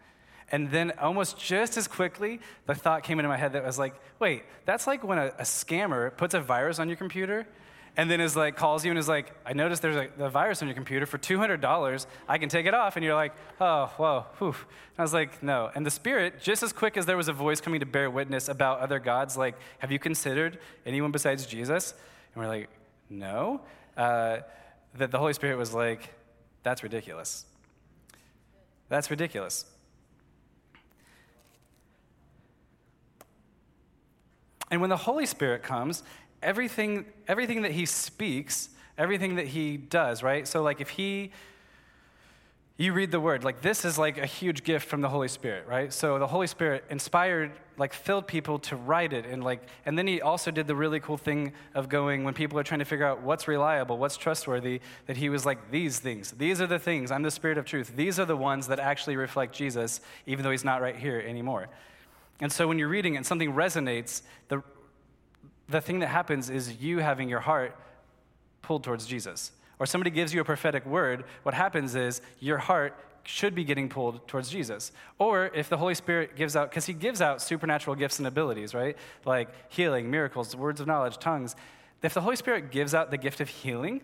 And 0.51 0.71
then 0.71 0.93
almost 1.01 1.39
just 1.39 1.77
as 1.77 1.89
quickly, 1.89 2.41
the 2.67 2.75
thought 2.75 3.03
came 3.03 3.19
into 3.19 3.29
my 3.29 3.37
head 3.37 3.55
that 3.55 3.65
was 3.65 3.79
like, 3.79 3.95
wait, 4.19 4.45
that's 4.67 4.87
like 4.87 5.03
when 5.03 5.19
a, 5.19 5.27
a 5.39 5.43
scammer 5.43 6.17
puts 6.17 6.35
a 6.35 6.41
virus 6.41 6.79
on 6.79 6.89
your 6.89 6.97
computer 6.97 7.47
and 7.97 8.11
then 8.11 8.21
is 8.21 8.35
like 8.35 8.57
calls 8.57 8.85
you 8.85 8.91
and 8.91 8.99
is 8.99 9.09
like, 9.09 9.33
I 9.45 9.53
noticed 9.53 9.83
there's 9.83 9.97
a, 9.97 10.25
a 10.25 10.31
virus 10.31 10.63
on 10.63 10.69
your 10.69 10.75
computer 10.75 11.05
for 11.05 11.19
$200. 11.19 12.07
I 12.29 12.39
can 12.39 12.49
take 12.49 12.67
it 12.67 12.73
off. 12.73 12.97
And 12.97 13.05
you're 13.05 13.15
like, 13.15 13.35
oh, 13.61 13.87
whoa, 13.97 14.27
whew. 14.39 14.49
And 14.49 14.99
I 14.99 15.03
was 15.03 15.13
like, 15.13 15.43
no. 15.43 15.71
And 15.75 15.85
the 15.85 15.91
Spirit, 15.91 16.41
just 16.41 16.63
as 16.63 16.73
quick 16.73 16.97
as 16.97 17.05
there 17.05 17.17
was 17.17 17.29
a 17.29 17.33
voice 17.35 17.61
coming 17.61 17.81
to 17.81 17.87
bear 17.87 18.11
witness 18.11 18.49
about 18.49 18.81
other 18.81 18.99
gods, 18.99 19.37
like, 19.37 19.57
have 19.79 19.93
you 19.93 19.99
considered 19.99 20.59
anyone 20.87 21.13
besides 21.13 21.45
Jesus? 21.45 21.93
And 22.35 22.43
we're 22.43 22.49
like, 22.49 22.71
no. 23.11 23.61
Uh, 23.97 24.39
that 24.95 25.11
the 25.11 25.19
Holy 25.19 25.35
Spirit 25.35 25.59
was 25.59 25.75
like, 25.75 26.15
that's 26.63 26.83
ridiculous. 26.83 27.45
That's 28.89 29.11
ridiculous. 29.11 29.67
And 34.71 34.81
when 34.81 34.89
the 34.89 34.97
Holy 34.97 35.27
Spirit 35.27 35.63
comes, 35.63 36.03
everything, 36.43 37.07
everything 37.29 37.63
that 37.63 37.73
he 37.73 37.87
speaks, 37.87 38.69
everything 38.99 39.37
that 39.37 39.47
he 39.47 39.77
does, 39.77 40.23
right? 40.23 40.47
So, 40.47 40.63
like, 40.63 40.81
if 40.81 40.91
he, 40.91 41.31
you 42.77 42.93
read 42.93 43.11
the 43.11 43.21
word, 43.21 43.45
like, 43.45 43.63
this 43.63 43.85
is 43.85 43.99
like 43.99 44.19
a 44.19 44.27
huge 44.27 44.65
gift 44.65 44.89
from 44.89 45.01
the 45.01 45.09
Holy 45.09 45.29
Spirit, 45.29 45.67
right? 45.67 45.93
So, 45.93 46.19
the 46.19 46.27
Holy 46.27 46.47
Spirit 46.47 46.85
inspired, 46.91 47.53
like, 47.79 47.93
filled 47.93 48.27
people 48.27 48.59
to 48.61 48.77
write 48.77 49.13
it. 49.13 49.25
And, 49.25 49.43
like, 49.43 49.63
and 49.87 49.97
then 49.97 50.07
he 50.07 50.21
also 50.21 50.51
did 50.51 50.67
the 50.67 50.75
really 50.75 51.01
cool 51.01 51.17
thing 51.17 51.53
of 51.75 51.89
going, 51.89 52.25
when 52.25 52.35
people 52.35 52.59
are 52.59 52.65
trying 52.65 52.81
to 52.81 52.85
figure 52.85 53.07
out 53.07 53.23
what's 53.23 53.49
reliable, 53.49 53.99
what's 53.99 54.17
trustworthy, 54.17 54.81
that 55.07 55.17
he 55.17 55.29
was 55.29 55.47
like, 55.47 55.71
these 55.71 55.99
things, 55.99 56.33
these 56.33 56.61
are 56.61 56.67
the 56.67 56.79
things, 56.79 57.11
I'm 57.11 57.23
the 57.23 57.31
Spirit 57.31 57.59
of 57.59 57.65
truth. 57.65 57.93
These 57.97 58.19
are 58.19 58.27
the 58.27 58.37
ones 58.37 58.67
that 58.67 58.79
actually 58.79 59.17
reflect 59.17 59.55
Jesus, 59.55 60.01
even 60.27 60.45
though 60.45 60.51
he's 60.51 60.65
not 60.65 60.83
right 60.83 60.97
here 60.97 61.21
anymore. 61.21 61.69
And 62.41 62.51
so 62.51 62.67
when 62.67 62.79
you're 62.79 62.89
reading 62.89 63.17
and 63.17 63.25
something 63.25 63.53
resonates, 63.53 64.23
the, 64.49 64.63
the 65.73 65.81
thing 65.81 65.99
that 66.01 66.09
happens 66.09 66.51
is 66.51 66.81
you 66.81 66.99
having 66.99 67.29
your 67.29 67.41
heart 67.41 67.77
pulled 68.63 68.85
towards 68.85 69.07
Jesus. 69.07 69.53
Or 69.79 69.87
somebody 69.87 70.11
gives 70.11 70.33
you 70.33 70.41
a 70.41 70.45
prophetic 70.45 70.87
word, 70.87 71.25
what 71.43 71.55
happens 71.55 71.95
is 71.97 72.21
your 72.39 72.59
heart 72.59 72.97
should 73.25 73.55
be 73.55 73.65
getting 73.65 73.89
pulled 73.89 74.27
towards 74.29 74.51
Jesus. 74.51 74.93
Or 75.19 75.51
if 75.55 75.69
the 75.69 75.77
Holy 75.77 75.95
Spirit 75.95 76.37
gives 76.37 76.57
out, 76.57 76.71
because 76.71 76.87
He 76.87 76.93
gives 76.93 77.21
out 77.21 77.43
supernatural 77.43 77.97
gifts 77.97 78.19
and 78.19 78.29
abilities, 78.29 78.75
right? 78.75 78.97
Like 79.25 79.49
healing, 79.73 80.11
miracles, 80.11 80.55
words 80.55 80.81
of 80.81 80.87
knowledge, 80.87 81.19
tongues. 81.19 81.57
If 82.03 82.15
the 82.15 82.21
Holy 82.21 82.37
Spirit 82.37 82.71
gives 82.71 82.95
out 82.95 83.11
the 83.11 83.19
gift 83.19 83.41
of 83.41 83.49
healing, 83.49 84.01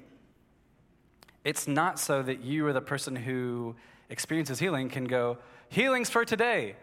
it's 1.44 1.66
not 1.66 1.98
so 1.98 2.22
that 2.22 2.42
you 2.42 2.66
or 2.66 2.72
the 2.72 2.80
person 2.80 3.16
who 3.16 3.74
experiences 4.08 4.58
healing 4.58 4.88
can 4.88 5.04
go, 5.04 5.38
healing's 5.68 6.10
for 6.10 6.24
today. 6.24 6.76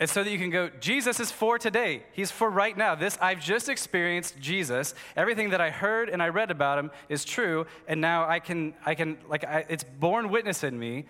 It's 0.00 0.12
so 0.12 0.22
that 0.22 0.30
you 0.30 0.38
can 0.38 0.50
go, 0.50 0.70
Jesus 0.80 1.18
is 1.18 1.32
for 1.32 1.58
today. 1.58 2.04
He's 2.12 2.30
for 2.30 2.48
right 2.48 2.76
now. 2.76 2.94
This, 2.94 3.18
I've 3.20 3.40
just 3.40 3.68
experienced 3.68 4.38
Jesus. 4.40 4.94
Everything 5.16 5.50
that 5.50 5.60
I 5.60 5.70
heard 5.70 6.08
and 6.08 6.22
I 6.22 6.28
read 6.28 6.52
about 6.52 6.78
him 6.78 6.92
is 7.08 7.24
true. 7.24 7.66
And 7.88 8.00
now 8.00 8.28
I 8.28 8.38
can, 8.38 8.74
I 8.86 8.94
can 8.94 9.18
like, 9.28 9.44
I, 9.44 9.64
it's 9.68 9.82
borne 9.82 10.28
witness 10.28 10.62
in 10.62 10.78
me 10.78 11.06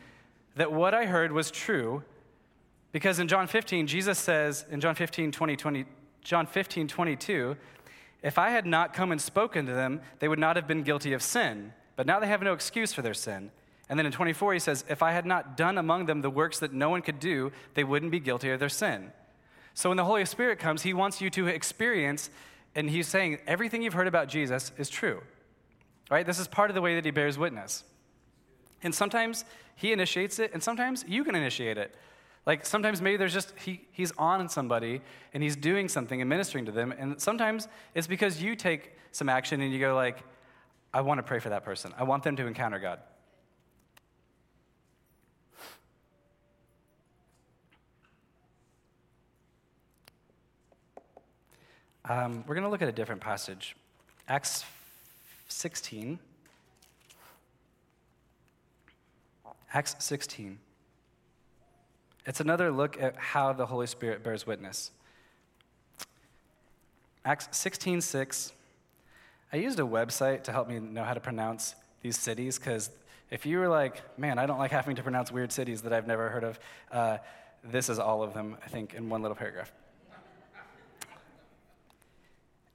that 0.56 0.72
what 0.72 0.94
I 0.94 1.04
heard 1.04 1.32
was 1.32 1.50
true. 1.50 2.02
Because 2.90 3.18
in 3.18 3.28
John 3.28 3.46
15, 3.46 3.86
Jesus 3.86 4.18
says, 4.18 4.64
in 4.70 4.80
John 4.80 4.94
15, 4.94 5.32
20, 5.32 5.56
20, 5.56 5.84
John 6.22 6.46
15, 6.46 6.88
22, 6.88 7.56
if 8.22 8.38
I 8.38 8.50
had 8.50 8.64
not 8.64 8.94
come 8.94 9.12
and 9.12 9.20
spoken 9.20 9.66
to 9.66 9.72
them, 9.72 10.00
they 10.18 10.28
would 10.28 10.38
not 10.38 10.56
have 10.56 10.66
been 10.66 10.82
guilty 10.82 11.12
of 11.12 11.22
sin. 11.22 11.74
But 11.94 12.06
now 12.06 12.20
they 12.20 12.26
have 12.26 12.42
no 12.42 12.54
excuse 12.54 12.94
for 12.94 13.02
their 13.02 13.14
sin. 13.14 13.50
And 13.88 13.98
then 13.98 14.06
in 14.06 14.12
24, 14.12 14.52
he 14.52 14.58
says, 14.58 14.84
If 14.88 15.02
I 15.02 15.12
had 15.12 15.24
not 15.24 15.56
done 15.56 15.78
among 15.78 16.06
them 16.06 16.20
the 16.20 16.30
works 16.30 16.58
that 16.58 16.72
no 16.72 16.90
one 16.90 17.02
could 17.02 17.20
do, 17.20 17.52
they 17.74 17.84
wouldn't 17.84 18.12
be 18.12 18.20
guilty 18.20 18.50
of 18.50 18.60
their 18.60 18.68
sin. 18.68 19.12
So 19.74 19.90
when 19.90 19.96
the 19.96 20.04
Holy 20.04 20.24
Spirit 20.24 20.58
comes, 20.58 20.82
he 20.82 20.92
wants 20.92 21.20
you 21.20 21.30
to 21.30 21.46
experience, 21.46 22.30
and 22.74 22.90
he's 22.90 23.06
saying, 23.06 23.38
everything 23.46 23.82
you've 23.82 23.94
heard 23.94 24.08
about 24.08 24.28
Jesus 24.28 24.72
is 24.76 24.90
true. 24.90 25.22
Right? 26.10 26.26
This 26.26 26.38
is 26.38 26.48
part 26.48 26.70
of 26.70 26.74
the 26.74 26.80
way 26.80 26.94
that 26.96 27.04
he 27.04 27.10
bears 27.10 27.38
witness. 27.38 27.84
And 28.82 28.94
sometimes 28.94 29.44
he 29.76 29.92
initiates 29.92 30.38
it, 30.38 30.52
and 30.52 30.62
sometimes 30.62 31.04
you 31.06 31.24
can 31.24 31.34
initiate 31.34 31.78
it. 31.78 31.94
Like 32.48 32.64
sometimes 32.64 33.02
maybe 33.02 33.18
there's 33.18 33.34
just, 33.34 33.52
he, 33.58 33.82
he's 33.92 34.10
on 34.12 34.48
somebody 34.48 35.02
and 35.34 35.42
he's 35.42 35.54
doing 35.54 35.86
something 35.86 36.22
and 36.22 36.30
ministering 36.30 36.64
to 36.64 36.72
them. 36.72 36.94
And 36.98 37.20
sometimes 37.20 37.68
it's 37.94 38.06
because 38.06 38.42
you 38.42 38.56
take 38.56 38.96
some 39.12 39.28
action 39.28 39.60
and 39.60 39.70
you 39.70 39.78
go, 39.78 39.94
like, 39.94 40.24
I 40.94 41.02
want 41.02 41.18
to 41.18 41.22
pray 41.22 41.40
for 41.40 41.50
that 41.50 41.62
person. 41.62 41.92
I 41.98 42.04
want 42.04 42.22
them 42.22 42.36
to 42.36 42.46
encounter 42.46 42.78
God. 42.78 43.00
Um, 52.08 52.42
we're 52.46 52.54
going 52.54 52.64
to 52.64 52.70
look 52.70 52.80
at 52.80 52.88
a 52.88 52.92
different 52.92 53.20
passage 53.20 53.76
Acts 54.28 54.64
16. 55.48 56.18
Acts 59.74 59.96
16. 59.98 60.58
It's 62.24 62.40
another 62.40 62.70
look 62.70 63.00
at 63.00 63.16
how 63.16 63.52
the 63.52 63.66
Holy 63.66 63.86
Spirit 63.86 64.22
bears 64.22 64.46
witness. 64.46 64.90
Acts 67.26 67.48
16 67.52 68.00
6. 68.00 68.52
I 69.52 69.56
used 69.56 69.78
a 69.78 69.82
website 69.82 70.44
to 70.44 70.52
help 70.52 70.68
me 70.68 70.78
know 70.78 71.04
how 71.04 71.14
to 71.14 71.20
pronounce 71.20 71.74
these 72.00 72.18
cities 72.18 72.58
because 72.58 72.90
if 73.30 73.44
you 73.44 73.58
were 73.58 73.68
like, 73.68 74.18
man, 74.18 74.38
I 74.38 74.46
don't 74.46 74.58
like 74.58 74.70
having 74.70 74.96
to 74.96 75.02
pronounce 75.02 75.30
weird 75.30 75.52
cities 75.52 75.82
that 75.82 75.92
I've 75.92 76.06
never 76.06 76.30
heard 76.30 76.44
of, 76.44 76.58
uh, 76.90 77.18
this 77.62 77.90
is 77.90 77.98
all 77.98 78.22
of 78.22 78.32
them, 78.32 78.56
I 78.64 78.68
think, 78.68 78.94
in 78.94 79.10
one 79.10 79.20
little 79.20 79.36
paragraph. 79.36 79.70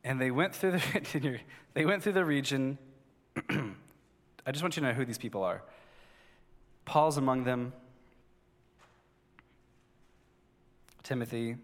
And 0.03 0.19
they 0.19 0.31
went 0.31 0.55
through 0.55 0.71
the, 0.71 1.39
they 1.73 1.85
went 1.85 2.03
through 2.03 2.13
the 2.13 2.25
region. 2.25 2.77
I 3.49 4.51
just 4.51 4.61
want 4.61 4.75
you 4.75 4.81
to 4.81 4.87
know 4.87 4.93
who 4.93 5.05
these 5.05 5.17
people 5.17 5.43
are. 5.43 5.63
Paul's 6.85 7.17
among 7.17 7.45
them, 7.45 7.71
Timothy. 11.03 11.55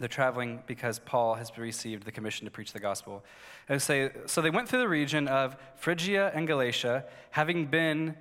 They're 0.00 0.08
traveling 0.08 0.62
because 0.66 0.98
Paul 0.98 1.34
has 1.34 1.56
received 1.58 2.04
the 2.04 2.10
commission 2.10 2.46
to 2.46 2.50
preach 2.50 2.72
the 2.72 2.80
gospel. 2.80 3.22
And 3.68 3.80
say, 3.80 4.10
so 4.26 4.40
they 4.40 4.50
went 4.50 4.68
through 4.68 4.78
the 4.78 4.88
region 4.88 5.28
of 5.28 5.56
Phrygia 5.76 6.32
and 6.34 6.46
Galatia, 6.46 7.04
having 7.30 7.66
been, 7.66 8.16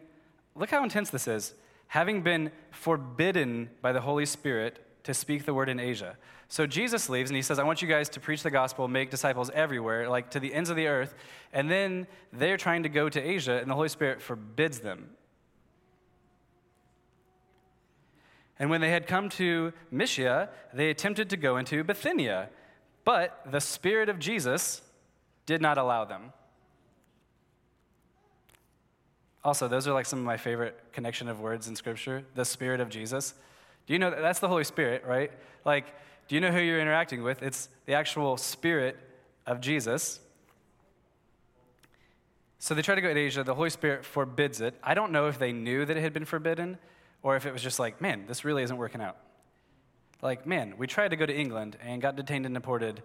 look 0.56 0.70
how 0.70 0.84
intense 0.84 1.10
this 1.10 1.28
is, 1.28 1.54
having 1.88 2.22
been 2.22 2.52
forbidden 2.70 3.70
by 3.82 3.94
the 3.94 4.02
Holy 4.02 4.26
Spirit 4.26 4.86
to 5.04 5.14
speak 5.14 5.46
the 5.46 5.54
word 5.54 5.70
in 5.70 5.80
Asia. 5.80 6.18
So 6.48 6.66
Jesus 6.66 7.10
leaves 7.10 7.30
and 7.30 7.36
he 7.36 7.44
says, 7.44 7.60
I 7.60 7.64
want 7.64 7.82
you 7.82 7.88
guys 7.88 8.10
to 8.10 8.20
preach 8.20 8.42
the 8.42 8.52
gospel, 8.52 8.88
make 8.88 9.12
disciples 9.12 9.52
everywhere, 9.54 10.10
like 10.10 10.32
to 10.32 10.40
the 10.40 10.54
ends 10.54 10.70
of 10.70 10.76
the 10.76 10.88
earth. 10.88 11.14
And 11.54 11.70
then 11.70 12.08
they're 12.34 12.58
trying 12.58 12.84
to 12.84 12.90
go 12.90 13.08
to 13.08 13.22
Asia, 13.22 13.60
and 13.60 13.70
the 13.70 13.76
Holy 13.76 13.90
Spirit 13.90 14.22
forbids 14.22 14.80
them. 14.80 15.12
And 18.58 18.70
when 18.70 18.82
they 18.82 18.90
had 18.90 19.08
come 19.08 19.30
to 19.30 19.72
Mysia, 19.90 20.50
they 20.74 20.90
attempted 20.90 21.30
to 21.30 21.38
go 21.38 21.58
into 21.58 21.84
Bithynia, 21.84 22.50
but 23.06 23.42
the 23.50 23.62
Spirit 23.62 24.10
of 24.10 24.20
Jesus 24.20 24.82
did 25.46 25.62
not 25.62 25.78
allow 25.78 26.04
them. 26.04 26.34
Also, 29.44 29.68
those 29.68 29.88
are 29.88 29.94
like 29.94 30.06
some 30.06 30.20
of 30.20 30.26
my 30.26 30.36
favorite 30.36 30.78
connection 30.92 31.30
of 31.30 31.40
words 31.40 31.68
in 31.68 31.76
Scripture 31.76 32.26
the 32.36 32.44
Spirit 32.44 32.82
of 32.82 32.90
Jesus. 32.90 33.34
Do 33.90 33.94
you 33.94 34.00
know 34.00 34.12
that 34.12 34.22
that's 34.22 34.38
the 34.38 34.48
Holy 34.48 34.64
Spirit, 34.64 35.04
right? 35.04 35.32
Like, 35.66 35.96
Do 36.28 36.36
you 36.36 36.42
know 36.42 36.52
who 36.52 36.60
you're 36.60 36.80
interacting 36.80 37.24
with? 37.24 37.42
It's 37.42 37.70
the 37.88 37.96
actual 37.96 38.38
spirit 38.38 39.00
of 39.48 39.62
Jesus. 39.62 40.20
So 42.60 42.76
they 42.76 42.84
try 42.84 42.94
to 42.94 43.02
go 43.02 43.12
to 43.12 43.20
Asia. 43.20 43.44
The 43.44 43.56
Holy 43.56 43.72
Spirit 43.72 44.06
forbids 44.06 44.62
it. 44.62 44.76
I 44.84 44.94
don't 44.94 45.12
know 45.12 45.28
if 45.28 45.40
they 45.40 45.52
knew 45.52 45.86
that 45.86 45.98
it 45.98 46.02
had 46.02 46.14
been 46.14 46.26
forbidden 46.26 46.78
or 47.24 47.36
if 47.36 47.48
it 47.48 47.52
was 47.52 47.64
just 47.64 47.80
like, 47.80 48.00
man, 48.00 48.26
this 48.28 48.46
really 48.46 48.62
isn't 48.62 48.78
working 48.78 49.02
out. 49.02 49.18
Like, 50.22 50.46
man, 50.46 50.76
we 50.78 50.86
tried 50.86 51.08
to 51.08 51.16
go 51.16 51.26
to 51.26 51.36
England 51.36 51.76
and 51.84 52.00
got 52.00 52.16
detained 52.16 52.46
and 52.46 52.54
deported. 52.54 53.02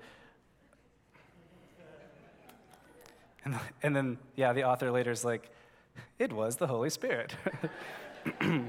And, 3.47 3.59
and 3.83 3.97
then, 3.97 4.19
yeah, 4.37 4.53
the 4.53 4.65
author 4.65 4.91
later 4.91 5.13
is 5.13 5.25
like, 5.25 5.49
it 6.19 6.31
was 6.31 6.57
the 6.57 6.67
Holy 6.67 6.91
Spirit. 6.91 7.35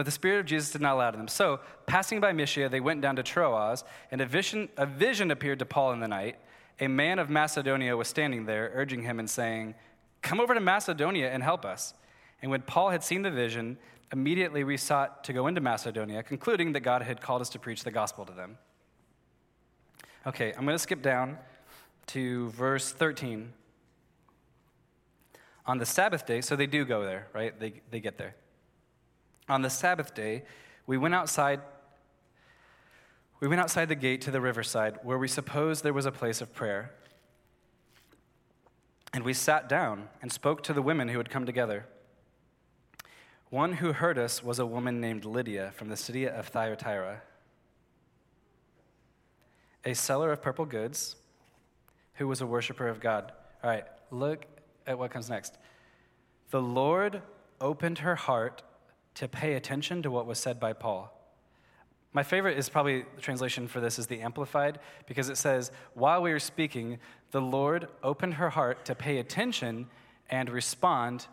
but 0.00 0.06
the 0.06 0.12
Spirit 0.12 0.40
of 0.40 0.46
Jesus 0.46 0.70
did 0.70 0.80
not 0.80 0.94
allow 0.94 1.10
them. 1.10 1.28
So, 1.28 1.60
passing 1.84 2.20
by 2.20 2.32
Mysia, 2.32 2.70
they 2.70 2.80
went 2.80 3.02
down 3.02 3.16
to 3.16 3.22
Troas, 3.22 3.84
and 4.10 4.22
a 4.22 4.24
vision, 4.24 4.70
a 4.78 4.86
vision 4.86 5.30
appeared 5.30 5.58
to 5.58 5.66
Paul 5.66 5.92
in 5.92 6.00
the 6.00 6.08
night. 6.08 6.38
A 6.80 6.88
man 6.88 7.18
of 7.18 7.28
Macedonia 7.28 7.94
was 7.94 8.08
standing 8.08 8.46
there, 8.46 8.70
urging 8.72 9.02
him 9.02 9.18
and 9.18 9.28
saying, 9.28 9.74
Come 10.22 10.40
over 10.40 10.54
to 10.54 10.60
Macedonia 10.60 11.30
and 11.30 11.42
help 11.42 11.66
us. 11.66 11.92
And 12.40 12.50
when 12.50 12.62
Paul 12.62 12.88
had 12.88 13.04
seen 13.04 13.20
the 13.20 13.30
vision, 13.30 13.76
immediately 14.10 14.64
we 14.64 14.78
sought 14.78 15.22
to 15.24 15.34
go 15.34 15.48
into 15.48 15.60
Macedonia, 15.60 16.22
concluding 16.22 16.72
that 16.72 16.80
God 16.80 17.02
had 17.02 17.20
called 17.20 17.42
us 17.42 17.50
to 17.50 17.58
preach 17.58 17.84
the 17.84 17.90
gospel 17.90 18.24
to 18.24 18.32
them. 18.32 18.56
Okay, 20.26 20.54
I'm 20.56 20.64
going 20.64 20.76
to 20.76 20.78
skip 20.78 21.02
down 21.02 21.36
to 22.06 22.48
verse 22.52 22.90
13. 22.90 23.52
On 25.66 25.76
the 25.76 25.84
Sabbath 25.84 26.24
day, 26.24 26.40
so 26.40 26.56
they 26.56 26.66
do 26.66 26.86
go 26.86 27.04
there, 27.04 27.26
right? 27.34 27.60
They, 27.60 27.82
they 27.90 28.00
get 28.00 28.16
there. 28.16 28.34
On 29.50 29.62
the 29.62 29.68
Sabbath 29.68 30.14
day, 30.14 30.44
we 30.86 30.96
went 30.96 31.12
outside. 31.12 31.60
We 33.40 33.48
went 33.48 33.60
outside 33.60 33.88
the 33.88 33.96
gate 33.96 34.20
to 34.22 34.30
the 34.30 34.40
riverside 34.40 35.00
where 35.02 35.18
we 35.18 35.26
supposed 35.26 35.82
there 35.82 35.92
was 35.92 36.06
a 36.06 36.12
place 36.12 36.40
of 36.40 36.54
prayer. 36.54 36.92
And 39.12 39.24
we 39.24 39.32
sat 39.32 39.68
down 39.68 40.08
and 40.22 40.30
spoke 40.30 40.62
to 40.62 40.72
the 40.72 40.82
women 40.82 41.08
who 41.08 41.18
had 41.18 41.30
come 41.30 41.46
together. 41.46 41.86
One 43.48 43.72
who 43.72 43.92
heard 43.92 44.18
us 44.18 44.40
was 44.40 44.60
a 44.60 44.66
woman 44.66 45.00
named 45.00 45.24
Lydia 45.24 45.72
from 45.74 45.88
the 45.88 45.96
city 45.96 46.28
of 46.28 46.46
Thyatira, 46.46 47.22
a 49.84 49.94
seller 49.94 50.30
of 50.30 50.40
purple 50.40 50.64
goods 50.64 51.16
who 52.14 52.28
was 52.28 52.40
a 52.40 52.46
worshiper 52.46 52.86
of 52.86 53.00
God. 53.00 53.32
All 53.64 53.70
right, 53.70 53.86
look 54.12 54.46
at 54.86 54.96
what 54.96 55.10
comes 55.10 55.28
next. 55.28 55.58
The 56.50 56.62
Lord 56.62 57.22
opened 57.60 57.98
her 57.98 58.14
heart 58.14 58.62
to 59.20 59.28
pay 59.28 59.52
attention 59.52 60.02
to 60.02 60.10
what 60.10 60.24
was 60.24 60.38
said 60.38 60.58
by 60.58 60.72
Paul. 60.72 61.14
My 62.14 62.22
favorite 62.22 62.56
is 62.56 62.70
probably 62.70 63.04
the 63.16 63.20
translation 63.20 63.68
for 63.68 63.78
this 63.78 63.98
is 63.98 64.06
the 64.06 64.22
Amplified 64.22 64.78
because 65.06 65.28
it 65.28 65.36
says, 65.36 65.70
While 65.92 66.22
we 66.22 66.32
were 66.32 66.38
speaking, 66.38 66.98
the 67.30 67.42
Lord 67.42 67.88
opened 68.02 68.34
her 68.34 68.48
heart 68.48 68.86
to 68.86 68.94
pay 68.94 69.18
attention 69.18 69.88
and 70.30 70.48
respond 70.48 71.26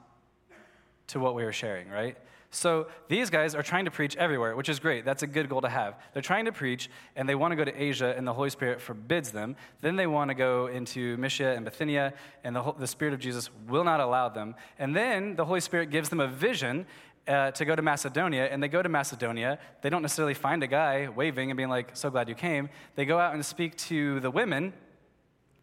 to 1.07 1.21
what 1.21 1.33
we 1.33 1.45
were 1.45 1.53
sharing, 1.53 1.87
right? 1.87 2.17
So 2.49 2.87
these 3.09 3.29
guys 3.29 3.55
are 3.55 3.61
trying 3.61 3.85
to 3.85 3.91
preach 3.91 4.15
everywhere, 4.15 4.55
which 4.55 4.69
is 4.69 4.79
great. 4.79 5.03
That's 5.03 5.21
a 5.21 5.27
good 5.27 5.49
goal 5.49 5.61
to 5.61 5.69
have. 5.69 5.95
They're 6.13 6.21
trying 6.21 6.45
to 6.45 6.51
preach, 6.51 6.89
and 7.15 7.27
they 7.27 7.35
want 7.35 7.51
to 7.51 7.55
go 7.55 7.65
to 7.65 7.81
Asia, 7.81 8.13
and 8.17 8.25
the 8.25 8.33
Holy 8.33 8.49
Spirit 8.49 8.79
forbids 8.79 9.31
them. 9.31 9.55
Then 9.81 9.95
they 9.95 10.07
want 10.07 10.29
to 10.29 10.33
go 10.33 10.67
into 10.67 11.17
Mysia 11.17 11.53
and 11.53 11.65
Bithynia, 11.65 12.13
and 12.43 12.55
the, 12.55 12.73
the 12.79 12.87
Spirit 12.87 13.13
of 13.13 13.19
Jesus 13.19 13.49
will 13.67 13.83
not 13.83 13.99
allow 13.99 14.29
them. 14.29 14.55
And 14.79 14.95
then 14.95 15.35
the 15.35 15.45
Holy 15.45 15.59
Spirit 15.59 15.89
gives 15.89 16.09
them 16.09 16.21
a 16.21 16.27
vision 16.27 16.85
uh, 17.27 17.51
to 17.51 17.65
go 17.65 17.75
to 17.75 17.81
Macedonia, 17.81 18.45
and 18.45 18.61
they 18.61 18.67
go 18.67 18.81
to 18.81 18.89
Macedonia. 18.89 19.59
They 19.81 19.89
don't 19.89 20.01
necessarily 20.01 20.33
find 20.33 20.63
a 20.63 20.67
guy 20.67 21.07
waving 21.09 21.51
and 21.51 21.57
being 21.57 21.69
like, 21.69 21.91
So 21.93 22.09
glad 22.09 22.29
you 22.29 22.35
came. 22.35 22.69
They 22.95 23.05
go 23.05 23.19
out 23.19 23.33
and 23.33 23.45
speak 23.45 23.75
to 23.77 24.19
the 24.19 24.31
women, 24.31 24.73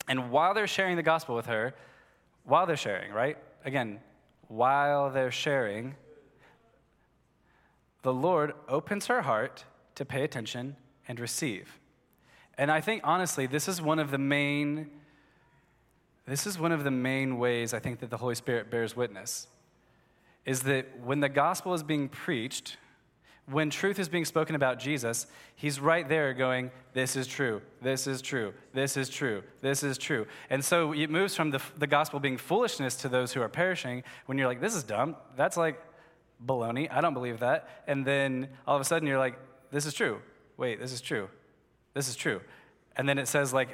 and 0.08 0.30
while 0.30 0.54
they're 0.54 0.66
sharing 0.66 0.96
the 0.96 1.02
gospel 1.02 1.34
with 1.34 1.46
her, 1.46 1.74
while 2.44 2.66
they're 2.66 2.76
sharing, 2.76 3.12
right? 3.12 3.38
Again, 3.64 4.00
while 4.48 5.10
they're 5.10 5.30
sharing, 5.30 5.94
the 8.02 8.12
Lord 8.12 8.52
opens 8.68 9.06
her 9.06 9.22
heart 9.22 9.64
to 9.94 10.04
pay 10.04 10.22
attention 10.24 10.76
and 11.08 11.18
receive. 11.18 11.80
And 12.58 12.70
I 12.70 12.80
think 12.80 13.02
honestly, 13.04 13.46
this 13.46 13.66
is 13.66 13.80
one 13.80 13.98
of 13.98 14.10
the 14.10 14.18
main 14.18 14.90
this 16.26 16.46
is 16.46 16.58
one 16.58 16.72
of 16.72 16.84
the 16.84 16.90
main 16.90 17.36
ways 17.38 17.74
I 17.74 17.80
think 17.80 18.00
that 18.00 18.08
the 18.08 18.16
Holy 18.16 18.34
Spirit 18.34 18.70
bears 18.70 18.96
witness. 18.96 19.46
Is 20.44 20.62
that 20.62 21.00
when 21.00 21.20
the 21.20 21.28
gospel 21.28 21.74
is 21.74 21.82
being 21.82 22.08
preached, 22.08 22.76
when 23.46 23.68
truth 23.68 23.98
is 23.98 24.08
being 24.08 24.24
spoken 24.24 24.54
about 24.54 24.78
Jesus, 24.78 25.26
he's 25.54 25.78
right 25.78 26.08
there 26.08 26.32
going, 26.32 26.70
This 26.92 27.16
is 27.16 27.26
true, 27.26 27.60
this 27.82 28.06
is 28.06 28.22
true, 28.22 28.54
this 28.72 28.96
is 28.96 29.08
true, 29.08 29.42
this 29.60 29.82
is 29.82 29.98
true. 29.98 30.26
And 30.48 30.64
so 30.64 30.92
it 30.92 31.10
moves 31.10 31.34
from 31.34 31.50
the, 31.50 31.60
the 31.76 31.86
gospel 31.86 32.20
being 32.20 32.38
foolishness 32.38 32.96
to 32.96 33.08
those 33.08 33.32
who 33.32 33.42
are 33.42 33.48
perishing 33.48 34.02
when 34.26 34.38
you're 34.38 34.48
like, 34.48 34.60
This 34.60 34.74
is 34.74 34.82
dumb. 34.82 35.16
That's 35.36 35.56
like 35.56 35.80
baloney. 36.44 36.90
I 36.90 37.00
don't 37.00 37.14
believe 37.14 37.40
that. 37.40 37.68
And 37.86 38.06
then 38.06 38.48
all 38.66 38.76
of 38.76 38.80
a 38.80 38.84
sudden 38.84 39.06
you're 39.06 39.18
like, 39.18 39.38
This 39.70 39.86
is 39.86 39.94
true. 39.94 40.20
Wait, 40.56 40.80
this 40.80 40.92
is 40.92 41.00
true. 41.00 41.28
This 41.94 42.08
is 42.08 42.16
true. 42.16 42.40
And 42.96 43.08
then 43.08 43.18
it 43.18 43.26
says, 43.26 43.52
like, 43.52 43.70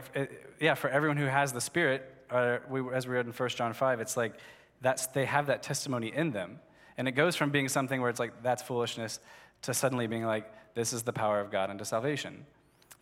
yeah, 0.60 0.74
for 0.74 0.88
everyone 0.88 1.16
who 1.16 1.26
has 1.26 1.52
the 1.52 1.60
Spirit, 1.60 2.02
uh, 2.30 2.58
we, 2.68 2.82
as 2.94 3.06
we 3.06 3.14
read 3.14 3.26
in 3.26 3.32
1 3.32 3.48
John 3.50 3.72
5, 3.72 4.00
it's 4.00 4.16
like 4.16 4.34
that's, 4.80 5.06
they 5.08 5.24
have 5.24 5.46
that 5.46 5.62
testimony 5.62 6.12
in 6.14 6.30
them. 6.32 6.60
And 6.96 7.08
it 7.08 7.12
goes 7.12 7.36
from 7.36 7.50
being 7.50 7.68
something 7.68 8.00
where 8.00 8.10
it's 8.10 8.20
like, 8.20 8.42
that's 8.42 8.62
foolishness, 8.62 9.20
to 9.62 9.74
suddenly 9.74 10.06
being 10.06 10.24
like, 10.24 10.52
this 10.74 10.92
is 10.92 11.02
the 11.02 11.12
power 11.12 11.40
of 11.40 11.50
God 11.50 11.70
unto 11.70 11.84
salvation. 11.84 12.46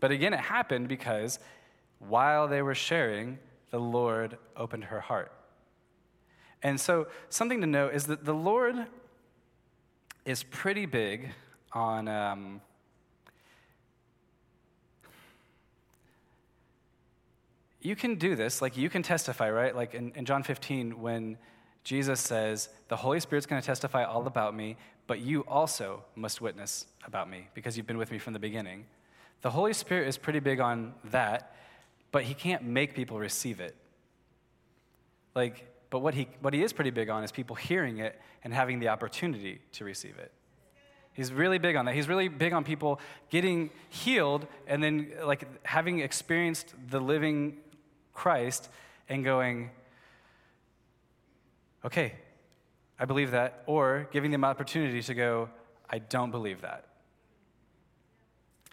But 0.01 0.11
again, 0.11 0.33
it 0.33 0.41
happened 0.41 0.89
because 0.89 1.39
while 1.99 2.49
they 2.49 2.63
were 2.63 2.75
sharing, 2.75 3.39
the 3.71 3.79
Lord 3.79 4.39
opened 4.57 4.85
her 4.85 5.01
heart. 5.01 5.33
And 6.63 6.81
so, 6.81 7.07
something 7.29 7.61
to 7.61 7.67
know 7.67 7.89
is 7.89 8.07
that 8.07 8.25
the 8.25 8.35
Lord 8.35 8.87
is 10.25 10.43
pretty 10.43 10.87
big 10.87 11.31
on. 11.73 12.09
Um, 12.09 12.61
you 17.81 17.95
can 17.95 18.17
do 18.17 18.35
this, 18.35 18.61
like 18.61 18.77
you 18.77 18.91
can 18.91 19.03
testify, 19.03 19.51
right? 19.51 19.75
Like 19.75 19.95
in, 19.95 20.13
in 20.15 20.25
John 20.25 20.43
15, 20.43 21.01
when 21.01 21.39
Jesus 21.85 22.21
says, 22.21 22.69
The 22.89 22.97
Holy 22.97 23.21
Spirit's 23.21 23.47
going 23.47 23.61
to 23.61 23.67
testify 23.67 24.05
all 24.05 24.27
about 24.27 24.55
me, 24.55 24.77
but 25.07 25.21
you 25.21 25.43
also 25.49 26.05
must 26.15 26.41
witness 26.41 26.87
about 27.07 27.31
me 27.31 27.49
because 27.55 27.77
you've 27.77 27.87
been 27.87 27.99
with 27.99 28.13
me 28.13 28.19
from 28.19 28.33
the 28.33 28.39
beginning. 28.39 28.85
The 29.41 29.51
Holy 29.51 29.73
Spirit 29.73 30.09
is 30.09 30.19
pretty 30.19 30.41
big 30.41 30.61
on 30.61 30.95
that, 31.05 31.55
but 32.11 32.25
he 32.25 32.35
can't 32.35 32.65
make 32.65 32.95
people 32.95 33.19
receive 33.19 33.61
it. 33.61 33.77
Like, 35.35 35.67
but 35.91 36.01
what 36.01 36.15
he, 36.15 36.29
what 36.41 36.53
he 36.53 36.63
is 36.63 36.73
pretty 36.73 36.91
big 36.91 37.09
on 37.09 37.25
is 37.25 37.33
people 37.33 37.57
hearing 37.57 37.99
it 37.99 38.21
and 38.45 38.53
having 38.53 38.81
the 38.81 38.89
opportunity 38.89 39.61
to 39.73 39.85
receive 39.85 40.19
it. 40.19 40.33
He's 41.13 41.33
really 41.33 41.59
big 41.59 41.75
on 41.75 41.85
that. 41.87 41.95
He's 41.95 42.09
really 42.09 42.29
big 42.29 42.53
on 42.53 42.63
people 42.63 43.01
getting 43.31 43.71
healed 43.89 44.47
and 44.67 44.83
then 44.83 45.13
like 45.25 45.45
having 45.65 46.01
experienced 46.01 46.75
the 46.91 47.01
living 47.01 47.57
Christ 48.13 48.69
and 49.09 49.25
going, 49.25 49.71
okay, 51.85 52.15
I 52.99 53.05
believe 53.05 53.31
that, 53.31 53.63
or 53.67 54.09
giving 54.13 54.31
them 54.31 54.45
opportunity 54.45 55.03
to 55.03 55.15
go, 55.15 55.49
I 55.89 55.99
don't 55.99 56.31
believe 56.31 56.63
that. 56.63 56.85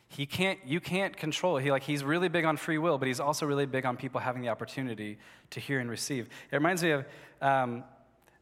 He 0.07 0.25
can't, 0.25 0.59
you 0.65 0.79
can't 0.79 1.15
control 1.17 1.57
it. 1.57 1.63
He, 1.63 1.71
like, 1.71 1.83
he's 1.83 2.03
really 2.03 2.29
big 2.29 2.45
on 2.45 2.57
free 2.57 2.77
will, 2.77 2.97
but 2.97 3.07
he's 3.07 3.19
also 3.19 3.45
really 3.45 3.65
big 3.65 3.85
on 3.85 3.97
people 3.97 4.21
having 4.21 4.41
the 4.41 4.49
opportunity 4.49 5.17
to 5.49 5.59
hear 5.59 5.79
and 5.79 5.89
receive. 5.89 6.29
It 6.51 6.55
reminds 6.55 6.81
me 6.83 6.91
of 6.91 7.05
um, 7.41 7.83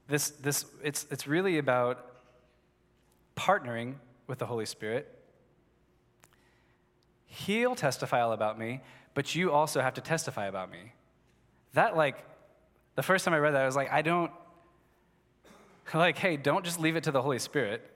this, 0.07 0.29
this 0.29 0.65
it's, 0.83 1.07
it's 1.09 1.25
really 1.27 1.57
about 1.57 2.05
partnering 3.35 3.95
with 4.27 4.39
the 4.39 4.45
Holy 4.45 4.65
Spirit. 4.65 5.09
He'll 7.25 7.75
testify 7.75 8.21
all 8.21 8.33
about 8.33 8.59
me, 8.59 8.81
but 9.15 9.33
you 9.33 9.51
also 9.51 9.81
have 9.81 9.95
to 9.95 10.01
testify 10.01 10.45
about 10.45 10.69
me. 10.69 10.93
That, 11.73 11.97
like, 11.97 12.23
the 12.95 13.03
first 13.03 13.25
time 13.25 13.33
I 13.33 13.39
read 13.39 13.55
that, 13.55 13.63
I 13.63 13.65
was 13.65 13.75
like, 13.75 13.91
I 13.91 14.03
don't, 14.03 14.31
like, 15.93 16.17
hey, 16.17 16.37
don't 16.37 16.65
just 16.65 16.79
leave 16.79 16.95
it 16.95 17.03
to 17.03 17.11
the 17.11 17.21
Holy 17.21 17.39
Spirit. 17.39 17.89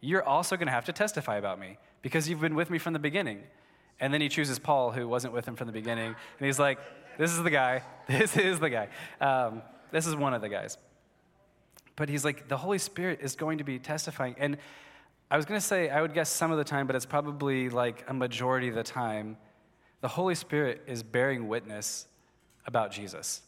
You're 0.00 0.22
also 0.22 0.56
going 0.56 0.66
to 0.66 0.72
have 0.72 0.84
to 0.86 0.92
testify 0.92 1.36
about 1.36 1.58
me 1.58 1.78
because 2.02 2.28
you've 2.28 2.40
been 2.40 2.54
with 2.54 2.70
me 2.70 2.78
from 2.78 2.92
the 2.92 2.98
beginning. 2.98 3.42
And 4.00 4.12
then 4.12 4.20
he 4.20 4.28
chooses 4.28 4.58
Paul, 4.58 4.90
who 4.90 5.08
wasn't 5.08 5.32
with 5.32 5.46
him 5.46 5.56
from 5.56 5.66
the 5.66 5.72
beginning. 5.72 6.14
And 6.38 6.46
he's 6.46 6.58
like, 6.58 6.78
this 7.18 7.30
is 7.30 7.42
the 7.42 7.50
guy. 7.50 7.82
This 8.06 8.36
is 8.36 8.60
the 8.60 8.68
guy. 8.68 8.88
Um, 9.18 9.62
this 9.90 10.06
is 10.06 10.14
one 10.14 10.34
of 10.34 10.42
the 10.42 10.50
guys. 10.50 10.76
But 11.96 12.10
he's 12.10 12.24
like, 12.24 12.48
the 12.48 12.56
Holy 12.56 12.78
Spirit 12.78 13.20
is 13.22 13.34
going 13.34 13.58
to 13.58 13.64
be 13.64 13.78
testifying. 13.78 14.34
And 14.38 14.58
I 15.30 15.36
was 15.36 15.46
going 15.46 15.58
to 15.58 15.66
say, 15.66 15.88
I 15.88 16.02
would 16.02 16.12
guess 16.12 16.28
some 16.28 16.50
of 16.50 16.58
the 16.58 16.64
time, 16.64 16.86
but 16.86 16.96
it's 16.96 17.06
probably 17.06 17.70
like 17.70 18.04
a 18.08 18.12
majority 18.12 18.68
of 18.68 18.74
the 18.74 18.82
time, 18.82 19.38
the 20.00 20.08
Holy 20.08 20.34
Spirit 20.34 20.82
is 20.86 21.02
bearing 21.02 21.48
witness 21.48 22.06
about 22.66 22.92
Jesus. 22.92 23.40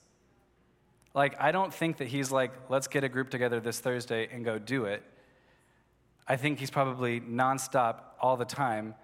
Like, 1.17 1.41
I 1.41 1.51
don't 1.51 1.73
think 1.73 1.97
that 1.97 2.09
he's 2.09 2.31
like, 2.31 2.53
let's 2.69 2.89
get 2.89 3.03
a 3.03 3.09
group 3.09 3.31
together 3.31 3.59
this 3.59 3.81
Thursday 3.81 4.29
and 4.31 4.45
go 4.45 4.59
do 4.59 4.85
it. 4.85 5.03
I 6.29 6.37
think 6.37 6.59
he's 6.59 6.71
probably 6.71 7.23
nonstop 7.23 8.01
all 8.21 8.37
the 8.37 8.45
time 8.45 8.95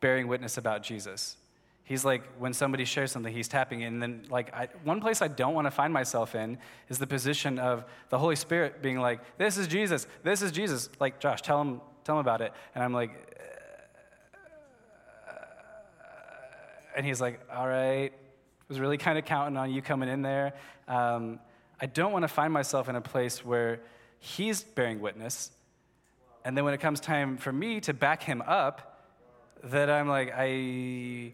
bearing 0.00 0.28
witness 0.28 0.56
about 0.56 0.84
Jesus. 0.84 1.36
He's 1.82 2.04
like, 2.04 2.22
when 2.38 2.52
somebody 2.52 2.84
shares 2.84 3.10
something, 3.10 3.34
he's 3.34 3.48
tapping 3.48 3.80
in. 3.80 3.94
And 3.94 4.02
then, 4.02 4.26
like, 4.30 4.54
I, 4.54 4.68
one 4.84 5.00
place 5.00 5.20
I 5.20 5.26
don't 5.26 5.52
want 5.52 5.66
to 5.66 5.72
find 5.72 5.92
myself 5.92 6.36
in 6.36 6.58
is 6.90 6.98
the 6.98 7.08
position 7.08 7.58
of 7.58 7.84
the 8.10 8.18
Holy 8.18 8.36
Spirit 8.36 8.80
being 8.80 9.00
like, 9.00 9.20
this 9.36 9.58
is 9.58 9.66
Jesus, 9.66 10.06
this 10.22 10.42
is 10.42 10.52
Jesus. 10.52 10.88
Like, 11.00 11.18
Josh, 11.18 11.42
tell 11.42 11.60
him, 11.60 11.80
tell 12.04 12.14
him 12.14 12.20
about 12.20 12.40
it. 12.40 12.52
And 12.76 12.84
I'm 12.84 12.92
like, 12.92 13.10
uh, 15.28 15.32
and 16.96 17.04
he's 17.04 17.20
like, 17.20 17.40
all 17.52 17.66
right. 17.66 18.12
was 18.68 18.78
really 18.78 18.98
kind 18.98 19.18
of 19.18 19.24
counting 19.24 19.56
on 19.56 19.72
you 19.72 19.82
coming 19.82 20.08
in 20.08 20.22
there. 20.22 20.52
Um, 20.86 21.40
I 21.80 21.86
don't 21.86 22.12
want 22.12 22.24
to 22.24 22.28
find 22.28 22.52
myself 22.52 22.88
in 22.88 22.96
a 22.96 23.00
place 23.00 23.44
where 23.44 23.80
he's 24.18 24.62
bearing 24.62 25.00
witness. 25.00 25.50
And 26.44 26.56
then 26.56 26.64
when 26.64 26.74
it 26.74 26.80
comes 26.80 27.00
time 27.00 27.36
for 27.36 27.52
me 27.52 27.80
to 27.80 27.94
back 27.94 28.22
him 28.22 28.42
up, 28.42 29.04
that 29.64 29.90
I'm 29.90 30.08
like, 30.08 30.32
I, 30.36 31.32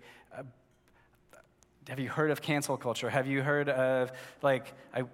have 1.89 1.99
you 1.99 2.09
heard 2.09 2.31
of 2.31 2.41
cancel 2.41 2.77
culture? 2.77 3.11
Have 3.11 3.27
you 3.27 3.43
heard 3.43 3.69
of, 3.69 4.13
like, 4.43 4.73
I, 4.95 5.05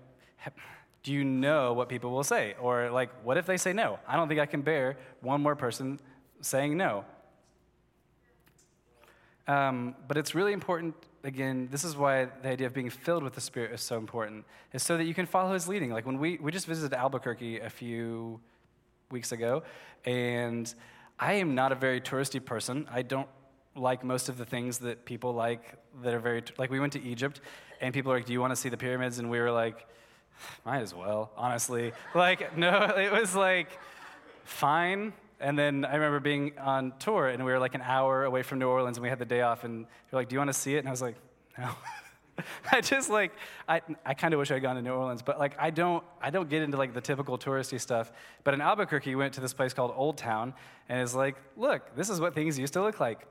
do 1.03 1.13
you 1.13 1.25
know 1.25 1.73
what 1.73 1.89
people 1.89 2.11
will 2.11 2.25
say? 2.25 2.55
Or, 2.61 2.91
like, 2.91 3.11
what 3.25 3.37
if 3.37 3.47
they 3.47 3.57
say 3.57 3.73
no? 3.73 3.99
I 4.07 4.17
don't 4.17 4.29
think 4.29 4.41
I 4.41 4.47
can 4.47 4.63
bear 4.63 4.97
one 5.21 5.41
more 5.41 5.57
person 5.57 5.99
saying 6.41 6.77
no. 6.77 7.05
Um, 9.49 9.97
but 10.07 10.17
it's 10.17 10.35
really 10.35 10.53
important, 10.53 10.95
again, 11.25 11.69
this 11.71 11.85
is 11.85 11.97
why 11.97 12.27
the 12.43 12.49
idea 12.49 12.67
of 12.67 12.75
being 12.75 12.91
filled 12.91 13.23
with 13.23 13.35
the 13.35 13.41
Spirit 13.41 13.73
is 13.73 13.81
so 13.81 13.97
important, 13.97 14.45
is 14.73 14.83
so 14.83 14.97
that 14.97 15.05
you 15.05 15.15
can 15.15 15.27
follow 15.27 15.53
His 15.53 15.69
leading. 15.69 15.91
Like, 15.91 16.07
when 16.07 16.19
we, 16.19 16.39
we 16.39 16.53
just 16.53 16.67
visited 16.67 16.97
Albuquerque 16.97 17.61
a 17.61 17.71
few 17.71 18.41
weeks 19.11 19.33
ago, 19.33 19.63
and 20.05 20.73
I 21.19 21.35
am 21.35 21.55
not 21.55 21.73
a 21.73 21.75
very 21.75 22.01
touristy 22.01 22.45
person. 22.45 22.89
I 22.91 23.03
don't 23.03 23.29
like 23.77 24.03
most 24.03 24.29
of 24.29 24.39
the 24.39 24.45
things 24.45 24.79
that 24.79 25.05
people 25.05 25.33
like 25.33 25.75
that 26.03 26.15
are 26.15 26.19
very 26.19 26.43
like 26.59 26.71
we 26.71 26.81
went 26.81 26.93
to 26.95 27.03
Egypt 27.03 27.41
and 27.81 27.93
people 27.95 28.13
are 28.13 28.17
like, 28.17 28.27
"Do 28.27 28.33
you 28.33 28.41
want 28.41 28.53
to 28.53 28.57
see 28.57 28.69
the 28.69 28.77
pyramids?" 28.77 29.19
And 29.19 29.31
we 29.31 29.39
were 29.39 29.51
like, 29.51 29.87
"Might 30.65 30.81
as 30.81 30.95
well." 30.95 31.31
Honestly, 31.37 31.93
like 32.15 32.57
no, 32.65 32.85
it 32.97 33.13
was 33.13 33.35
like 33.35 33.69
fine. 34.45 35.13
And 35.41 35.59
then 35.59 35.85
I 35.85 35.95
remember 35.95 36.21
being 36.21 36.59
on 36.59 36.93
tour 36.99 37.29
and 37.29 37.45
we 37.45 37.51
were 37.51 37.59
like 37.59 37.75
an 37.75 37.83
hour 37.83 38.25
away 38.25 38.43
from 38.43 38.59
New 38.59 38.69
Orleans 38.69 38.97
and 38.99 39.03
we 39.03 39.09
had 39.09 39.19
the 39.19 39.25
day 39.25 39.41
off 39.41 39.65
and 39.65 39.87
you're 40.11 40.21
like, 40.21 40.29
"Do 40.29 40.35
you 40.35 40.41
want 40.41 40.51
to 40.51 40.59
see 40.59 40.75
it?" 40.75 40.79
And 40.79 40.89
I 40.89 40.91
was 40.91 41.03
like, 41.03 41.17
"No." 41.59 41.71
I 42.73 42.81
just 42.81 43.11
like 43.11 43.33
I, 43.69 43.83
I 44.05 44.15
kind 44.15 44.33
of 44.33 44.39
wish 44.39 44.51
I 44.51 44.55
had 44.55 44.63
gone 44.63 44.77
to 44.77 44.83
New 44.83 44.93
Orleans, 44.93 45.23
but 45.23 45.39
like 45.39 45.57
I 45.59 45.71
don't 45.71 46.05
I 46.21 46.31
don't 46.31 46.49
get 46.49 46.63
into 46.63 46.77
like 46.77 46.95
the 46.95 47.01
typical 47.01 47.39
touristy 47.39 47.81
stuff. 47.81 48.13
But 48.45 48.55
in 48.55 48.61
Albuquerque, 48.61 49.11
we 49.11 49.17
went 49.17 49.35
to 49.35 49.41
this 49.41 49.53
place 49.53 49.75
called 49.75 49.93
Old 49.97 50.17
Town, 50.17 50.55
and 50.89 51.01
it's 51.01 51.15
like, 51.15 51.37
look, 51.57 51.95
this 51.97 52.09
is 52.11 52.21
what 52.21 52.35
things 52.35 52.59
used 52.59 52.73
to 52.75 52.83
look 52.83 53.01
like 53.01 53.27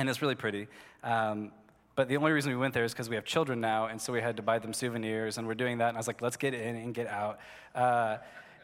and 0.00 0.08
it's 0.08 0.22
really 0.22 0.34
pretty. 0.34 0.66
Um, 1.04 1.52
but 1.94 2.08
the 2.08 2.16
only 2.16 2.32
reason 2.32 2.50
we 2.50 2.56
went 2.56 2.72
there 2.72 2.84
is 2.84 2.92
because 2.92 3.10
we 3.10 3.16
have 3.16 3.24
children 3.24 3.60
now, 3.60 3.86
and 3.86 4.00
so 4.00 4.12
we 4.12 4.20
had 4.20 4.36
to 4.38 4.42
buy 4.42 4.58
them 4.58 4.72
souvenirs, 4.72 5.36
and 5.36 5.46
we're 5.46 5.54
doing 5.54 5.78
that. 5.78 5.88
And 5.88 5.96
I 5.96 6.00
was 6.00 6.06
like, 6.06 6.22
let's 6.22 6.36
get 6.36 6.54
in 6.54 6.76
and 6.76 6.94
get 6.94 7.06
out. 7.06 7.38
Uh, 7.74 8.16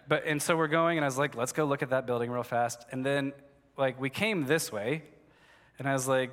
but 0.08 0.24
and 0.26 0.40
so 0.40 0.56
we're 0.56 0.68
going, 0.68 0.98
and 0.98 1.04
I 1.04 1.08
was 1.08 1.18
like, 1.18 1.34
let's 1.34 1.52
go 1.52 1.64
look 1.64 1.82
at 1.82 1.90
that 1.90 2.06
building 2.06 2.30
real 2.30 2.42
fast. 2.42 2.84
And 2.92 3.04
then 3.04 3.32
like 3.76 4.00
we 4.00 4.10
came 4.10 4.46
this 4.46 4.72
way, 4.72 5.02
and 5.78 5.88
I 5.88 5.92
was 5.92 6.08
like, 6.08 6.32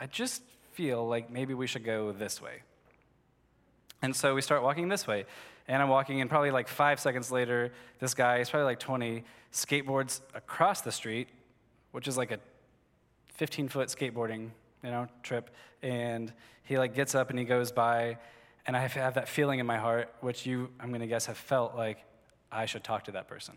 I 0.00 0.06
just 0.06 0.42
feel 0.72 1.06
like 1.06 1.30
maybe 1.30 1.54
we 1.54 1.66
should 1.66 1.84
go 1.84 2.12
this 2.12 2.42
way. 2.42 2.62
And 4.02 4.14
so 4.14 4.34
we 4.34 4.42
start 4.42 4.62
walking 4.62 4.88
this 4.88 5.06
way. 5.06 5.24
And 5.66 5.80
I'm 5.80 5.88
walking, 5.88 6.20
and 6.20 6.28
probably 6.28 6.50
like 6.50 6.68
five 6.68 7.00
seconds 7.00 7.32
later, 7.32 7.72
this 7.98 8.12
guy, 8.12 8.38
he's 8.38 8.50
probably 8.50 8.66
like 8.66 8.80
20, 8.80 9.24
skateboards 9.54 10.20
across 10.34 10.82
the 10.82 10.92
street, 10.92 11.28
which 11.92 12.06
is 12.06 12.18
like 12.18 12.32
a 12.32 12.38
15 13.36 13.68
foot 13.68 13.88
skateboarding, 13.88 14.50
you 14.82 14.90
know, 14.90 15.06
trip. 15.22 15.50
And 15.82 16.32
he 16.64 16.76
like 16.76 16.94
gets 16.94 17.14
up 17.14 17.30
and 17.30 17.38
he 17.38 17.44
goes 17.44 17.72
by, 17.72 18.18
and 18.66 18.76
I 18.76 18.80
have 18.80 19.14
that 19.14 19.28
feeling 19.28 19.58
in 19.58 19.66
my 19.66 19.78
heart, 19.78 20.12
which 20.20 20.44
you, 20.44 20.68
I'm 20.80 20.92
gonna 20.92 21.06
guess, 21.06 21.26
have 21.26 21.38
felt 21.38 21.76
like 21.76 22.04
I 22.54 22.66
should 22.66 22.84
talk 22.84 23.04
to 23.04 23.12
that 23.12 23.28
person. 23.28 23.54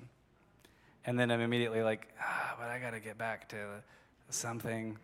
And 1.06 1.18
then 1.18 1.32
I'm 1.32 1.42
immediately 1.42 1.82
like, 1.82 2.08
ah, 2.22 2.56
but 2.60 2.68
I 2.68 2.80
gotta 2.80 3.00
get 3.00 3.18
back 3.18 3.48
to 3.50 3.84
something. 4.30 4.98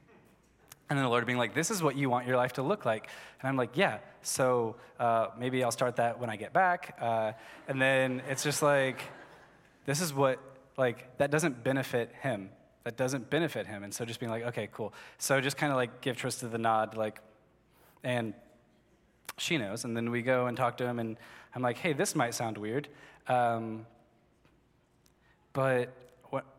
And 0.89 0.99
then 0.99 1.03
the 1.05 1.09
Lord 1.09 1.25
being 1.25 1.37
like, 1.37 1.53
this 1.53 1.71
is 1.71 1.81
what 1.81 1.95
you 1.95 2.09
want 2.09 2.27
your 2.27 2.35
life 2.35 2.53
to 2.53 2.61
look 2.61 2.85
like. 2.85 3.07
And 3.41 3.47
I'm 3.47 3.55
like, 3.55 3.77
yeah, 3.77 3.99
so 4.21 4.75
uh, 4.99 5.27
maybe 5.37 5.63
I'll 5.63 5.71
start 5.71 5.95
that 5.95 6.19
when 6.19 6.29
I 6.29 6.35
get 6.35 6.51
back. 6.51 6.97
Uh, 6.99 7.31
and 7.67 7.81
then 7.81 8.21
it's 8.29 8.43
just 8.43 8.61
like, 8.61 9.01
this 9.85 10.01
is 10.01 10.13
what, 10.13 10.39
like, 10.77 11.17
that 11.17 11.31
doesn't 11.31 11.63
benefit 11.63 12.11
him 12.21 12.49
that 12.83 12.97
doesn't 12.97 13.29
benefit 13.29 13.65
him. 13.65 13.83
And 13.83 13.93
so 13.93 14.05
just 14.05 14.19
being 14.19 14.31
like, 14.31 14.43
okay, 14.43 14.69
cool. 14.71 14.93
So 15.17 15.39
just 15.39 15.57
kind 15.57 15.71
of 15.71 15.77
like 15.77 16.01
give 16.01 16.17
Trista 16.17 16.51
the 16.51 16.57
nod, 16.57 16.95
like, 16.95 17.21
and 18.03 18.33
she 19.37 19.57
knows. 19.57 19.85
And 19.85 19.95
then 19.95 20.11
we 20.11 20.21
go 20.21 20.47
and 20.47 20.55
talk 20.55 20.77
to 20.77 20.85
him, 20.85 20.99
and 20.99 21.17
I'm 21.55 21.61
like, 21.61 21.77
hey, 21.77 21.93
this 21.93 22.15
might 22.15 22.33
sound 22.33 22.57
weird. 22.57 22.87
Um, 23.27 23.85
but 25.53 25.93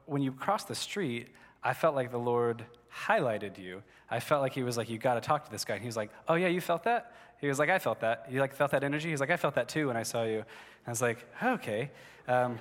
when 0.07 0.23
you 0.23 0.33
cross 0.33 0.65
the 0.65 0.75
street, 0.75 1.29
I 1.63 1.75
felt 1.75 1.95
like 1.95 2.11
the 2.11 2.19
Lord 2.19 2.65
highlighted 3.07 3.59
you. 3.59 3.83
I 4.11 4.21
felt 4.21 4.43
like 4.43 4.53
he 4.53 4.63
was 4.63 4.77
like, 4.77 4.89
you 4.89 4.99
got 4.99 5.15
to 5.15 5.21
talk 5.21 5.45
to 5.47 5.51
this 5.51 5.65
guy. 5.65 5.75
And 5.75 5.83
he 5.83 5.89
was 5.89 5.97
like, 5.97 6.11
oh, 6.29 6.35
yeah, 6.35 6.49
you 6.49 6.61
felt 6.61 6.85
that? 6.85 7.13
He 7.41 7.49
was 7.49 7.59
like, 7.59 7.71
I 7.71 7.79
felt 7.79 8.01
that. 8.01 8.27
You 8.31 8.41
like 8.41 8.55
felt 8.55 8.71
that 8.71 8.85
energy? 8.85 9.11
He's 9.11 9.21
like, 9.21 9.31
I 9.31 9.37
felt 9.37 9.55
that 9.57 9.69
too 9.69 9.89
when 9.89 9.97
I 9.97 10.03
saw 10.03 10.25
you. 10.25 10.39
And 10.39 10.45
I 10.87 10.91
was 10.91 11.03
like, 11.03 11.27
okay. 11.43 11.91
Um, 12.29 12.61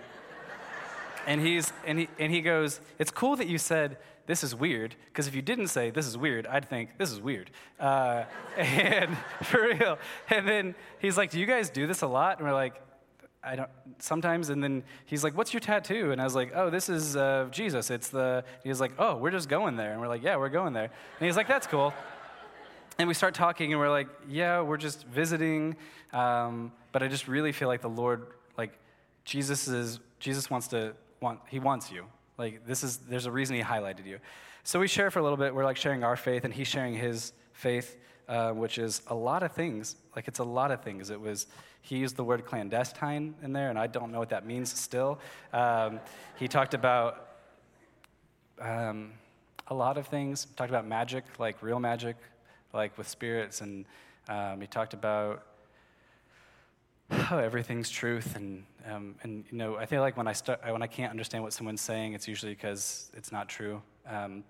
and, 1.27 1.39
he's, 1.39 1.71
and, 1.85 1.99
he, 1.99 2.09
and 2.17 2.31
he 2.31 2.41
goes, 2.41 2.81
It's 2.97 3.11
cool 3.11 3.35
that 3.35 3.47
you 3.47 3.57
said 3.57 3.97
this 4.25 4.43
is 4.43 4.55
weird, 4.55 4.95
because 5.07 5.27
if 5.27 5.35
you 5.35 5.41
didn't 5.41 5.67
say 5.67 5.89
this 5.89 6.07
is 6.07 6.17
weird, 6.17 6.47
I'd 6.47 6.69
think 6.69 6.97
this 6.97 7.11
is 7.11 7.19
weird. 7.19 7.51
Uh, 7.79 8.23
and 8.57 9.17
for 9.43 9.63
real. 9.63 9.97
And 10.29 10.47
then 10.47 10.75
he's 10.99 11.17
like, 11.17 11.31
Do 11.31 11.39
you 11.39 11.45
guys 11.45 11.69
do 11.69 11.87
this 11.87 12.01
a 12.01 12.07
lot? 12.07 12.37
And 12.37 12.47
we're 12.47 12.53
like, 12.53 12.81
I 13.43 13.57
don't, 13.57 13.69
sometimes. 13.99 14.49
And 14.49 14.63
then 14.63 14.83
he's 15.05 15.23
like, 15.23 15.35
What's 15.35 15.53
your 15.53 15.59
tattoo? 15.59 16.11
And 16.11 16.21
I 16.21 16.23
was 16.23 16.35
like, 16.35 16.53
Oh, 16.55 16.69
this 16.69 16.87
is 16.87 17.17
uh, 17.17 17.47
Jesus. 17.51 17.91
It's 17.91 18.09
the, 18.09 18.45
he's 18.63 18.79
like, 18.79 18.93
Oh, 18.97 19.17
we're 19.17 19.31
just 19.31 19.49
going 19.49 19.75
there. 19.75 19.91
And 19.91 19.99
we're 19.99 20.07
like, 20.07 20.23
Yeah, 20.23 20.37
we're 20.37 20.49
going 20.49 20.73
there. 20.73 20.85
And 21.19 21.25
he's 21.25 21.35
like, 21.35 21.47
That's 21.47 21.67
cool. 21.67 21.93
And 22.99 23.07
we 23.07 23.15
start 23.15 23.33
talking, 23.33 23.73
and 23.73 23.79
we're 23.79 23.89
like, 23.89 24.07
Yeah, 24.29 24.61
we're 24.61 24.77
just 24.77 25.05
visiting. 25.07 25.75
Um, 26.13 26.71
but 26.93 27.03
I 27.03 27.07
just 27.07 27.27
really 27.27 27.51
feel 27.51 27.67
like 27.67 27.81
the 27.81 27.89
Lord, 27.89 28.27
like, 28.57 28.77
Jesus 29.25 29.67
is, 29.67 29.99
Jesus 30.19 30.49
wants 30.49 30.67
to 30.69 30.93
want, 31.19 31.39
he 31.49 31.59
wants 31.59 31.91
you. 31.91 32.05
Like, 32.37 32.65
this 32.65 32.83
is, 32.83 32.97
there's 32.97 33.25
a 33.25 33.31
reason 33.31 33.55
he 33.55 33.61
highlighted 33.61 34.05
you. 34.05 34.19
So 34.63 34.79
we 34.79 34.87
share 34.87 35.11
for 35.11 35.19
a 35.19 35.23
little 35.23 35.37
bit. 35.37 35.53
We're 35.53 35.65
like 35.65 35.77
sharing 35.77 36.03
our 36.03 36.15
faith, 36.15 36.45
and 36.45 36.53
he's 36.53 36.67
sharing 36.67 36.95
his 36.95 37.33
faith, 37.53 37.97
uh, 38.27 38.51
which 38.51 38.77
is 38.77 39.01
a 39.07 39.15
lot 39.15 39.43
of 39.43 39.51
things. 39.51 39.95
Like, 40.15 40.27
it's 40.27 40.39
a 40.39 40.43
lot 40.43 40.71
of 40.71 40.81
things. 40.81 41.09
It 41.09 41.19
was, 41.19 41.47
he 41.81 41.97
used 41.97 42.15
the 42.15 42.23
word 42.23 42.45
clandestine 42.45 43.35
in 43.43 43.53
there, 43.53 43.69
and 43.69 43.77
I 43.77 43.87
don't 43.87 44.11
know 44.11 44.19
what 44.19 44.29
that 44.29 44.45
means 44.45 44.71
still. 44.71 45.19
Um, 45.51 45.99
he 46.37 46.47
talked 46.47 46.73
about 46.73 47.27
um, 48.59 49.11
a 49.67 49.73
lot 49.73 49.97
of 49.97 50.07
things. 50.07 50.45
Talked 50.55 50.69
about 50.69 50.87
magic, 50.87 51.25
like 51.39 51.61
real 51.61 51.79
magic, 51.79 52.15
like 52.73 52.97
with 52.97 53.07
spirits, 53.07 53.61
and 53.61 53.85
um, 54.29 54.61
he 54.61 54.67
talked 54.67 54.93
about 54.93 55.43
oh, 57.31 57.37
everything's 57.37 57.89
truth 57.89 58.35
and 58.35 58.63
um, 58.89 59.15
and 59.23 59.45
you 59.49 59.57
know, 59.57 59.77
I 59.77 59.85
feel 59.85 60.01
like 60.01 60.17
when 60.17 60.27
I 60.27 60.33
start, 60.33 60.59
when 60.69 60.81
I 60.81 60.87
can't 60.87 61.11
understand 61.11 61.43
what 61.43 61.53
someone's 61.53 61.81
saying, 61.81 62.13
it's 62.13 62.27
usually 62.27 62.53
because 62.53 63.11
it's 63.15 63.31
not 63.31 63.47
true. 63.47 63.81
Um, 64.07 64.43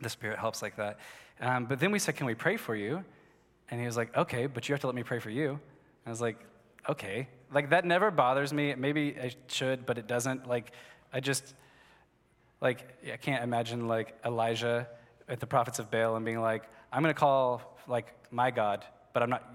the 0.00 0.08
Spirit 0.08 0.38
helps 0.38 0.62
like 0.62 0.76
that. 0.76 0.98
Um, 1.40 1.66
but 1.66 1.78
then 1.78 1.92
we 1.92 1.98
said, 1.98 2.16
"Can 2.16 2.26
we 2.26 2.34
pray 2.34 2.56
for 2.56 2.74
you?" 2.74 3.04
And 3.70 3.80
he 3.80 3.86
was 3.86 3.96
like, 3.96 4.16
"Okay, 4.16 4.46
but 4.46 4.68
you 4.68 4.72
have 4.72 4.80
to 4.80 4.86
let 4.86 4.96
me 4.96 5.02
pray 5.02 5.20
for 5.20 5.30
you." 5.30 5.50
And 5.50 5.58
I 6.06 6.10
was 6.10 6.20
like, 6.20 6.38
"Okay." 6.88 7.28
Like 7.52 7.70
that 7.70 7.84
never 7.84 8.10
bothers 8.10 8.52
me. 8.52 8.74
Maybe 8.74 9.16
I 9.20 9.32
should, 9.46 9.86
but 9.86 9.98
it 9.98 10.08
doesn't. 10.08 10.48
Like 10.48 10.72
I 11.12 11.20
just 11.20 11.54
like 12.60 12.98
I 13.12 13.16
can't 13.16 13.44
imagine 13.44 13.86
like 13.86 14.16
Elijah 14.24 14.88
at 15.28 15.40
the 15.40 15.46
prophets 15.46 15.78
of 15.78 15.90
Baal 15.90 16.16
and 16.16 16.24
being 16.24 16.40
like, 16.40 16.64
"I'm 16.92 17.02
going 17.02 17.14
to 17.14 17.18
call 17.18 17.78
like 17.86 18.12
my 18.32 18.50
God, 18.50 18.84
but 19.12 19.22
I'm 19.22 19.30
not 19.30 19.48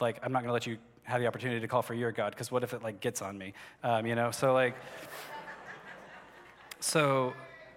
like 0.00 0.18
I'm 0.22 0.32
not 0.32 0.40
going 0.40 0.48
to 0.48 0.54
let 0.54 0.66
you 0.66 0.78
have 1.06 1.20
the 1.20 1.26
opportunity 1.26 1.60
to 1.60 1.68
call 1.68 1.82
for 1.82 1.94
your 1.94 2.12
God, 2.12 2.32
because 2.32 2.50
what 2.50 2.62
if 2.62 2.74
it 2.74 2.82
like 2.82 3.00
gets 3.00 3.22
on 3.22 3.38
me? 3.38 3.54
Um, 3.82 4.06
you 4.06 4.14
know, 4.14 4.32
so 4.32 4.52
like, 4.52 4.74
so 6.80 7.32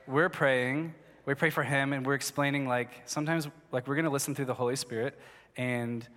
we're 0.08 0.30
praying, 0.30 0.94
we 1.26 1.36
pray 1.36 1.52
for 1.52 1.64
him, 1.64 1.94
and 1.94 2.06
we're 2.06 2.16
explaining 2.16 2.68
like 2.68 2.90
sometimes 3.06 3.48
like 3.72 3.88
we're 3.88 3.96
gonna 3.96 4.10
listen 4.10 4.34
through 4.34 4.46
the 4.46 4.54
Holy 4.54 4.76
Spirit, 4.76 5.18
and 5.58 6.08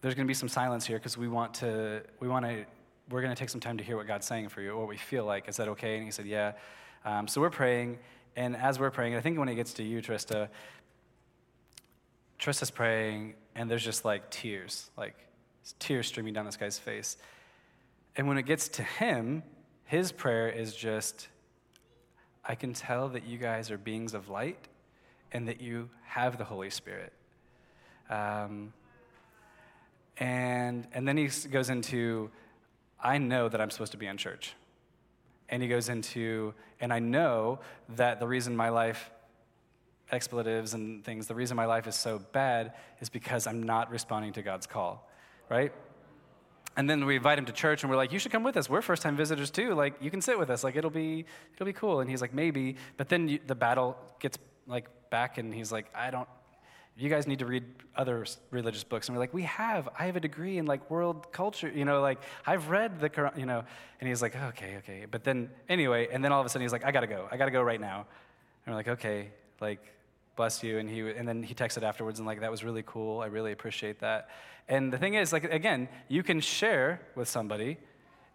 there's 0.00 0.14
gonna 0.14 0.26
be 0.26 0.34
some 0.34 0.48
silence 0.48 0.84
here 0.84 0.98
because 0.98 1.16
we 1.16 1.28
want 1.28 1.54
to 1.54 2.02
we 2.18 2.28
want 2.28 2.44
to 2.44 2.64
we're 3.08 3.22
gonna 3.22 3.36
take 3.36 3.50
some 3.50 3.60
time 3.60 3.78
to 3.78 3.84
hear 3.84 3.96
what 3.96 4.08
God's 4.08 4.26
saying 4.26 4.48
for 4.48 4.60
you, 4.60 4.72
or 4.72 4.80
what 4.80 4.88
we 4.88 4.96
feel 4.96 5.24
like. 5.24 5.48
Is 5.48 5.56
that 5.56 5.68
okay? 5.68 5.96
And 5.96 6.04
he 6.04 6.10
said, 6.10 6.26
yeah. 6.26 6.52
Um, 7.04 7.28
so 7.28 7.40
we're 7.40 7.50
praying, 7.50 7.98
and 8.34 8.56
as 8.56 8.80
we're 8.80 8.90
praying, 8.90 9.14
I 9.14 9.20
think 9.20 9.38
when 9.38 9.48
it 9.48 9.54
gets 9.54 9.72
to 9.74 9.84
you, 9.84 10.02
Trista, 10.02 10.48
Trista's 12.40 12.72
praying, 12.72 13.34
and 13.54 13.70
there's 13.70 13.84
just 13.84 14.04
like 14.04 14.28
tears, 14.30 14.90
like 14.96 15.14
tears 15.78 16.06
streaming 16.06 16.34
down 16.34 16.44
this 16.44 16.56
guy's 16.56 16.78
face. 16.78 17.16
And 18.16 18.26
when 18.28 18.38
it 18.38 18.46
gets 18.46 18.68
to 18.68 18.82
him, 18.82 19.42
his 19.84 20.12
prayer 20.12 20.48
is 20.48 20.74
just, 20.74 21.28
I 22.44 22.54
can 22.54 22.72
tell 22.72 23.08
that 23.10 23.26
you 23.26 23.38
guys 23.38 23.70
are 23.70 23.78
beings 23.78 24.14
of 24.14 24.28
light, 24.28 24.68
and 25.32 25.48
that 25.48 25.60
you 25.60 25.90
have 26.04 26.38
the 26.38 26.44
Holy 26.44 26.70
Spirit. 26.70 27.12
Um, 28.08 28.72
and, 30.16 30.86
and 30.92 31.06
then 31.06 31.16
he 31.16 31.28
goes 31.50 31.70
into, 31.70 32.30
I 33.02 33.18
know 33.18 33.48
that 33.48 33.60
I'm 33.60 33.70
supposed 33.70 33.92
to 33.92 33.98
be 33.98 34.06
in 34.06 34.16
church. 34.16 34.54
And 35.48 35.62
he 35.62 35.68
goes 35.68 35.88
into, 35.88 36.54
and 36.80 36.92
I 36.92 36.98
know 36.98 37.60
that 37.90 38.20
the 38.20 38.26
reason 38.26 38.56
my 38.56 38.68
life, 38.70 39.10
expletives 40.10 40.74
and 40.74 41.04
things, 41.04 41.26
the 41.26 41.34
reason 41.34 41.56
my 41.56 41.66
life 41.66 41.86
is 41.86 41.94
so 41.94 42.18
bad 42.32 42.72
is 43.00 43.08
because 43.08 43.46
I'm 43.46 43.62
not 43.62 43.90
responding 43.90 44.32
to 44.34 44.42
God's 44.42 44.66
call, 44.66 45.07
right? 45.48 45.72
And 46.76 46.88
then 46.88 47.06
we 47.06 47.16
invite 47.16 47.38
him 47.38 47.44
to 47.46 47.52
church 47.52 47.82
and 47.82 47.90
we're 47.90 47.96
like, 47.96 48.12
you 48.12 48.20
should 48.20 48.30
come 48.30 48.44
with 48.44 48.56
us. 48.56 48.70
We're 48.70 48.82
first 48.82 49.02
time 49.02 49.16
visitors 49.16 49.50
too. 49.50 49.74
Like, 49.74 49.94
you 50.00 50.12
can 50.12 50.22
sit 50.22 50.38
with 50.38 50.48
us. 50.48 50.62
Like, 50.62 50.76
it'll 50.76 50.90
be, 50.90 51.24
it'll 51.54 51.66
be 51.66 51.72
cool. 51.72 52.00
And 52.00 52.08
he's 52.08 52.20
like, 52.20 52.32
maybe. 52.32 52.76
But 52.96 53.08
then 53.08 53.28
you, 53.28 53.40
the 53.44 53.56
battle 53.56 53.96
gets 54.20 54.38
like 54.66 54.86
back 55.10 55.38
and 55.38 55.52
he's 55.52 55.72
like, 55.72 55.86
I 55.94 56.12
don't, 56.12 56.28
you 56.96 57.08
guys 57.08 57.26
need 57.26 57.40
to 57.40 57.46
read 57.46 57.64
other 57.96 58.24
religious 58.50 58.84
books. 58.84 59.08
And 59.08 59.16
we're 59.16 59.20
like, 59.20 59.34
we 59.34 59.42
have. 59.42 59.88
I 59.98 60.06
have 60.06 60.16
a 60.16 60.20
degree 60.20 60.58
in 60.58 60.66
like 60.66 60.90
world 60.90 61.32
culture, 61.32 61.68
you 61.68 61.84
know, 61.84 62.00
like 62.00 62.20
I've 62.46 62.68
read 62.68 63.00
the 63.00 63.10
Quran, 63.10 63.38
you 63.38 63.46
know. 63.46 63.64
And 64.00 64.08
he's 64.08 64.22
like, 64.22 64.36
okay, 64.36 64.76
okay. 64.78 65.06
But 65.10 65.24
then, 65.24 65.50
anyway, 65.68 66.08
and 66.12 66.24
then 66.24 66.30
all 66.32 66.40
of 66.40 66.46
a 66.46 66.48
sudden 66.48 66.62
he's 66.62 66.72
like, 66.72 66.84
I 66.84 66.92
gotta 66.92 67.06
go. 67.06 67.26
I 67.30 67.36
gotta 67.36 67.50
go 67.50 67.62
right 67.62 67.80
now. 67.80 68.06
And 68.66 68.72
we're 68.72 68.74
like, 68.74 68.88
okay, 68.88 69.30
like, 69.60 69.84
bless 70.38 70.62
you. 70.62 70.78
And 70.78 70.88
he, 70.88 71.00
and 71.00 71.28
then 71.28 71.42
he 71.42 71.54
texted 71.54 71.82
afterwards 71.82 72.18
and 72.20 72.26
like, 72.26 72.40
that 72.40 72.50
was 72.50 72.64
really 72.64 72.84
cool. 72.86 73.20
I 73.20 73.26
really 73.26 73.52
appreciate 73.52 73.98
that. 73.98 74.30
And 74.68 74.90
the 74.90 74.96
thing 74.96 75.14
is, 75.14 75.32
like, 75.32 75.44
again, 75.44 75.88
you 76.08 76.22
can 76.22 76.40
share 76.40 77.02
with 77.14 77.28
somebody 77.28 77.76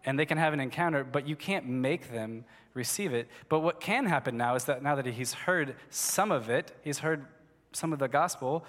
and 0.04 0.18
they 0.18 0.26
can 0.26 0.38
have 0.38 0.52
an 0.52 0.60
encounter, 0.60 1.02
but 1.02 1.26
you 1.26 1.34
can't 1.34 1.66
make 1.66 2.12
them 2.12 2.44
receive 2.74 3.14
it. 3.14 3.28
But 3.48 3.60
what 3.60 3.80
can 3.80 4.06
happen 4.06 4.36
now 4.36 4.54
is 4.54 4.64
that 4.64 4.82
now 4.82 4.94
that 4.96 5.06
he's 5.06 5.32
heard 5.32 5.76
some 5.90 6.30
of 6.30 6.50
it, 6.50 6.76
he's 6.82 6.98
heard 6.98 7.24
some 7.72 7.92
of 7.92 7.98
the 7.98 8.08
gospel, 8.08 8.64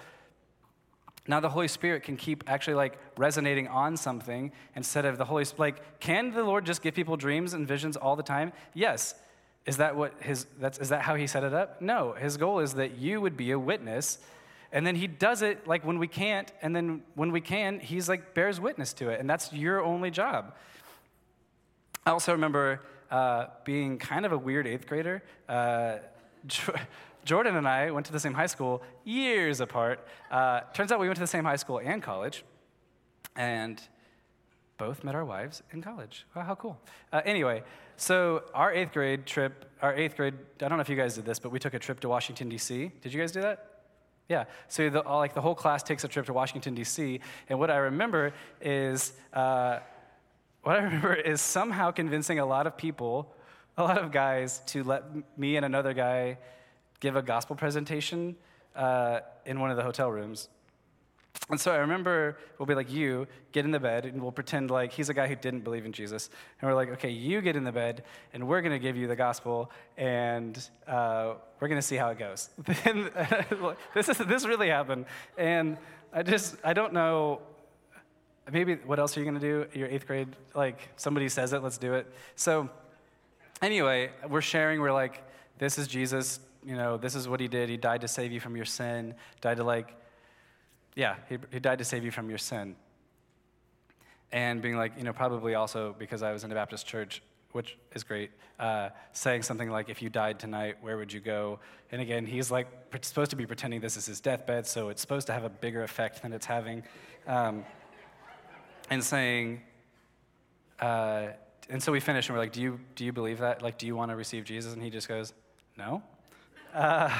now 1.28 1.40
the 1.40 1.50
Holy 1.50 1.68
Spirit 1.68 2.04
can 2.04 2.16
keep 2.16 2.44
actually 2.46 2.74
like 2.74 2.98
resonating 3.18 3.68
on 3.68 3.96
something 3.96 4.52
instead 4.74 5.04
of 5.04 5.18
the 5.18 5.24
Holy 5.24 5.44
Spirit. 5.44 5.60
Like, 5.60 6.00
can 6.00 6.32
the 6.32 6.42
Lord 6.42 6.64
just 6.64 6.82
give 6.82 6.94
people 6.94 7.16
dreams 7.16 7.52
and 7.52 7.68
visions 7.68 7.96
all 7.96 8.16
the 8.16 8.22
time? 8.22 8.52
Yes. 8.74 9.14
Is 9.66 9.78
that 9.78 9.96
what 9.96 10.14
his 10.20 10.46
that's 10.60 10.78
is 10.78 10.90
that 10.90 11.02
how 11.02 11.16
he 11.16 11.26
set 11.26 11.42
it 11.42 11.52
up? 11.52 11.82
No. 11.82 12.12
His 12.12 12.36
goal 12.36 12.60
is 12.60 12.74
that 12.74 12.98
you 12.98 13.20
would 13.20 13.36
be 13.36 13.50
a 13.50 13.58
witness. 13.58 14.18
And 14.72 14.86
then 14.86 14.96
he 14.96 15.06
does 15.06 15.42
it 15.42 15.66
like 15.66 15.84
when 15.84 15.98
we 15.98 16.08
can't, 16.08 16.52
and 16.60 16.74
then 16.74 17.02
when 17.14 17.30
we 17.30 17.40
can, 17.40 17.78
he's 17.78 18.08
like 18.08 18.34
bears 18.34 18.60
witness 18.60 18.92
to 18.94 19.08
it. 19.10 19.20
And 19.20 19.30
that's 19.30 19.52
your 19.52 19.80
only 19.80 20.10
job. 20.10 20.54
I 22.04 22.10
also 22.10 22.32
remember 22.32 22.82
uh, 23.10 23.46
being 23.64 23.98
kind 23.98 24.26
of 24.26 24.32
a 24.32 24.38
weird 24.38 24.66
eighth 24.66 24.86
grader. 24.86 25.22
Uh, 25.48 25.98
Jordan 27.24 27.56
and 27.56 27.66
I 27.66 27.90
went 27.90 28.06
to 28.06 28.12
the 28.12 28.20
same 28.20 28.34
high 28.34 28.46
school 28.46 28.82
years 29.04 29.60
apart. 29.60 30.06
Uh, 30.30 30.60
turns 30.74 30.92
out 30.92 31.00
we 31.00 31.06
went 31.06 31.16
to 31.16 31.22
the 31.22 31.26
same 31.26 31.44
high 31.44 31.56
school 31.56 31.80
and 31.82 32.02
college, 32.02 32.44
and 33.34 33.80
both 34.78 35.02
met 35.04 35.14
our 35.14 35.24
wives 35.24 35.62
in 35.72 35.80
college. 35.82 36.26
Wow, 36.34 36.42
how 36.42 36.54
cool. 36.54 36.78
Uh, 37.12 37.22
anyway, 37.24 37.62
so 37.96 38.42
our 38.54 38.72
eighth 38.72 38.92
grade 38.92 39.26
trip, 39.26 39.64
our 39.82 39.94
eighth 39.94 40.16
grade, 40.16 40.34
I 40.60 40.68
don't 40.68 40.78
know 40.78 40.82
if 40.82 40.88
you 40.88 40.96
guys 40.96 41.14
did 41.14 41.24
this, 41.24 41.38
but 41.38 41.50
we 41.50 41.58
took 41.58 41.74
a 41.74 41.78
trip 41.78 42.00
to 42.00 42.08
Washington, 42.08 42.48
D.C. 42.48 42.90
Did 43.00 43.12
you 43.12 43.20
guys 43.20 43.32
do 43.32 43.40
that? 43.42 43.76
Yeah. 44.28 44.44
So 44.68 44.90
the, 44.90 45.02
all, 45.02 45.18
like 45.18 45.34
the 45.34 45.40
whole 45.40 45.54
class 45.54 45.82
takes 45.82 46.04
a 46.04 46.08
trip 46.08 46.26
to 46.26 46.32
Washington, 46.32 46.74
D.C., 46.74 47.20
and 47.48 47.58
what 47.58 47.70
I 47.70 47.76
remember 47.76 48.32
is, 48.60 49.12
uh, 49.32 49.78
what 50.62 50.76
I 50.76 50.82
remember 50.82 51.14
is 51.14 51.40
somehow 51.40 51.90
convincing 51.90 52.38
a 52.38 52.46
lot 52.46 52.66
of 52.66 52.76
people, 52.76 53.34
a 53.76 53.82
lot 53.82 53.98
of 53.98 54.10
guys, 54.12 54.60
to 54.66 54.82
let 54.82 55.04
me 55.38 55.56
and 55.56 55.64
another 55.64 55.94
guy 55.94 56.38
give 57.00 57.16
a 57.16 57.22
gospel 57.22 57.56
presentation 57.56 58.36
uh, 58.74 59.20
in 59.44 59.60
one 59.60 59.70
of 59.70 59.76
the 59.76 59.82
hotel 59.82 60.10
rooms. 60.10 60.48
And 61.48 61.60
so 61.60 61.72
I 61.72 61.76
remember 61.76 62.38
we'll 62.58 62.66
be 62.66 62.74
like, 62.74 62.92
you 62.92 63.26
get 63.52 63.64
in 63.64 63.70
the 63.70 63.80
bed, 63.80 64.04
and 64.04 64.20
we'll 64.20 64.32
pretend 64.32 64.70
like 64.70 64.92
he's 64.92 65.08
a 65.08 65.14
guy 65.14 65.28
who 65.28 65.36
didn't 65.36 65.60
believe 65.60 65.84
in 65.84 65.92
Jesus. 65.92 66.28
And 66.60 66.68
we're 66.68 66.74
like, 66.74 66.90
okay, 66.90 67.10
you 67.10 67.40
get 67.40 67.54
in 67.54 67.64
the 67.64 67.72
bed, 67.72 68.02
and 68.32 68.48
we're 68.48 68.62
going 68.62 68.72
to 68.72 68.78
give 68.78 68.96
you 68.96 69.06
the 69.06 69.16
gospel, 69.16 69.70
and 69.96 70.68
uh, 70.88 71.34
we're 71.60 71.68
going 71.68 71.80
to 71.80 71.86
see 71.86 71.96
how 71.96 72.08
it 72.08 72.18
goes. 72.18 72.50
this, 73.94 74.08
is, 74.08 74.18
this 74.18 74.44
really 74.44 74.68
happened. 74.68 75.06
And 75.38 75.78
I 76.12 76.22
just, 76.22 76.56
I 76.64 76.72
don't 76.72 76.92
know, 76.92 77.40
maybe 78.50 78.74
what 78.74 78.98
else 78.98 79.16
are 79.16 79.20
you 79.20 79.30
going 79.30 79.40
to 79.40 79.66
do? 79.68 79.78
Your 79.78 79.88
eighth 79.88 80.06
grade, 80.06 80.28
like 80.54 80.88
somebody 80.96 81.28
says 81.28 81.52
it, 81.52 81.62
let's 81.62 81.78
do 81.78 81.94
it. 81.94 82.12
So 82.34 82.68
anyway, 83.62 84.10
we're 84.28 84.40
sharing, 84.40 84.80
we're 84.80 84.92
like, 84.92 85.22
this 85.58 85.78
is 85.78 85.86
Jesus, 85.86 86.40
you 86.64 86.74
know, 86.74 86.96
this 86.96 87.14
is 87.14 87.28
what 87.28 87.38
he 87.38 87.46
did. 87.46 87.68
He 87.68 87.76
died 87.76 88.00
to 88.00 88.08
save 88.08 88.32
you 88.32 88.40
from 88.40 88.56
your 88.56 88.64
sin, 88.64 89.14
died 89.40 89.58
to, 89.58 89.64
like, 89.64 89.94
yeah, 90.96 91.16
he, 91.28 91.38
he 91.52 91.60
died 91.60 91.78
to 91.78 91.84
save 91.84 92.04
you 92.04 92.10
from 92.10 92.28
your 92.28 92.38
sin. 92.38 92.74
And 94.32 94.60
being 94.60 94.76
like, 94.76 94.92
you 94.98 95.04
know, 95.04 95.12
probably 95.12 95.54
also 95.54 95.94
because 95.98 96.22
I 96.22 96.32
was 96.32 96.42
in 96.42 96.50
a 96.50 96.54
Baptist 96.54 96.86
church, 96.86 97.22
which 97.52 97.78
is 97.94 98.02
great, 98.02 98.30
uh, 98.58 98.88
saying 99.12 99.42
something 99.42 99.70
like, 99.70 99.88
if 99.88 100.02
you 100.02 100.08
died 100.08 100.40
tonight, 100.40 100.76
where 100.80 100.96
would 100.96 101.12
you 101.12 101.20
go? 101.20 101.60
And 101.92 102.02
again, 102.02 102.26
he's 102.26 102.50
like 102.50 102.66
supposed 103.02 103.30
to 103.30 103.36
be 103.36 103.46
pretending 103.46 103.80
this 103.80 103.96
is 103.96 104.06
his 104.06 104.20
deathbed, 104.20 104.66
so 104.66 104.88
it's 104.88 105.00
supposed 105.00 105.26
to 105.28 105.32
have 105.32 105.44
a 105.44 105.48
bigger 105.48 105.84
effect 105.84 106.22
than 106.22 106.32
it's 106.32 106.46
having. 106.46 106.82
Um, 107.26 107.64
and 108.90 109.02
saying, 109.04 109.60
uh, 110.80 111.28
and 111.68 111.82
so 111.82 111.92
we 111.92 112.00
finish 112.00 112.28
and 112.28 112.36
we're 112.36 112.42
like, 112.42 112.52
do 112.52 112.62
you, 112.62 112.80
do 112.94 113.04
you 113.04 113.12
believe 113.12 113.38
that? 113.38 113.62
Like, 113.62 113.78
do 113.78 113.86
you 113.86 113.96
want 113.96 114.10
to 114.10 114.16
receive 114.16 114.44
Jesus? 114.44 114.72
And 114.72 114.82
he 114.82 114.90
just 114.90 115.08
goes, 115.08 115.32
no. 115.76 116.02
Uh, 116.74 117.10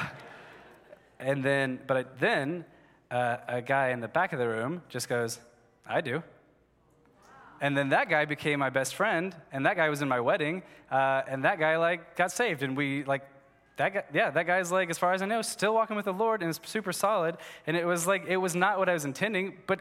and 1.19 1.43
then, 1.43 1.81
but 1.87 2.19
then 2.21 2.65
uh, 3.11 3.37
a 3.49 3.63
guy 3.63 3.91
in 3.91 4.01
the 4.01 4.09
back 4.09 4.33
of 4.33 4.39
the 4.39 4.49
room 4.49 4.83
just 4.89 5.09
goes, 5.09 5.39
I 5.87 6.01
do. 6.01 6.23
And 7.61 7.77
then 7.77 7.89
that 7.91 8.11
guy 8.11 8.25
became 8.25 8.59
my 8.59 8.71
best 8.71 8.95
friend, 8.95 9.35
and 9.51 9.65
that 9.65 9.77
guy 9.77 9.89
was 9.89 10.03
in 10.03 10.09
my 10.09 10.21
wedding, 10.21 10.63
uh, 10.91 11.23
and 11.27 11.45
that 11.45 11.59
guy 11.59 11.77
like 11.77 12.17
got 12.17 12.31
saved, 12.31 12.63
and 12.63 12.77
we 12.77 13.05
like 13.05 13.23
that 13.77 13.93
guy, 13.93 14.05
yeah, 14.13 14.31
that 14.31 14.47
guy's 14.47 14.73
like, 14.73 14.91
as 14.91 14.99
far 14.99 15.13
as 15.13 15.23
I 15.23 15.27
know, 15.27 15.43
still 15.43 15.75
walking 15.75 15.97
with 15.97 16.07
the 16.07 16.13
Lord 16.13 16.43
and 16.43 16.51
is 16.51 16.61
super 16.65 16.93
solid. 16.93 17.37
And 17.67 17.77
it 17.77 17.87
was 17.87 18.07
like, 18.07 18.25
it 18.27 18.39
was 18.39 18.57
not 18.57 18.79
what 18.79 18.89
I 18.89 18.95
was 18.95 19.05
intending, 19.05 19.59
but 19.67 19.81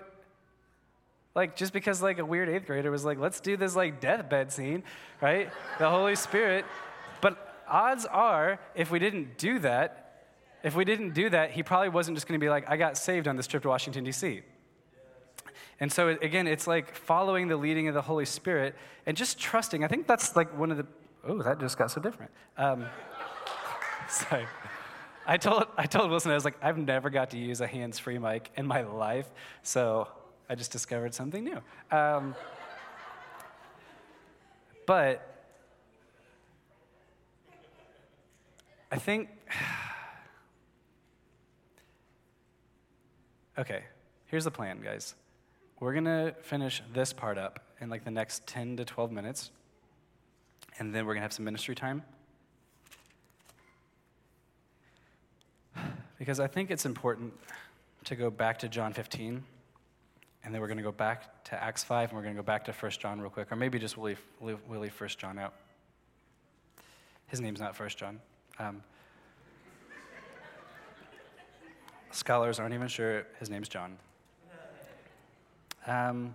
like 1.33 1.55
just 1.55 1.73
because 1.73 2.01
like 2.01 2.19
a 2.19 2.25
weird 2.25 2.49
eighth 2.49 2.65
grader 2.65 2.91
was 2.91 3.05
like, 3.05 3.19
let's 3.19 3.39
do 3.39 3.55
this 3.55 3.75
like 3.75 4.01
deathbed 4.01 4.51
scene, 4.51 4.83
right? 5.21 5.49
the 5.79 5.89
Holy 5.89 6.15
Spirit. 6.15 6.65
But 7.21 7.63
odds 7.69 8.05
are, 8.05 8.59
if 8.75 8.91
we 8.91 8.99
didn't 8.99 9.37
do 9.37 9.59
that, 9.59 10.04
if 10.65 10.75
we 10.75 10.83
didn't 10.83 11.13
do 11.13 11.29
that, 11.29 11.51
he 11.51 11.61
probably 11.61 11.89
wasn't 11.89 12.17
just 12.17 12.27
going 12.27 12.39
to 12.39 12.43
be 12.43 12.49
like, 12.49 12.67
I 12.67 12.75
got 12.75 12.97
saved 12.97 13.27
on 13.27 13.35
this 13.35 13.45
trip 13.45 13.61
to 13.61 13.69
Washington, 13.69 14.03
D.C. 14.03 14.41
And 15.79 15.91
so, 15.91 16.07
again, 16.07 16.47
it's 16.47 16.65
like 16.65 16.95
following 16.95 17.47
the 17.47 17.55
leading 17.55 17.87
of 17.87 17.93
the 17.93 18.01
Holy 18.01 18.25
Spirit 18.25 18.73
and 19.05 19.15
just 19.15 19.37
trusting. 19.37 19.83
I 19.83 19.87
think 19.87 20.07
that's 20.07 20.35
like 20.35 20.57
one 20.57 20.71
of 20.71 20.77
the, 20.77 20.87
oh, 21.23 21.43
that 21.43 21.59
just 21.59 21.77
got 21.77 21.91
so 21.91 22.01
different. 22.01 22.31
Um, 22.57 22.87
sorry. 24.09 24.47
I 25.27 25.37
told, 25.37 25.67
I 25.77 25.85
told 25.85 26.09
Wilson, 26.09 26.31
I 26.31 26.33
was 26.33 26.45
like, 26.45 26.57
I've 26.63 26.79
never 26.79 27.11
got 27.11 27.29
to 27.29 27.37
use 27.37 27.61
a 27.61 27.67
hands 27.67 27.99
free 27.99 28.17
mic 28.17 28.49
in 28.57 28.65
my 28.65 28.81
life, 28.81 29.27
so 29.61 30.07
I 30.49 30.55
just 30.55 30.71
discovered 30.71 31.13
something 31.13 31.43
new. 31.43 31.61
Um, 31.95 32.33
but 34.87 35.45
I 38.91 38.97
think. 38.97 39.29
Okay, 43.57 43.83
here's 44.27 44.43
the 44.43 44.51
plan, 44.51 44.81
guys. 44.81 45.15
We're 45.79 45.93
going 45.93 46.05
to 46.05 46.35
finish 46.41 46.81
this 46.93 47.13
part 47.13 47.37
up 47.37 47.59
in 47.81 47.89
like 47.89 48.03
the 48.03 48.11
next 48.11 48.47
10 48.47 48.77
to 48.77 48.85
12 48.85 49.11
minutes, 49.11 49.51
and 50.79 50.93
then 50.93 51.05
we're 51.05 51.13
going 51.13 51.21
to 51.21 51.25
have 51.25 51.33
some 51.33 51.45
ministry 51.45 51.75
time. 51.75 52.03
Because 56.17 56.39
I 56.39 56.47
think 56.47 56.71
it's 56.71 56.85
important 56.85 57.33
to 58.05 58.15
go 58.15 58.29
back 58.29 58.59
to 58.59 58.69
John 58.69 58.93
15, 58.93 59.43
and 60.43 60.53
then 60.53 60.61
we're 60.61 60.67
going 60.67 60.77
to 60.77 60.83
go 60.83 60.91
back 60.91 61.43
to 61.45 61.61
Acts 61.61 61.83
5, 61.83 62.09
and 62.09 62.17
we're 62.17 62.23
going 62.23 62.35
to 62.35 62.41
go 62.41 62.45
back 62.45 62.65
to 62.65 62.71
1 62.71 62.91
John 62.93 63.19
real 63.19 63.29
quick, 63.29 63.51
or 63.51 63.55
maybe 63.55 63.79
just 63.79 63.97
we'll 63.97 64.15
leave, 64.41 64.59
we'll 64.67 64.79
leave 64.79 64.99
1 64.99 65.09
John 65.17 65.37
out. 65.37 65.53
His 67.27 67.41
name's 67.41 67.59
not 67.59 67.77
1 67.77 67.89
John. 67.89 68.19
Um, 68.59 68.81
scholars 72.15 72.59
aren't 72.59 72.73
even 72.73 72.87
sure 72.87 73.27
his 73.39 73.49
name's 73.49 73.67
John. 73.67 73.97
Um, 75.87 76.33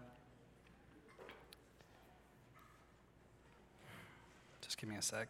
just 4.61 4.79
give 4.79 4.89
me 4.89 4.97
a 4.97 5.03
sec. 5.03 5.29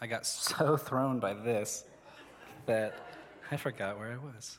I 0.00 0.06
got 0.06 0.26
so 0.26 0.76
thrown 0.76 1.18
by 1.18 1.34
this 1.34 1.84
that 2.66 2.94
I 3.50 3.56
forgot 3.56 3.98
where 3.98 4.12
I 4.12 4.16
was. 4.16 4.58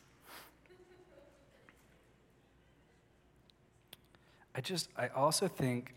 I 4.56 4.62
just, 4.62 4.90
I 4.98 5.08
also 5.10 5.48
think, 5.48 5.94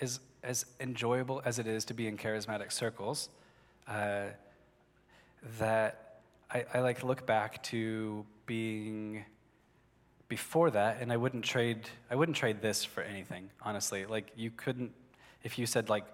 as, 0.00 0.20
as 0.42 0.64
enjoyable 0.80 1.42
as 1.44 1.58
it 1.58 1.66
is 1.66 1.84
to 1.86 1.94
be 1.94 2.06
in 2.06 2.16
charismatic 2.16 2.72
circles, 2.72 3.28
uh, 3.86 4.26
that 5.58 6.07
I, 6.50 6.64
I 6.74 6.80
like 6.80 7.02
look 7.02 7.26
back 7.26 7.62
to 7.64 8.24
being 8.46 9.24
before 10.28 10.70
that, 10.70 11.00
and 11.00 11.12
I 11.12 11.16
wouldn't 11.16 11.44
trade. 11.44 11.88
I 12.10 12.14
wouldn't 12.14 12.36
trade 12.36 12.60
this 12.62 12.84
for 12.84 13.02
anything, 13.02 13.50
honestly. 13.62 14.06
Like 14.06 14.32
you 14.36 14.50
couldn't, 14.50 14.92
if 15.42 15.58
you 15.58 15.66
said 15.66 15.88
like 15.88 16.04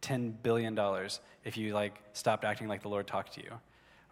ten 0.00 0.30
billion 0.42 0.74
dollars, 0.74 1.20
if 1.44 1.56
you 1.56 1.74
like 1.74 1.94
stopped 2.12 2.44
acting 2.44 2.68
like 2.68 2.82
the 2.82 2.88
Lord 2.88 3.06
talked 3.06 3.34
to 3.34 3.42
you, 3.42 3.52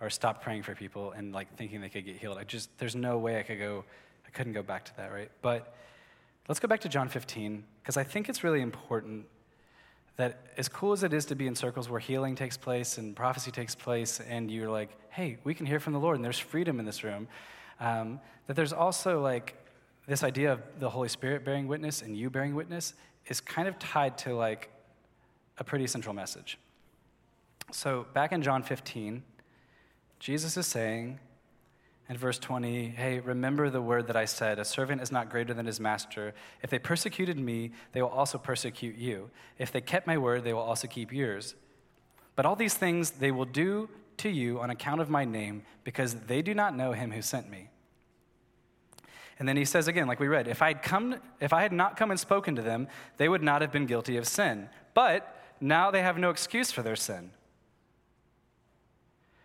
or 0.00 0.10
stopped 0.10 0.42
praying 0.42 0.62
for 0.62 0.74
people 0.74 1.12
and 1.12 1.32
like 1.32 1.54
thinking 1.56 1.80
they 1.80 1.88
could 1.88 2.04
get 2.04 2.16
healed. 2.16 2.38
I 2.38 2.44
just 2.44 2.76
there's 2.78 2.96
no 2.96 3.18
way 3.18 3.38
I 3.38 3.42
could 3.42 3.58
go. 3.58 3.84
I 4.26 4.30
couldn't 4.30 4.52
go 4.52 4.62
back 4.62 4.84
to 4.84 4.96
that, 4.98 5.12
right? 5.12 5.30
But 5.42 5.74
let's 6.48 6.60
go 6.60 6.68
back 6.68 6.80
to 6.80 6.88
John 6.88 7.08
15 7.08 7.64
because 7.82 7.96
I 7.96 8.04
think 8.04 8.28
it's 8.28 8.44
really 8.44 8.60
important 8.60 9.26
that 10.18 10.40
as 10.56 10.68
cool 10.68 10.92
as 10.92 11.04
it 11.04 11.12
is 11.12 11.24
to 11.26 11.34
be 11.34 11.46
in 11.46 11.54
circles 11.54 11.88
where 11.88 12.00
healing 12.00 12.34
takes 12.34 12.56
place 12.56 12.98
and 12.98 13.16
prophecy 13.16 13.50
takes 13.50 13.74
place, 13.74 14.20
and 14.28 14.50
you're 14.50 14.68
like, 14.68 14.90
hey, 15.10 15.38
we 15.44 15.54
can 15.54 15.64
hear 15.64 15.80
from 15.80 15.94
the 15.94 15.98
Lord, 15.98 16.16
and 16.16 16.24
there's 16.24 16.38
freedom 16.38 16.78
in 16.78 16.86
this 16.86 17.02
room, 17.02 17.28
um, 17.80 18.20
that 18.46 18.54
there's 18.54 18.72
also 18.72 19.22
like 19.22 19.54
this 20.06 20.24
idea 20.24 20.52
of 20.52 20.60
the 20.80 20.90
Holy 20.90 21.08
Spirit 21.08 21.44
bearing 21.44 21.68
witness 21.68 22.02
and 22.02 22.16
you 22.16 22.30
bearing 22.30 22.54
witness 22.54 22.94
is 23.26 23.40
kind 23.40 23.68
of 23.68 23.78
tied 23.78 24.18
to 24.18 24.34
like 24.34 24.70
a 25.58 25.64
pretty 25.64 25.86
central 25.86 26.14
message. 26.14 26.58
So 27.70 28.06
back 28.14 28.32
in 28.32 28.42
John 28.42 28.62
15, 28.62 29.22
Jesus 30.18 30.56
is 30.56 30.66
saying, 30.66 31.20
in 32.08 32.16
verse 32.16 32.38
20, 32.38 32.88
hey, 32.88 33.20
remember 33.20 33.68
the 33.68 33.82
word 33.82 34.06
that 34.06 34.16
I 34.16 34.24
said, 34.24 34.58
a 34.58 34.64
servant 34.64 35.02
is 35.02 35.12
not 35.12 35.28
greater 35.28 35.52
than 35.52 35.66
his 35.66 35.78
master. 35.78 36.32
If 36.62 36.70
they 36.70 36.78
persecuted 36.78 37.38
me, 37.38 37.72
they 37.92 38.00
will 38.00 38.08
also 38.08 38.38
persecute 38.38 38.96
you. 38.96 39.30
If 39.58 39.72
they 39.72 39.82
kept 39.82 40.06
my 40.06 40.16
word, 40.16 40.42
they 40.42 40.54
will 40.54 40.62
also 40.62 40.88
keep 40.88 41.12
yours. 41.12 41.54
But 42.34 42.46
all 42.46 42.56
these 42.56 42.74
things 42.74 43.10
they 43.10 43.30
will 43.30 43.44
do 43.44 43.90
to 44.18 44.30
you 44.30 44.58
on 44.58 44.70
account 44.70 45.02
of 45.02 45.10
my 45.10 45.24
name, 45.24 45.64
because 45.84 46.14
they 46.14 46.40
do 46.40 46.54
not 46.54 46.74
know 46.74 46.92
him 46.92 47.12
who 47.12 47.20
sent 47.20 47.50
me. 47.50 47.68
And 49.38 49.46
then 49.46 49.56
he 49.56 49.64
says 49.64 49.86
again, 49.86 50.08
like 50.08 50.18
we 50.18 50.28
read, 50.28 50.48
if 50.48 50.62
I 50.62 50.68
had 50.68 50.82
come, 50.82 51.16
if 51.40 51.52
I 51.52 51.62
had 51.62 51.72
not 51.72 51.96
come 51.96 52.10
and 52.10 52.18
spoken 52.18 52.56
to 52.56 52.62
them, 52.62 52.88
they 53.18 53.28
would 53.28 53.42
not 53.42 53.60
have 53.60 53.70
been 53.70 53.86
guilty 53.86 54.16
of 54.16 54.26
sin. 54.26 54.68
But 54.94 55.36
now 55.60 55.90
they 55.90 56.02
have 56.02 56.18
no 56.18 56.30
excuse 56.30 56.72
for 56.72 56.82
their 56.82 56.96
sin. 56.96 57.30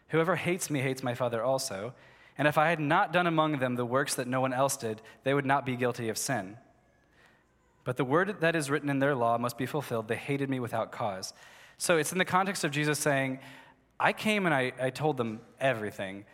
Whoever 0.07 0.35
hates 0.35 0.69
me 0.69 0.79
hates 0.79 1.03
my 1.03 1.13
Father 1.13 1.43
also. 1.43 1.93
And 2.37 2.47
if 2.47 2.57
I 2.57 2.69
had 2.69 2.79
not 2.79 3.13
done 3.13 3.27
among 3.27 3.59
them 3.59 3.75
the 3.75 3.85
works 3.85 4.15
that 4.15 4.27
no 4.27 4.41
one 4.41 4.53
else 4.53 4.75
did, 4.77 5.01
they 5.23 5.33
would 5.33 5.45
not 5.45 5.65
be 5.65 5.75
guilty 5.75 6.09
of 6.09 6.17
sin. 6.17 6.57
But 7.83 7.97
the 7.97 8.05
word 8.05 8.37
that 8.39 8.55
is 8.55 8.69
written 8.69 8.89
in 8.89 8.99
their 8.99 9.15
law 9.15 9.37
must 9.37 9.57
be 9.57 9.65
fulfilled. 9.65 10.07
They 10.07 10.15
hated 10.15 10.49
me 10.49 10.59
without 10.59 10.91
cause. 10.91 11.33
So 11.77 11.97
it's 11.97 12.11
in 12.11 12.17
the 12.17 12.25
context 12.25 12.63
of 12.63 12.71
Jesus 12.71 12.97
saying, 12.97 13.39
I 13.99 14.13
came 14.13 14.45
and 14.45 14.55
I, 14.55 14.71
I 14.81 14.89
told 14.89 15.17
them 15.17 15.41
everything, 15.59 16.25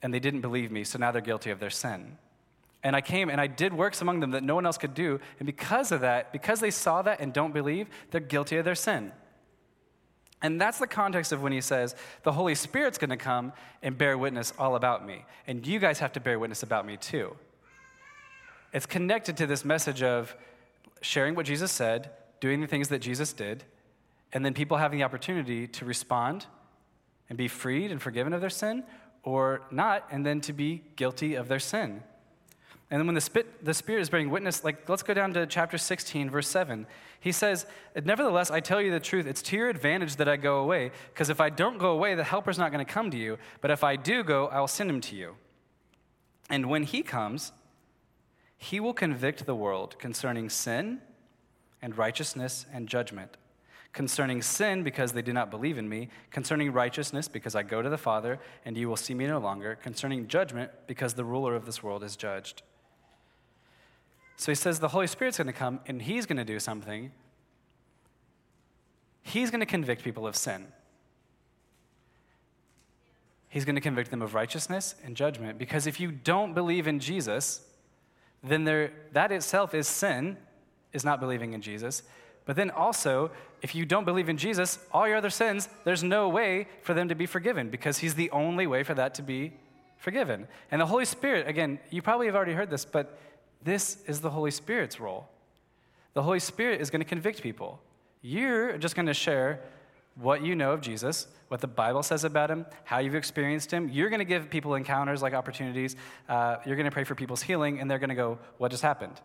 and 0.00 0.12
they 0.12 0.20
didn't 0.20 0.40
believe 0.40 0.70
me, 0.70 0.84
so 0.84 0.98
now 0.98 1.10
they're 1.10 1.20
guilty 1.20 1.50
of 1.50 1.60
their 1.60 1.70
sin. 1.70 2.18
And 2.82 2.96
I 2.96 3.00
came 3.00 3.28
and 3.28 3.40
I 3.40 3.46
did 3.46 3.72
works 3.72 4.00
among 4.00 4.20
them 4.20 4.32
that 4.32 4.42
no 4.42 4.54
one 4.54 4.66
else 4.66 4.78
could 4.78 4.94
do, 4.94 5.20
and 5.38 5.46
because 5.46 5.92
of 5.92 6.00
that, 6.00 6.32
because 6.32 6.60
they 6.60 6.70
saw 6.70 7.02
that 7.02 7.20
and 7.20 7.32
don't 7.32 7.52
believe, 7.52 7.88
they're 8.10 8.20
guilty 8.20 8.56
of 8.56 8.64
their 8.64 8.74
sin. 8.74 9.12
And 10.42 10.60
that's 10.60 10.78
the 10.78 10.88
context 10.88 11.32
of 11.32 11.42
when 11.42 11.52
he 11.52 11.60
says, 11.60 11.94
the 12.24 12.32
Holy 12.32 12.54
Spirit's 12.54 12.98
going 12.98 13.10
to 13.10 13.16
come 13.16 13.52
and 13.82 13.96
bear 13.96 14.18
witness 14.18 14.52
all 14.58 14.74
about 14.74 15.06
me. 15.06 15.24
And 15.46 15.64
you 15.66 15.78
guys 15.78 16.00
have 16.00 16.12
to 16.14 16.20
bear 16.20 16.38
witness 16.38 16.62
about 16.62 16.84
me 16.84 16.96
too. 16.96 17.36
It's 18.72 18.86
connected 18.86 19.36
to 19.36 19.46
this 19.46 19.64
message 19.64 20.02
of 20.02 20.34
sharing 21.00 21.34
what 21.34 21.46
Jesus 21.46 21.70
said, 21.70 22.10
doing 22.40 22.60
the 22.60 22.66
things 22.66 22.88
that 22.88 22.98
Jesus 22.98 23.32
did, 23.32 23.64
and 24.32 24.44
then 24.44 24.54
people 24.54 24.78
having 24.78 24.98
the 24.98 25.04
opportunity 25.04 25.66
to 25.68 25.84
respond 25.84 26.46
and 27.28 27.38
be 27.38 27.48
freed 27.48 27.90
and 27.90 28.02
forgiven 28.02 28.32
of 28.32 28.40
their 28.40 28.50
sin, 28.50 28.82
or 29.22 29.62
not, 29.70 30.06
and 30.10 30.26
then 30.26 30.40
to 30.40 30.52
be 30.52 30.82
guilty 30.96 31.34
of 31.34 31.48
their 31.48 31.60
sin. 31.60 32.02
And 32.92 33.00
then 33.00 33.06
when 33.06 33.14
the, 33.14 33.22
spit, 33.22 33.64
the 33.64 33.72
Spirit 33.72 34.02
is 34.02 34.10
bearing 34.10 34.28
witness, 34.28 34.64
like 34.64 34.86
let's 34.86 35.02
go 35.02 35.14
down 35.14 35.32
to 35.32 35.46
chapter 35.46 35.78
16, 35.78 36.28
verse 36.28 36.46
7. 36.46 36.86
He 37.20 37.32
says, 37.32 37.64
Nevertheless, 38.04 38.50
I 38.50 38.60
tell 38.60 38.82
you 38.82 38.90
the 38.90 39.00
truth, 39.00 39.26
it's 39.26 39.40
to 39.44 39.56
your 39.56 39.70
advantage 39.70 40.16
that 40.16 40.28
I 40.28 40.36
go 40.36 40.58
away, 40.58 40.90
because 41.08 41.30
if 41.30 41.40
I 41.40 41.48
don't 41.48 41.78
go 41.78 41.92
away, 41.92 42.14
the 42.14 42.22
helper's 42.22 42.58
not 42.58 42.70
going 42.70 42.84
to 42.84 42.92
come 42.92 43.10
to 43.10 43.16
you. 43.16 43.38
But 43.62 43.70
if 43.70 43.82
I 43.82 43.96
do 43.96 44.22
go, 44.22 44.48
I 44.48 44.60
will 44.60 44.68
send 44.68 44.90
him 44.90 45.00
to 45.00 45.16
you. 45.16 45.36
And 46.50 46.66
when 46.66 46.82
he 46.82 47.02
comes, 47.02 47.52
he 48.58 48.78
will 48.78 48.92
convict 48.92 49.46
the 49.46 49.54
world 49.54 49.98
concerning 49.98 50.50
sin 50.50 51.00
and 51.80 51.96
righteousness 51.96 52.66
and 52.74 52.86
judgment. 52.86 53.38
Concerning 53.94 54.42
sin, 54.42 54.82
because 54.82 55.14
they 55.14 55.22
do 55.22 55.32
not 55.32 55.50
believe 55.50 55.78
in 55.78 55.88
me. 55.88 56.10
Concerning 56.30 56.70
righteousness, 56.70 57.26
because 57.26 57.54
I 57.54 57.62
go 57.62 57.80
to 57.80 57.88
the 57.88 57.96
Father, 57.96 58.38
and 58.66 58.76
you 58.76 58.90
will 58.90 58.96
see 58.96 59.14
me 59.14 59.26
no 59.26 59.38
longer. 59.38 59.76
Concerning 59.76 60.28
judgment, 60.28 60.70
because 60.86 61.14
the 61.14 61.24
ruler 61.24 61.54
of 61.54 61.64
this 61.64 61.82
world 61.82 62.04
is 62.04 62.16
judged. 62.16 62.62
So 64.42 64.50
he 64.50 64.56
says 64.56 64.80
the 64.80 64.88
Holy 64.88 65.06
Spirit's 65.06 65.38
going 65.38 65.46
to 65.46 65.52
come 65.52 65.78
and 65.86 66.02
he's 66.02 66.26
going 66.26 66.36
to 66.36 66.44
do 66.44 66.58
something. 66.58 67.12
He's 69.22 69.52
going 69.52 69.60
to 69.60 69.66
convict 69.66 70.02
people 70.02 70.26
of 70.26 70.34
sin. 70.34 70.66
He's 73.48 73.64
going 73.64 73.76
to 73.76 73.80
convict 73.80 74.10
them 74.10 74.20
of 74.20 74.34
righteousness 74.34 74.96
and 75.04 75.16
judgment. 75.16 75.60
Because 75.60 75.86
if 75.86 76.00
you 76.00 76.10
don't 76.10 76.54
believe 76.54 76.88
in 76.88 76.98
Jesus, 76.98 77.60
then 78.42 78.64
there, 78.64 78.90
that 79.12 79.30
itself 79.30 79.74
is 79.74 79.86
sin, 79.86 80.36
is 80.92 81.04
not 81.04 81.20
believing 81.20 81.52
in 81.52 81.62
Jesus. 81.62 82.02
But 82.44 82.56
then 82.56 82.70
also, 82.70 83.30
if 83.62 83.76
you 83.76 83.86
don't 83.86 84.04
believe 84.04 84.28
in 84.28 84.38
Jesus, 84.38 84.80
all 84.90 85.06
your 85.06 85.18
other 85.18 85.30
sins, 85.30 85.68
there's 85.84 86.02
no 86.02 86.28
way 86.28 86.66
for 86.82 86.94
them 86.94 87.08
to 87.10 87.14
be 87.14 87.26
forgiven 87.26 87.70
because 87.70 87.98
he's 87.98 88.14
the 88.14 88.30
only 88.32 88.66
way 88.66 88.82
for 88.82 88.94
that 88.94 89.14
to 89.14 89.22
be 89.22 89.52
forgiven. 89.98 90.48
And 90.72 90.80
the 90.80 90.86
Holy 90.86 91.04
Spirit, 91.04 91.46
again, 91.46 91.78
you 91.90 92.02
probably 92.02 92.26
have 92.26 92.34
already 92.34 92.54
heard 92.54 92.70
this, 92.70 92.84
but 92.84 93.20
this 93.64 93.98
is 94.06 94.20
the 94.20 94.30
Holy 94.30 94.50
Spirit's 94.50 95.00
role. 95.00 95.28
The 96.14 96.22
Holy 96.22 96.40
Spirit 96.40 96.80
is 96.80 96.90
going 96.90 97.00
to 97.00 97.06
convict 97.06 97.42
people. 97.42 97.80
You're 98.20 98.76
just 98.78 98.94
going 98.94 99.06
to 99.06 99.14
share 99.14 99.60
what 100.16 100.42
you 100.42 100.54
know 100.54 100.72
of 100.72 100.80
Jesus, 100.80 101.26
what 101.48 101.60
the 101.60 101.66
Bible 101.66 102.02
says 102.02 102.24
about 102.24 102.50
him, 102.50 102.66
how 102.84 102.98
you've 102.98 103.14
experienced 103.14 103.70
him. 103.70 103.88
You're 103.88 104.10
going 104.10 104.18
to 104.18 104.26
give 104.26 104.50
people 104.50 104.74
encounters 104.74 105.22
like 105.22 105.32
opportunities. 105.32 105.96
Uh, 106.28 106.56
you're 106.66 106.76
going 106.76 106.84
to 106.84 106.90
pray 106.90 107.04
for 107.04 107.14
people's 107.14 107.42
healing, 107.42 107.80
and 107.80 107.90
they're 107.90 107.98
going 107.98 108.10
to 108.10 108.14
go, 108.14 108.38
What 108.58 108.70
just 108.70 108.82
happened? 108.82 109.20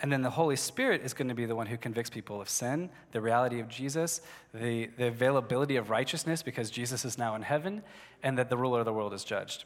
And 0.00 0.12
then 0.12 0.20
the 0.20 0.30
Holy 0.30 0.56
Spirit 0.56 1.02
is 1.02 1.14
going 1.14 1.28
to 1.28 1.34
be 1.34 1.46
the 1.46 1.56
one 1.56 1.66
who 1.66 1.78
convicts 1.78 2.10
people 2.10 2.40
of 2.40 2.50
sin, 2.50 2.90
the 3.12 3.20
reality 3.20 3.60
of 3.60 3.68
Jesus, 3.68 4.20
the, 4.52 4.90
the 4.98 5.06
availability 5.06 5.76
of 5.76 5.88
righteousness 5.88 6.42
because 6.42 6.70
Jesus 6.70 7.06
is 7.06 7.16
now 7.16 7.34
in 7.34 7.42
heaven, 7.42 7.82
and 8.22 8.36
that 8.36 8.50
the 8.50 8.58
ruler 8.58 8.80
of 8.80 8.84
the 8.84 8.92
world 8.92 9.14
is 9.14 9.24
judged. 9.24 9.64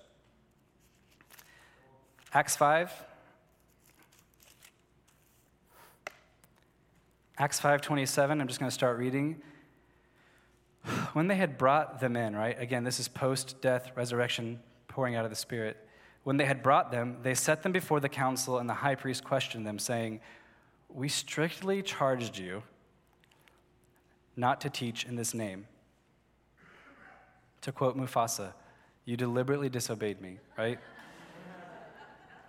Acts 2.32 2.54
5. 2.54 2.92
Acts 7.38 7.60
5:27, 7.60 8.40
I'm 8.40 8.46
just 8.46 8.60
going 8.60 8.68
to 8.68 8.74
start 8.74 8.98
reading. 8.98 9.42
When 11.12 11.26
they 11.26 11.34
had 11.34 11.58
brought 11.58 11.98
them 11.98 12.14
in, 12.14 12.36
right? 12.36 12.56
Again, 12.60 12.84
this 12.84 13.00
is 13.00 13.08
post-death 13.08 13.90
resurrection 13.96 14.60
pouring 14.86 15.16
out 15.16 15.24
of 15.24 15.30
the 15.30 15.36
spirit. 15.36 15.88
When 16.22 16.36
they 16.36 16.44
had 16.44 16.62
brought 16.62 16.92
them, 16.92 17.18
they 17.22 17.34
set 17.34 17.64
them 17.64 17.72
before 17.72 17.98
the 17.98 18.08
council 18.08 18.58
and 18.58 18.68
the 18.68 18.74
high 18.74 18.94
priest 18.94 19.24
questioned 19.24 19.66
them 19.66 19.80
saying, 19.80 20.20
"We 20.88 21.08
strictly 21.08 21.82
charged 21.82 22.38
you 22.38 22.62
not 24.36 24.60
to 24.60 24.70
teach 24.70 25.04
in 25.04 25.16
this 25.16 25.34
name." 25.34 25.66
To 27.62 27.72
quote 27.72 27.96
Mufasa, 27.96 28.52
"You 29.04 29.16
deliberately 29.16 29.68
disobeyed 29.68 30.20
me," 30.20 30.38
right? 30.56 30.78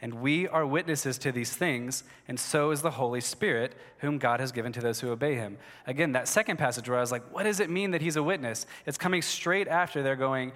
And 0.00 0.14
we 0.14 0.46
are 0.46 0.64
witnesses 0.64 1.18
to 1.18 1.32
these 1.32 1.56
things, 1.56 2.04
and 2.28 2.38
so 2.38 2.70
is 2.70 2.82
the 2.82 2.92
Holy 2.92 3.20
Spirit, 3.20 3.74
whom 3.98 4.18
God 4.18 4.38
has 4.38 4.52
given 4.52 4.72
to 4.74 4.80
those 4.80 5.00
who 5.00 5.10
obey 5.10 5.34
him. 5.34 5.58
Again, 5.88 6.12
that 6.12 6.28
second 6.28 6.56
passage 6.56 6.88
where 6.88 6.98
I 6.98 7.00
was 7.00 7.10
like, 7.10 7.32
what 7.34 7.42
does 7.42 7.58
it 7.58 7.68
mean 7.68 7.90
that 7.90 8.00
he's 8.00 8.14
a 8.14 8.22
witness? 8.22 8.64
It's 8.86 8.96
coming 8.96 9.22
straight 9.22 9.66
after 9.66 10.02
they're 10.02 10.14
going, 10.14 10.52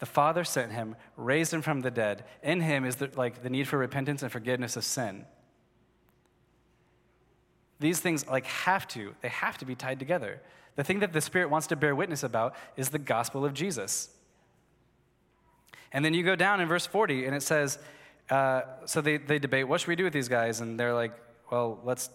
the 0.00 0.06
Father 0.06 0.42
sent 0.42 0.72
him, 0.72 0.96
raised 1.16 1.54
him 1.54 1.62
from 1.62 1.82
the 1.82 1.90
dead. 1.90 2.24
In 2.42 2.60
him 2.60 2.84
is 2.84 2.96
the, 2.96 3.10
like 3.14 3.44
the 3.44 3.50
need 3.50 3.68
for 3.68 3.78
repentance 3.78 4.22
and 4.22 4.32
forgiveness 4.32 4.76
of 4.76 4.84
sin. 4.84 5.24
These 7.78 8.00
things 8.00 8.26
like 8.26 8.46
have 8.46 8.88
to, 8.88 9.14
they 9.20 9.28
have 9.28 9.56
to 9.58 9.64
be 9.64 9.76
tied 9.76 10.00
together. 10.00 10.40
The 10.74 10.82
thing 10.82 10.98
that 10.98 11.12
the 11.12 11.20
Spirit 11.20 11.48
wants 11.48 11.68
to 11.68 11.76
bear 11.76 11.94
witness 11.94 12.24
about 12.24 12.56
is 12.76 12.88
the 12.88 12.98
gospel 12.98 13.44
of 13.44 13.54
Jesus. 13.54 14.08
And 15.92 16.04
then 16.04 16.12
you 16.12 16.24
go 16.24 16.34
down 16.34 16.60
in 16.60 16.66
verse 16.66 16.86
40 16.86 17.24
and 17.26 17.36
it 17.36 17.42
says, 17.42 17.78
Uh, 18.30 18.62
so 18.86 19.00
they, 19.00 19.18
they 19.18 19.38
debate, 19.38 19.68
what 19.68 19.80
should 19.80 19.88
we 19.88 19.96
do 19.96 20.04
with 20.04 20.12
these 20.12 20.28
guys? 20.28 20.60
And 20.60 20.78
they're 20.80 20.94
like, 20.94 21.12
well, 21.50 21.78
let's, 21.84 22.10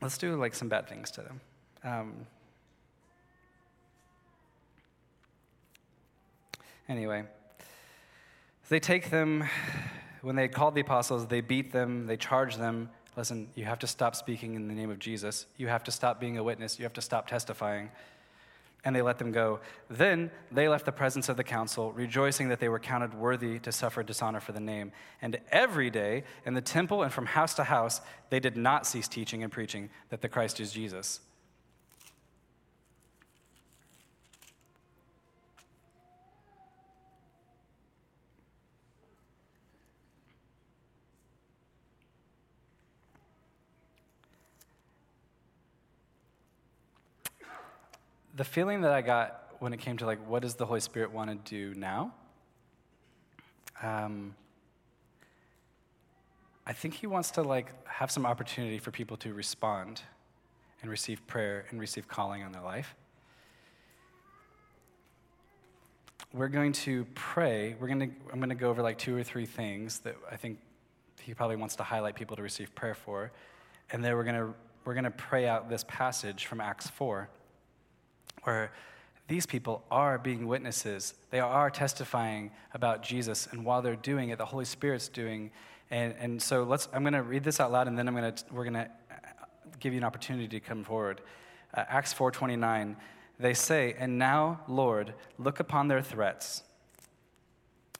let's 0.00 0.18
do 0.18 0.36
like 0.36 0.54
some 0.54 0.68
bad 0.68 0.88
things 0.88 1.10
to 1.12 1.22
them. 1.22 1.40
Um, 1.84 2.26
anyway, 6.88 7.24
they 8.68 8.80
take 8.80 9.10
them, 9.10 9.44
when 10.22 10.34
they 10.34 10.48
called 10.48 10.74
the 10.74 10.80
apostles, 10.80 11.26
they 11.28 11.40
beat 11.40 11.72
them, 11.72 12.06
they 12.06 12.16
charge 12.16 12.56
them. 12.56 12.90
Listen, 13.16 13.48
you 13.54 13.64
have 13.64 13.78
to 13.80 13.86
stop 13.86 14.14
speaking 14.14 14.54
in 14.54 14.68
the 14.68 14.74
name 14.74 14.90
of 14.90 14.98
Jesus. 14.98 15.46
You 15.56 15.68
have 15.68 15.84
to 15.84 15.90
stop 15.90 16.20
being 16.20 16.36
a 16.36 16.42
witness. 16.42 16.78
You 16.78 16.84
have 16.84 16.92
to 16.94 17.00
stop 17.00 17.26
testifying 17.26 17.90
and 18.84 18.94
they 18.94 19.02
let 19.02 19.18
them 19.18 19.32
go. 19.32 19.60
Then 19.90 20.30
they 20.52 20.68
left 20.68 20.84
the 20.86 20.92
presence 20.92 21.28
of 21.28 21.36
the 21.36 21.44
council, 21.44 21.92
rejoicing 21.92 22.48
that 22.48 22.60
they 22.60 22.68
were 22.68 22.78
counted 22.78 23.14
worthy 23.14 23.58
to 23.60 23.72
suffer 23.72 24.02
dishonor 24.02 24.40
for 24.40 24.52
the 24.52 24.60
name. 24.60 24.92
And 25.20 25.38
every 25.50 25.90
day 25.90 26.24
in 26.46 26.54
the 26.54 26.60
temple 26.60 27.02
and 27.02 27.12
from 27.12 27.26
house 27.26 27.54
to 27.54 27.64
house, 27.64 28.00
they 28.30 28.40
did 28.40 28.56
not 28.56 28.86
cease 28.86 29.08
teaching 29.08 29.42
and 29.42 29.52
preaching 29.52 29.90
that 30.10 30.20
the 30.20 30.28
Christ 30.28 30.60
is 30.60 30.72
Jesus. 30.72 31.20
The 48.38 48.44
feeling 48.44 48.82
that 48.82 48.92
I 48.92 49.02
got 49.02 49.48
when 49.58 49.72
it 49.72 49.80
came 49.80 49.96
to 49.96 50.06
like, 50.06 50.24
what 50.28 50.42
does 50.42 50.54
the 50.54 50.64
Holy 50.64 50.78
Spirit 50.78 51.10
want 51.10 51.28
to 51.28 51.50
do 51.50 51.78
now? 51.78 52.14
Um, 53.82 54.36
I 56.64 56.72
think 56.72 56.94
he 56.94 57.08
wants 57.08 57.32
to 57.32 57.42
like 57.42 57.66
have 57.88 58.12
some 58.12 58.24
opportunity 58.24 58.78
for 58.78 58.92
people 58.92 59.16
to 59.18 59.34
respond 59.34 60.02
and 60.82 60.90
receive 60.90 61.26
prayer 61.26 61.66
and 61.70 61.80
receive 61.80 62.06
calling 62.06 62.44
on 62.44 62.52
their 62.52 62.62
life. 62.62 62.94
We're 66.32 66.48
going 66.48 66.72
to 66.72 67.06
pray. 67.16 67.74
We're 67.80 67.88
going 67.88 68.00
to, 68.00 68.10
I'm 68.32 68.38
going 68.38 68.50
to 68.50 68.54
go 68.54 68.70
over 68.70 68.82
like 68.82 68.98
two 68.98 69.16
or 69.16 69.24
three 69.24 69.46
things 69.46 69.98
that 70.00 70.14
I 70.30 70.36
think 70.36 70.60
he 71.20 71.34
probably 71.34 71.56
wants 71.56 71.74
to 71.76 71.82
highlight 71.82 72.14
people 72.14 72.36
to 72.36 72.42
receive 72.42 72.72
prayer 72.76 72.94
for. 72.94 73.32
And 73.90 74.04
then 74.04 74.14
we're 74.14 74.24
going 74.24 74.36
to, 74.36 74.54
we're 74.84 74.94
going 74.94 75.04
to 75.04 75.10
pray 75.10 75.48
out 75.48 75.68
this 75.68 75.84
passage 75.88 76.46
from 76.46 76.60
Acts 76.60 76.88
4 76.88 77.28
where 78.44 78.72
these 79.28 79.44
people 79.44 79.84
are 79.90 80.18
being 80.18 80.46
witnesses. 80.46 81.14
They 81.30 81.40
are 81.40 81.70
testifying 81.70 82.50
about 82.72 83.02
Jesus, 83.02 83.46
and 83.52 83.64
while 83.64 83.82
they're 83.82 83.96
doing 83.96 84.30
it, 84.30 84.38
the 84.38 84.46
Holy 84.46 84.64
Spirit's 84.64 85.08
doing. 85.08 85.50
And, 85.90 86.14
and 86.18 86.42
so 86.42 86.62
let's, 86.62 86.88
I'm 86.94 87.02
going 87.02 87.12
to 87.12 87.22
read 87.22 87.44
this 87.44 87.60
out 87.60 87.70
loud, 87.70 87.88
and 87.88 87.98
then 87.98 88.08
I'm 88.08 88.14
gonna, 88.14 88.34
we're 88.50 88.64
going 88.64 88.74
to 88.74 88.90
give 89.80 89.92
you 89.92 89.98
an 89.98 90.04
opportunity 90.04 90.48
to 90.48 90.60
come 90.60 90.82
forward. 90.82 91.20
Uh, 91.74 91.84
Acts 91.88 92.14
4.29, 92.14 92.96
they 93.38 93.52
say, 93.52 93.94
And 93.98 94.18
now, 94.18 94.60
Lord, 94.66 95.12
look 95.38 95.60
upon 95.60 95.88
their 95.88 96.02
threats, 96.02 96.62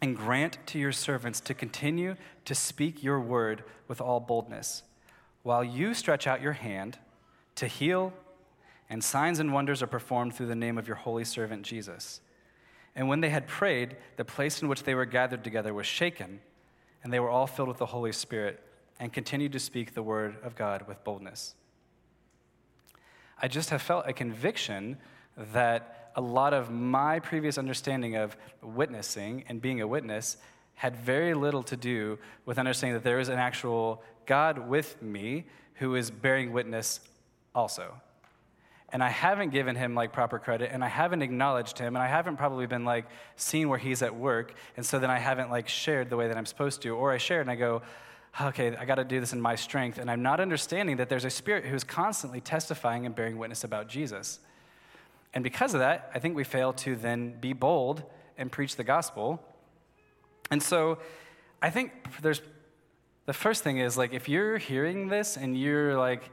and 0.01 0.17
grant 0.17 0.59
to 0.67 0.79
your 0.79 0.93
servants 0.93 1.41
to 1.41 1.55
continue 1.55 2.17
to 2.47 2.55
speak 2.55 3.03
your 3.03 3.21
word 3.21 3.65
with 3.87 4.01
all 4.01 4.21
boldness, 4.21 4.83
while 5.43 5.63
you 5.63 5.93
stretch 5.93 6.27
out 6.27 6.41
your 6.41 6.53
hand 6.53 6.99
to 7.57 7.67
heal 7.67 8.15
and 8.91 9.05
signs 9.05 9.39
and 9.39 9.53
wonders 9.53 9.83
are 9.83 9.87
performed 9.87 10.35
through 10.35 10.47
the 10.47 10.55
name 10.55 10.79
of 10.79 10.87
your 10.87 10.97
holy 10.97 11.25
servant 11.25 11.63
Jesus. 11.63 12.21
And 12.97 13.09
when 13.09 13.21
they 13.21 13.29
had 13.29 13.47
prayed, 13.47 13.97
the 14.17 14.25
place 14.25 14.63
in 14.63 14.69
which 14.69 14.83
they 14.83 14.95
were 14.95 15.05
gathered 15.05 15.45
together 15.45 15.75
was 15.75 15.87
shaken, 15.87 16.41
and 17.03 17.13
they 17.13 17.21
were 17.21 17.31
all 17.31 17.47
filled 17.47 17.69
with 17.69 17.79
the 17.79 17.87
Holy 17.87 18.13
Spirit 18.13 18.61
and 18.99 19.13
continued 19.13 19.53
to 19.53 19.61
speak 19.61 19.95
the 19.95 20.03
word 20.03 20.37
of 20.43 20.57
God 20.57 20.89
with 20.89 21.05
boldness. 21.05 21.55
I 23.41 23.47
just 23.47 23.71
have 23.71 23.83
felt 23.83 24.09
a 24.09 24.13
conviction 24.13 24.97
that 25.53 26.11
a 26.17 26.21
lot 26.21 26.53
of 26.53 26.71
my 26.71 27.21
previous 27.21 27.59
understanding 27.59 28.17
of 28.17 28.37
witnessing 28.63 29.45
and 29.49 29.63
being 29.63 29.81
a 29.81 29.87
witness 29.87 30.39
had 30.75 30.97
very 30.97 31.35
little 31.35 31.63
to 31.65 31.77
do 31.77 32.19
with 32.45 32.59
understanding 32.59 32.95
that 32.95 33.05
there 33.05 33.21
is 33.21 33.29
an 33.29 33.39
actual 33.39 34.03
God 34.27 34.59
with 34.59 35.01
me 35.01 35.45
who 35.75 35.95
is 35.95 36.11
bearing 36.11 36.53
witness 36.53 37.01
also 37.55 37.95
and 38.91 39.03
I 39.03 39.11
haven't 39.11 39.51
given 39.51 39.77
him 39.77 39.95
like 39.95 40.13
proper 40.13 40.39
credit 40.39 40.71
and 40.73 40.83
I 40.83 40.89
haven't 40.89 41.23
acknowledged 41.23 41.79
him 41.79 41.95
and 41.95 42.03
I 42.03 42.07
haven't 42.07 42.37
probably 42.37 42.67
been 42.67 42.85
like 42.85 43.07
seen 43.37 43.69
where 43.69 43.79
he's 43.79 44.03
at 44.03 44.15
work 44.15 44.55
and 44.77 44.85
so 44.85 44.99
then 44.99 45.11
I 45.11 45.19
haven't 45.19 45.51
like 45.51 45.69
shared 45.69 46.11
the 46.11 46.17
way 46.17 46.29
that 46.29 46.37
I'm 46.37 46.47
supposed 46.47 46.83
to 46.83 46.91
or 46.91 47.13
I 47.13 47.19
share 47.19 47.41
and 47.41 47.51
I 47.51 47.57
go 47.57 47.83
okay 48.41 48.75
I 48.77 48.85
got 48.85 48.97
to 48.97 49.05
do 49.05 49.21
this 49.21 49.33
in 49.33 49.41
my 49.41 49.57
strength 49.57 49.99
and 49.99 50.11
I'm 50.11 50.23
not 50.23 50.41
understanding 50.41 50.97
that 50.97 51.09
there's 51.09 51.25
a 51.25 51.31
spirit 51.31 51.67
who's 51.67 51.85
constantly 51.85 52.41
testifying 52.41 53.05
and 53.05 53.15
bearing 53.15 53.39
witness 53.39 53.65
about 53.65 53.89
Jesus. 53.89 54.41
And 55.35 55.45
because 55.45 55.75
of 55.75 55.81
that, 55.81 56.11
I 56.15 56.19
think 56.21 56.35
we 56.35 56.45
fail 56.45 56.73
to 56.75 56.97
then 56.97 57.39
be 57.39 57.53
bold 57.53 58.03
and 58.39 58.51
preach 58.51 58.77
the 58.77 58.85
gospel. 58.85 59.43
And 60.51 60.63
so 60.63 60.99
I 61.61 61.69
think 61.69 61.93
there's 62.23 62.41
the 63.27 63.35
first 63.35 63.63
thing 63.63 63.77
is 63.77 63.99
like 63.99 64.15
if 64.15 64.27
you're 64.27 64.57
hearing 64.57 65.09
this 65.09 65.37
and 65.37 65.59
you're 65.59 65.99
like 65.99 66.31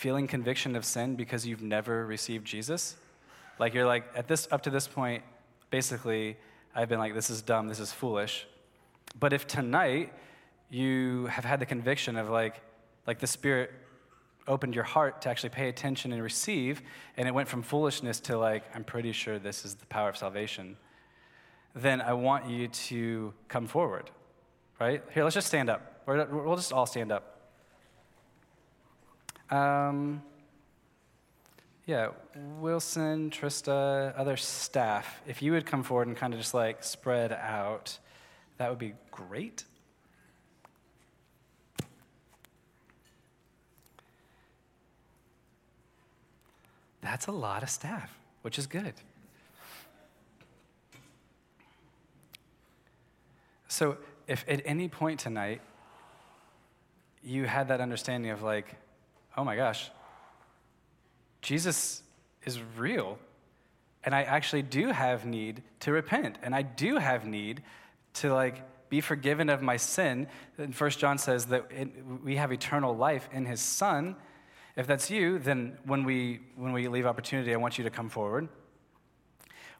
feeling 0.00 0.26
conviction 0.26 0.76
of 0.76 0.84
sin 0.86 1.14
because 1.14 1.46
you've 1.46 1.60
never 1.60 2.06
received 2.06 2.46
Jesus? 2.46 2.96
Like 3.58 3.74
you're 3.74 3.84
like, 3.84 4.04
at 4.16 4.26
this, 4.26 4.48
up 4.50 4.62
to 4.62 4.70
this 4.70 4.88
point, 4.88 5.22
basically, 5.70 6.38
I've 6.74 6.88
been 6.88 6.98
like, 6.98 7.12
this 7.12 7.28
is 7.28 7.42
dumb, 7.42 7.68
this 7.68 7.80
is 7.80 7.92
foolish. 7.92 8.46
But 9.18 9.34
if 9.34 9.46
tonight 9.46 10.14
you 10.70 11.26
have 11.26 11.44
had 11.44 11.60
the 11.60 11.66
conviction 11.66 12.16
of 12.16 12.30
like, 12.30 12.62
like 13.06 13.18
the 13.18 13.26
Spirit 13.26 13.72
opened 14.48 14.74
your 14.74 14.84
heart 14.84 15.20
to 15.22 15.28
actually 15.28 15.50
pay 15.50 15.68
attention 15.68 16.14
and 16.14 16.22
receive, 16.22 16.80
and 17.18 17.28
it 17.28 17.34
went 17.34 17.46
from 17.46 17.60
foolishness 17.60 18.20
to 18.20 18.38
like, 18.38 18.64
I'm 18.74 18.84
pretty 18.84 19.12
sure 19.12 19.38
this 19.38 19.66
is 19.66 19.74
the 19.74 19.86
power 19.86 20.08
of 20.08 20.16
salvation, 20.16 20.78
then 21.74 22.00
I 22.00 22.14
want 22.14 22.48
you 22.48 22.68
to 22.68 23.34
come 23.48 23.66
forward, 23.66 24.10
right? 24.80 25.02
Here, 25.12 25.24
let's 25.24 25.34
just 25.34 25.48
stand 25.48 25.68
up. 25.68 26.00
We're, 26.06 26.24
we'll 26.24 26.56
just 26.56 26.72
all 26.72 26.86
stand 26.86 27.12
up. 27.12 27.39
Um, 29.50 30.22
yeah, 31.86 32.10
Wilson, 32.60 33.30
Trista, 33.30 34.12
other 34.16 34.36
staff, 34.36 35.20
if 35.26 35.42
you 35.42 35.52
would 35.52 35.66
come 35.66 35.82
forward 35.82 36.06
and 36.06 36.16
kind 36.16 36.32
of 36.32 36.38
just 36.38 36.54
like 36.54 36.84
spread 36.84 37.32
out, 37.32 37.98
that 38.58 38.70
would 38.70 38.78
be 38.78 38.94
great. 39.10 39.64
That's 47.00 47.26
a 47.26 47.32
lot 47.32 47.62
of 47.62 47.70
staff, 47.70 48.16
which 48.42 48.58
is 48.58 48.66
good. 48.66 48.94
So, 53.66 53.96
if 54.28 54.44
at 54.46 54.62
any 54.64 54.88
point 54.88 55.18
tonight 55.18 55.60
you 57.22 57.46
had 57.46 57.68
that 57.68 57.80
understanding 57.80 58.30
of 58.30 58.42
like, 58.42 58.76
oh 59.36 59.44
my 59.44 59.56
gosh, 59.56 59.90
Jesus 61.42 62.02
is 62.44 62.60
real. 62.76 63.18
And 64.02 64.14
I 64.14 64.22
actually 64.22 64.62
do 64.62 64.88
have 64.88 65.26
need 65.26 65.62
to 65.80 65.92
repent. 65.92 66.38
And 66.42 66.54
I 66.54 66.62
do 66.62 66.96
have 66.96 67.26
need 67.26 67.62
to 68.14 68.32
like 68.32 68.62
be 68.88 69.00
forgiven 69.00 69.48
of 69.48 69.62
my 69.62 69.76
sin. 69.76 70.26
And 70.58 70.74
First 70.74 70.98
John 70.98 71.18
says 71.18 71.46
that 71.46 71.66
it, 71.70 71.88
we 72.24 72.36
have 72.36 72.52
eternal 72.52 72.96
life 72.96 73.28
in 73.32 73.46
his 73.46 73.60
son. 73.60 74.16
If 74.76 74.86
that's 74.86 75.10
you, 75.10 75.38
then 75.38 75.78
when 75.84 76.04
we 76.04 76.40
when 76.56 76.72
we 76.72 76.88
leave 76.88 77.06
opportunity, 77.06 77.52
I 77.52 77.56
want 77.56 77.78
you 77.78 77.84
to 77.84 77.90
come 77.90 78.08
forward. 78.08 78.48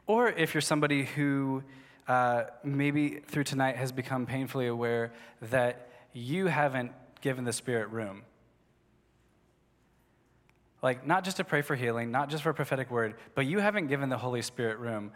Or 0.07 0.29
if 0.29 0.55
you're 0.55 0.61
somebody 0.61 1.05
who 1.05 1.63
uh, 2.09 2.45
maybe 2.65 3.21
through 3.27 3.45
tonight 3.45 3.77
has 3.77 3.93
become 3.93 4.27
painfully 4.27 4.67
aware 4.67 5.13
that 5.43 5.89
you 6.13 6.47
haven't 6.47 6.93
given 7.21 7.45
the 7.45 7.53
Spirit 7.53 7.89
room. 7.91 8.23
Like, 10.83 11.07
not 11.07 11.25
just 11.25 11.37
to 11.37 11.45
pray 11.45 11.63
for 11.63 11.77
healing, 11.77 12.11
not 12.11 12.31
just 12.31 12.43
for 12.43 12.51
a 12.51 12.55
prophetic 12.55 12.91
word, 12.91 13.15
but 13.35 13.47
you 13.47 13.59
haven't 13.59 13.89
given 13.89 14.09
the 14.09 14.19
Holy 14.19 14.43
Spirit 14.43 14.79
room 14.79 15.13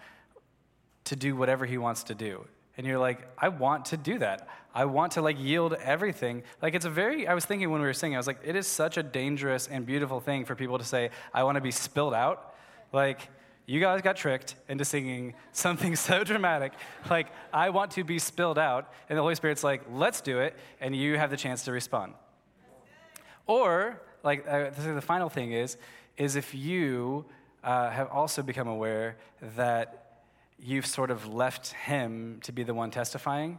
to 1.04 1.16
do 1.16 1.36
whatever 1.36 1.64
He 1.64 1.78
wants 1.78 2.04
to 2.04 2.14
do. 2.14 2.46
And 2.76 2.86
you're 2.86 2.98
like, 2.98 3.26
I 3.38 3.48
want 3.48 3.86
to 3.86 3.96
do 3.96 4.18
that. 4.18 4.48
I 4.74 4.84
want 4.86 5.12
to 5.12 5.22
like 5.22 5.38
yield 5.38 5.74
everything. 5.74 6.42
Like, 6.60 6.74
it's 6.74 6.84
a 6.84 6.90
very, 6.90 7.28
I 7.28 7.34
was 7.34 7.44
thinking 7.44 7.70
when 7.70 7.80
we 7.80 7.86
were 7.86 7.92
singing, 7.92 8.16
I 8.16 8.18
was 8.18 8.26
like, 8.26 8.40
it 8.44 8.56
is 8.56 8.66
such 8.66 8.96
a 8.96 9.02
dangerous 9.02 9.68
and 9.68 9.86
beautiful 9.86 10.20
thing 10.20 10.44
for 10.44 10.54
people 10.54 10.78
to 10.78 10.84
say, 10.84 11.10
I 11.32 11.44
want 11.44 11.54
to 11.54 11.60
be 11.60 11.70
spilled 11.70 12.14
out. 12.14 12.54
Like, 12.92 13.28
you 13.66 13.80
guys 13.80 14.02
got 14.02 14.16
tricked 14.16 14.56
into 14.68 14.84
singing 14.84 15.34
something 15.52 15.94
so 15.96 16.24
dramatic. 16.24 16.72
Like, 17.08 17.28
I 17.52 17.70
want 17.70 17.92
to 17.92 18.04
be 18.04 18.18
spilled 18.18 18.58
out. 18.58 18.92
And 19.08 19.16
the 19.16 19.22
Holy 19.22 19.36
Spirit's 19.36 19.62
like, 19.62 19.82
let's 19.92 20.20
do 20.20 20.40
it. 20.40 20.56
And 20.80 20.96
you 20.96 21.16
have 21.16 21.30
the 21.30 21.36
chance 21.36 21.64
to 21.64 21.72
respond. 21.72 22.14
Or, 23.46 24.00
like 24.24 24.46
uh, 24.48 24.70
the 24.70 25.02
final 25.02 25.28
thing 25.28 25.52
is, 25.52 25.76
is 26.16 26.36
if 26.36 26.54
you 26.54 27.24
uh, 27.62 27.90
have 27.90 28.08
also 28.08 28.42
become 28.42 28.68
aware 28.68 29.16
that 29.56 30.22
you've 30.58 30.86
sort 30.86 31.10
of 31.10 31.32
left 31.32 31.72
him 31.72 32.40
to 32.44 32.52
be 32.52 32.62
the 32.62 32.74
one 32.74 32.90
testifying 32.90 33.58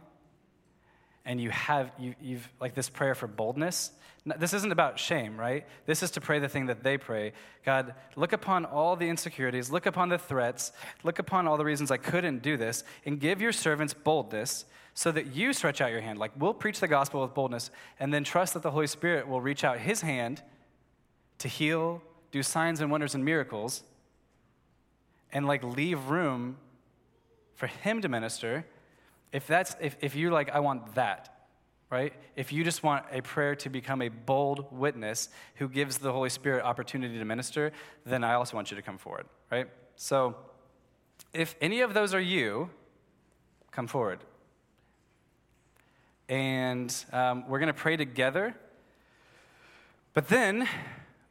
and 1.24 1.40
you 1.40 1.50
have 1.50 1.90
you, 1.98 2.14
you've 2.20 2.48
like 2.60 2.74
this 2.74 2.88
prayer 2.88 3.14
for 3.14 3.26
boldness 3.26 3.92
this 4.38 4.52
isn't 4.54 4.72
about 4.72 4.98
shame 4.98 5.38
right? 5.38 5.66
This 5.84 6.02
is 6.02 6.12
to 6.12 6.20
pray 6.20 6.40
the 6.40 6.48
thing 6.48 6.66
that 6.66 6.82
they 6.82 6.98
pray. 6.98 7.32
God 7.64 7.94
look 8.16 8.32
upon 8.32 8.64
all 8.64 8.96
the 8.96 9.08
insecurities 9.08 9.70
look 9.70 9.86
upon 9.86 10.08
the 10.08 10.18
threats 10.18 10.72
look 11.04 11.18
upon 11.18 11.46
all 11.46 11.56
the 11.56 11.64
reasons 11.64 11.90
i 11.90 11.96
couldn't 11.96 12.42
do 12.42 12.56
this 12.56 12.82
and 13.04 13.20
give 13.20 13.40
your 13.40 13.52
servants 13.52 13.94
boldness 13.94 14.64
so 14.94 15.12
that 15.12 15.36
you 15.36 15.52
stretch 15.52 15.82
out 15.82 15.90
your 15.90 16.00
hand. 16.00 16.18
Like 16.18 16.32
we'll 16.38 16.54
preach 16.54 16.80
the 16.80 16.88
gospel 16.88 17.20
with 17.20 17.34
boldness 17.34 17.70
and 18.00 18.12
then 18.12 18.24
trust 18.24 18.54
that 18.54 18.62
the 18.62 18.70
holy 18.70 18.86
spirit 18.86 19.28
will 19.28 19.42
reach 19.42 19.62
out 19.62 19.78
his 19.78 20.00
hand 20.00 20.42
to 21.38 21.48
heal 21.48 22.02
do 22.30 22.42
signs 22.42 22.80
and 22.80 22.90
wonders 22.90 23.14
and 23.14 23.24
miracles 23.24 23.82
and 25.32 25.46
like 25.46 25.62
leave 25.62 26.08
room 26.08 26.56
for 27.54 27.66
him 27.66 28.00
to 28.00 28.08
minister 28.08 28.64
if 29.32 29.46
that's 29.46 29.76
if, 29.80 29.96
if 30.00 30.14
you're 30.14 30.32
like 30.32 30.50
i 30.50 30.60
want 30.60 30.94
that 30.94 31.32
right? 31.88 32.14
If 32.34 32.52
you 32.52 32.64
just 32.64 32.82
want 32.82 33.04
a 33.12 33.20
prayer 33.20 33.54
to 33.54 33.70
become 33.70 34.02
a 34.02 34.08
bold 34.08 34.66
witness 34.72 35.28
who 35.54 35.68
gives 35.68 35.98
the 35.98 36.10
holy 36.10 36.30
spirit 36.30 36.64
opportunity 36.64 37.16
to 37.16 37.24
minister 37.24 37.70
then 38.04 38.24
i 38.24 38.34
also 38.34 38.56
want 38.56 38.70
you 38.70 38.76
to 38.76 38.82
come 38.82 38.98
forward 38.98 39.26
right? 39.52 39.68
So 39.94 40.34
if 41.32 41.54
any 41.60 41.82
of 41.82 41.94
those 41.94 42.12
are 42.12 42.20
you 42.20 42.70
come 43.76 43.86
forward. 43.86 44.20
And 46.30 46.92
um, 47.12 47.46
we're 47.46 47.58
going 47.58 47.66
to 47.66 47.74
pray 47.74 47.98
together. 47.98 48.54
But 50.14 50.28
then 50.28 50.66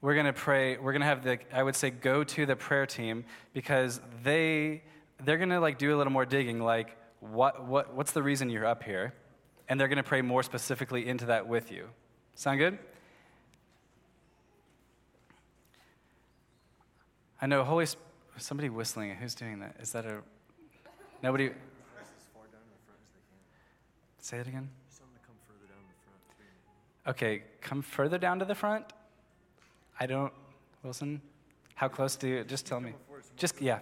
we're 0.06 0.14
going 0.14 0.26
to 0.26 0.34
pray 0.34 0.78
we're 0.78 0.92
going 0.92 1.02
to 1.02 1.08
have 1.08 1.24
the 1.24 1.40
i 1.52 1.62
would 1.62 1.76
say 1.76 1.90
go 1.90 2.24
to 2.24 2.46
the 2.46 2.56
prayer 2.56 2.86
team 2.86 3.26
because 3.54 4.00
they 4.24 4.82
they're 5.24 5.38
going 5.38 5.50
to 5.50 5.60
like 5.60 5.78
do 5.78 5.96
a 5.96 5.98
little 5.98 6.14
more 6.14 6.26
digging 6.26 6.60
like 6.60 6.96
what, 7.32 7.66
what, 7.66 7.94
what's 7.94 8.12
the 8.12 8.24
reason 8.24 8.50
you're 8.50 8.66
up 8.66 8.84
here? 8.84 9.14
And 9.68 9.80
they're 9.80 9.88
going 9.88 9.98
to 9.98 10.04
pray 10.04 10.22
more 10.22 10.44
specifically 10.44 11.08
into 11.08 11.28
that 11.28 11.48
with 11.48 11.72
you. 11.72 11.88
Sound 12.36 12.60
good? 12.60 12.78
I 17.42 17.48
know 17.48 17.64
Holy 17.64 17.86
Sp- 17.90 18.00
somebody 18.38 18.70
whistling. 18.70 19.16
Who's 19.16 19.36
doing 19.36 19.60
that? 19.60 19.76
Is 19.80 19.92
that 19.92 20.06
a 20.06 20.22
nobody? 21.22 21.52
Say 24.20 24.38
it 24.38 24.48
again. 24.48 24.70
Okay, 27.08 27.44
come 27.62 27.82
further 27.82 28.18
down 28.18 28.40
to 28.40 28.46
the 28.46 28.56
front. 28.56 28.86
I 30.00 30.06
don't, 30.06 30.34
Wilson. 30.84 31.22
How 31.76 31.88
close 31.88 32.16
do 32.16 32.28
you? 32.28 32.44
Just 32.44 32.66
tell 32.66 32.80
me. 32.80 32.94
Just 33.38 33.62
yeah. 33.62 33.80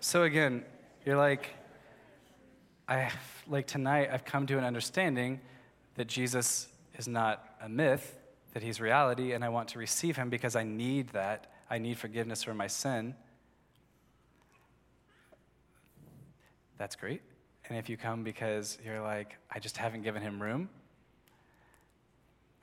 So 0.00 0.22
again, 0.22 0.64
you're 1.04 1.16
like, 1.16 1.50
I 2.88 3.10
like 3.48 3.66
tonight 3.66 4.08
I've 4.12 4.24
come 4.24 4.46
to 4.46 4.58
an 4.58 4.64
understanding 4.64 5.40
that 5.96 6.06
Jesus 6.06 6.68
is 6.96 7.06
not 7.06 7.56
a 7.60 7.68
myth, 7.68 8.16
that 8.54 8.62
he's 8.62 8.80
reality, 8.80 9.32
and 9.32 9.44
I 9.44 9.48
want 9.48 9.68
to 9.70 9.78
receive 9.78 10.16
him 10.16 10.30
because 10.30 10.56
I 10.56 10.64
need 10.64 11.08
that. 11.10 11.52
I 11.68 11.78
need 11.78 11.98
forgiveness 11.98 12.42
for 12.42 12.54
my 12.54 12.66
sin. 12.66 13.14
That's 16.78 16.96
great. 16.96 17.20
And 17.68 17.78
if 17.78 17.88
you 17.88 17.96
come 17.96 18.24
because 18.24 18.78
you're 18.84 19.02
like, 19.02 19.36
I 19.50 19.58
just 19.58 19.76
haven't 19.76 20.02
given 20.02 20.22
him 20.22 20.42
room, 20.42 20.68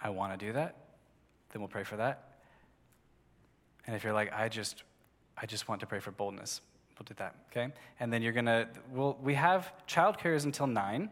I 0.01 0.09
want 0.09 0.37
to 0.37 0.45
do 0.45 0.53
that, 0.53 0.75
then 1.51 1.61
we'll 1.61 1.69
pray 1.69 1.83
for 1.83 1.97
that. 1.97 2.39
And 3.85 3.95
if 3.95 4.03
you're 4.03 4.13
like, 4.13 4.33
I 4.33 4.49
just, 4.49 4.83
I 5.37 5.45
just 5.45 5.67
want 5.67 5.81
to 5.81 5.87
pray 5.87 5.99
for 5.99 6.11
boldness, 6.11 6.61
We'll 6.97 7.05
do 7.05 7.13
that, 7.15 7.35
okay? 7.51 7.71
And 7.99 8.11
then 8.11 8.23
you're 8.23 8.33
gonna, 8.33 8.67
we'll, 8.91 9.17
we 9.21 9.35
have 9.35 9.71
childcare 9.87 10.35
is 10.35 10.45
until 10.45 10.65
9. 10.65 11.09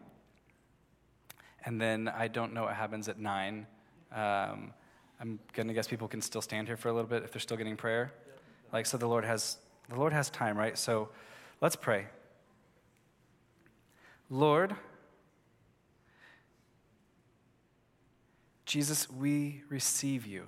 And 1.64 1.80
then 1.80 2.08
I 2.08 2.26
don't 2.26 2.52
know 2.52 2.64
what 2.64 2.74
happens 2.74 3.08
at 3.08 3.20
9. 3.20 3.66
Um, 4.12 4.72
I'm 5.20 5.38
gonna 5.52 5.72
guess 5.72 5.86
people 5.86 6.08
can 6.08 6.20
still 6.20 6.42
stand 6.42 6.66
here 6.66 6.76
for 6.76 6.88
a 6.88 6.92
little 6.92 7.08
bit 7.08 7.22
if 7.22 7.32
they're 7.32 7.40
still 7.40 7.56
getting 7.56 7.76
prayer. 7.76 8.12
Like, 8.72 8.86
so 8.86 8.96
the 8.96 9.06
Lord 9.06 9.24
has, 9.24 9.58
the 9.88 9.96
Lord 9.96 10.12
has 10.12 10.28
time, 10.30 10.58
right? 10.58 10.76
So 10.76 11.08
let's 11.60 11.76
pray. 11.76 12.06
Lord, 14.28 14.74
Jesus, 18.66 19.10
we 19.10 19.62
receive 19.70 20.26
you. 20.26 20.44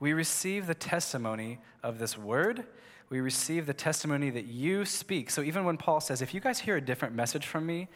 We 0.00 0.12
receive 0.12 0.66
the 0.66 0.74
testimony 0.74 1.60
of 1.82 1.98
this 1.98 2.18
word 2.18 2.66
we 3.14 3.20
receive 3.20 3.66
the 3.66 3.74
testimony 3.74 4.30
that 4.30 4.46
you 4.46 4.84
speak. 4.84 5.30
So 5.30 5.42
even 5.42 5.64
when 5.64 5.76
Paul 5.76 6.00
says, 6.00 6.22
if 6.22 6.34
you 6.34 6.40
guys 6.40 6.58
hear 6.58 6.76
a 6.76 6.80
different 6.80 7.14
message 7.14 7.46
from 7.46 7.66
me, 7.66 7.88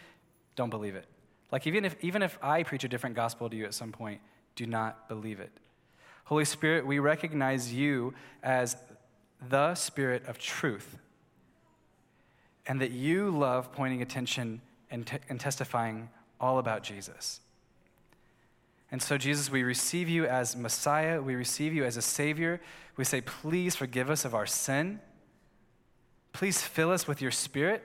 don't 0.55 0.71
believe 0.71 0.95
it. 0.95 1.07
Like 1.51 1.67
even 1.67 1.85
if, 1.85 1.97
even 2.03 2.23
if 2.23 2.39
I 2.43 2.63
preach 2.63 2.85
a 2.85 2.89
different 2.89 3.17
gospel 3.17 3.49
to 3.49 3.57
you 3.57 3.65
at 3.65 3.75
some 3.75 3.91
point, 3.91 4.21
do 4.55 4.67
not 4.67 5.09
believe 5.09 5.41
it. 5.41 5.51
Holy 6.25 6.45
Spirit, 6.45 6.87
we 6.87 6.99
recognize 6.99 7.73
you 7.73 8.15
as 8.43 8.77
the 9.49 9.75
Spirit 9.75 10.27
of 10.27 10.39
truth, 10.39 10.99
and 12.67 12.81
that 12.81 12.91
you 12.91 13.31
love 13.31 13.73
pointing 13.73 14.03
attention 14.03 14.61
and, 14.91 15.11
and 15.29 15.41
testifying 15.41 16.11
all 16.39 16.59
about 16.59 16.83
Jesus. 16.83 17.41
And 18.91 19.03
so, 19.03 19.19
Jesus, 19.19 19.51
we 19.51 19.63
receive 19.63 20.09
you 20.09 20.25
as 20.25 20.57
Messiah. 20.57 21.21
We 21.21 21.35
receive 21.35 21.75
you 21.75 21.85
as 21.85 21.97
a 21.97 22.03
Savior. 22.03 22.61
We 22.97 23.05
say, 23.05 23.21
please 23.21 23.77
forgive 23.77 24.09
us 24.09 24.25
of 24.25 24.35
our 24.35 24.47
sin. 24.47 25.01
Please 26.33 26.63
fill 26.63 26.91
us 26.91 27.07
with 27.07 27.21
your 27.21 27.31
Spirit. 27.31 27.85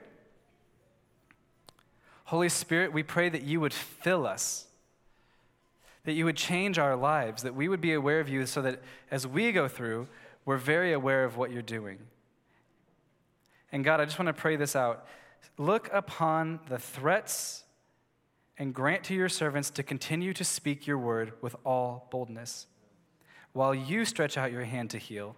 Holy 2.24 2.48
Spirit, 2.48 2.92
we 2.92 3.02
pray 3.02 3.28
that 3.28 3.42
you 3.42 3.60
would 3.60 3.74
fill 3.74 4.26
us, 4.26 4.66
that 6.04 6.12
you 6.12 6.24
would 6.24 6.36
change 6.36 6.78
our 6.78 6.96
lives, 6.96 7.42
that 7.42 7.54
we 7.54 7.68
would 7.68 7.82
be 7.82 7.92
aware 7.92 8.20
of 8.20 8.28
you 8.28 8.46
so 8.46 8.62
that 8.62 8.80
as 9.10 9.26
we 9.26 9.52
go 9.52 9.68
through, 9.68 10.08
we're 10.46 10.56
very 10.56 10.92
aware 10.92 11.24
of 11.24 11.36
what 11.36 11.50
you're 11.50 11.62
doing. 11.62 11.98
And 13.72 13.84
God, 13.84 14.00
I 14.00 14.04
just 14.06 14.18
want 14.18 14.28
to 14.28 14.32
pray 14.32 14.56
this 14.56 14.74
out. 14.74 15.06
Look 15.58 15.90
upon 15.92 16.60
the 16.68 16.78
threats 16.78 17.63
and 18.58 18.74
grant 18.74 19.04
to 19.04 19.14
your 19.14 19.28
servants 19.28 19.70
to 19.70 19.82
continue 19.82 20.32
to 20.32 20.44
speak 20.44 20.86
your 20.86 20.98
word 20.98 21.32
with 21.40 21.56
all 21.64 22.08
boldness, 22.10 22.66
while 23.52 23.74
you 23.74 24.04
stretch 24.04 24.36
out 24.36 24.52
your 24.52 24.64
hand 24.64 24.90
to 24.90 24.98
heal 24.98 25.36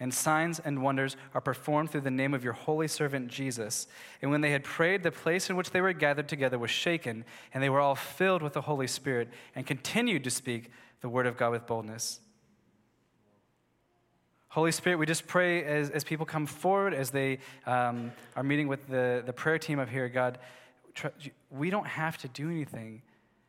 and 0.00 0.14
signs 0.14 0.60
and 0.60 0.82
wonders 0.82 1.16
are 1.34 1.40
performed 1.40 1.90
through 1.90 2.02
the 2.02 2.10
name 2.10 2.34
of 2.34 2.44
your 2.44 2.52
holy 2.52 2.88
servant 2.88 3.28
Jesus. 3.28 3.88
And 4.22 4.30
when 4.30 4.40
they 4.40 4.50
had 4.50 4.64
prayed, 4.64 5.02
the 5.02 5.10
place 5.10 5.50
in 5.50 5.56
which 5.56 5.70
they 5.70 5.80
were 5.80 5.92
gathered 5.92 6.28
together 6.28 6.58
was 6.58 6.70
shaken, 6.70 7.24
and 7.52 7.62
they 7.62 7.70
were 7.70 7.80
all 7.80 7.96
filled 7.96 8.42
with 8.42 8.52
the 8.52 8.60
Holy 8.60 8.86
Spirit 8.86 9.28
and 9.54 9.66
continued 9.66 10.24
to 10.24 10.30
speak 10.30 10.70
the 11.00 11.08
word 11.08 11.26
of 11.26 11.36
God 11.36 11.50
with 11.50 11.66
boldness. 11.66 12.20
Holy 14.48 14.72
Spirit, 14.72 14.98
we 14.98 15.06
just 15.06 15.26
pray 15.26 15.62
as, 15.64 15.90
as 15.90 16.04
people 16.04 16.24
come 16.24 16.46
forward, 16.46 16.94
as 16.94 17.10
they 17.10 17.38
um, 17.66 18.12
are 18.34 18.42
meeting 18.42 18.66
with 18.66 18.86
the, 18.88 19.22
the 19.26 19.32
prayer 19.32 19.58
team 19.58 19.78
up 19.78 19.88
here, 19.88 20.08
God, 20.08 20.38
we 21.50 21.70
don't 21.70 21.86
have 21.86 22.18
to 22.18 22.28
do 22.28 22.50
anything. 22.50 23.02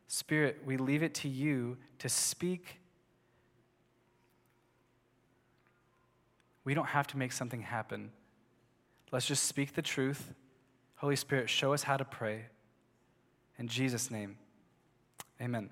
Spirit, 0.08 0.62
we 0.64 0.76
leave 0.76 1.02
it 1.02 1.14
to 1.14 1.28
you 1.28 1.76
to 1.98 2.08
speak 2.08 2.80
We 6.64 6.74
don't 6.74 6.86
have 6.86 7.06
to 7.08 7.18
make 7.18 7.32
something 7.32 7.62
happen. 7.62 8.10
Let's 9.10 9.26
just 9.26 9.44
speak 9.44 9.74
the 9.74 9.82
truth. 9.82 10.32
Holy 10.96 11.16
Spirit, 11.16 11.48
show 11.48 11.72
us 11.72 11.82
how 11.82 11.96
to 11.96 12.04
pray. 12.04 12.44
In 13.58 13.66
Jesus' 13.66 14.10
name, 14.10 14.36
amen. 15.40 15.70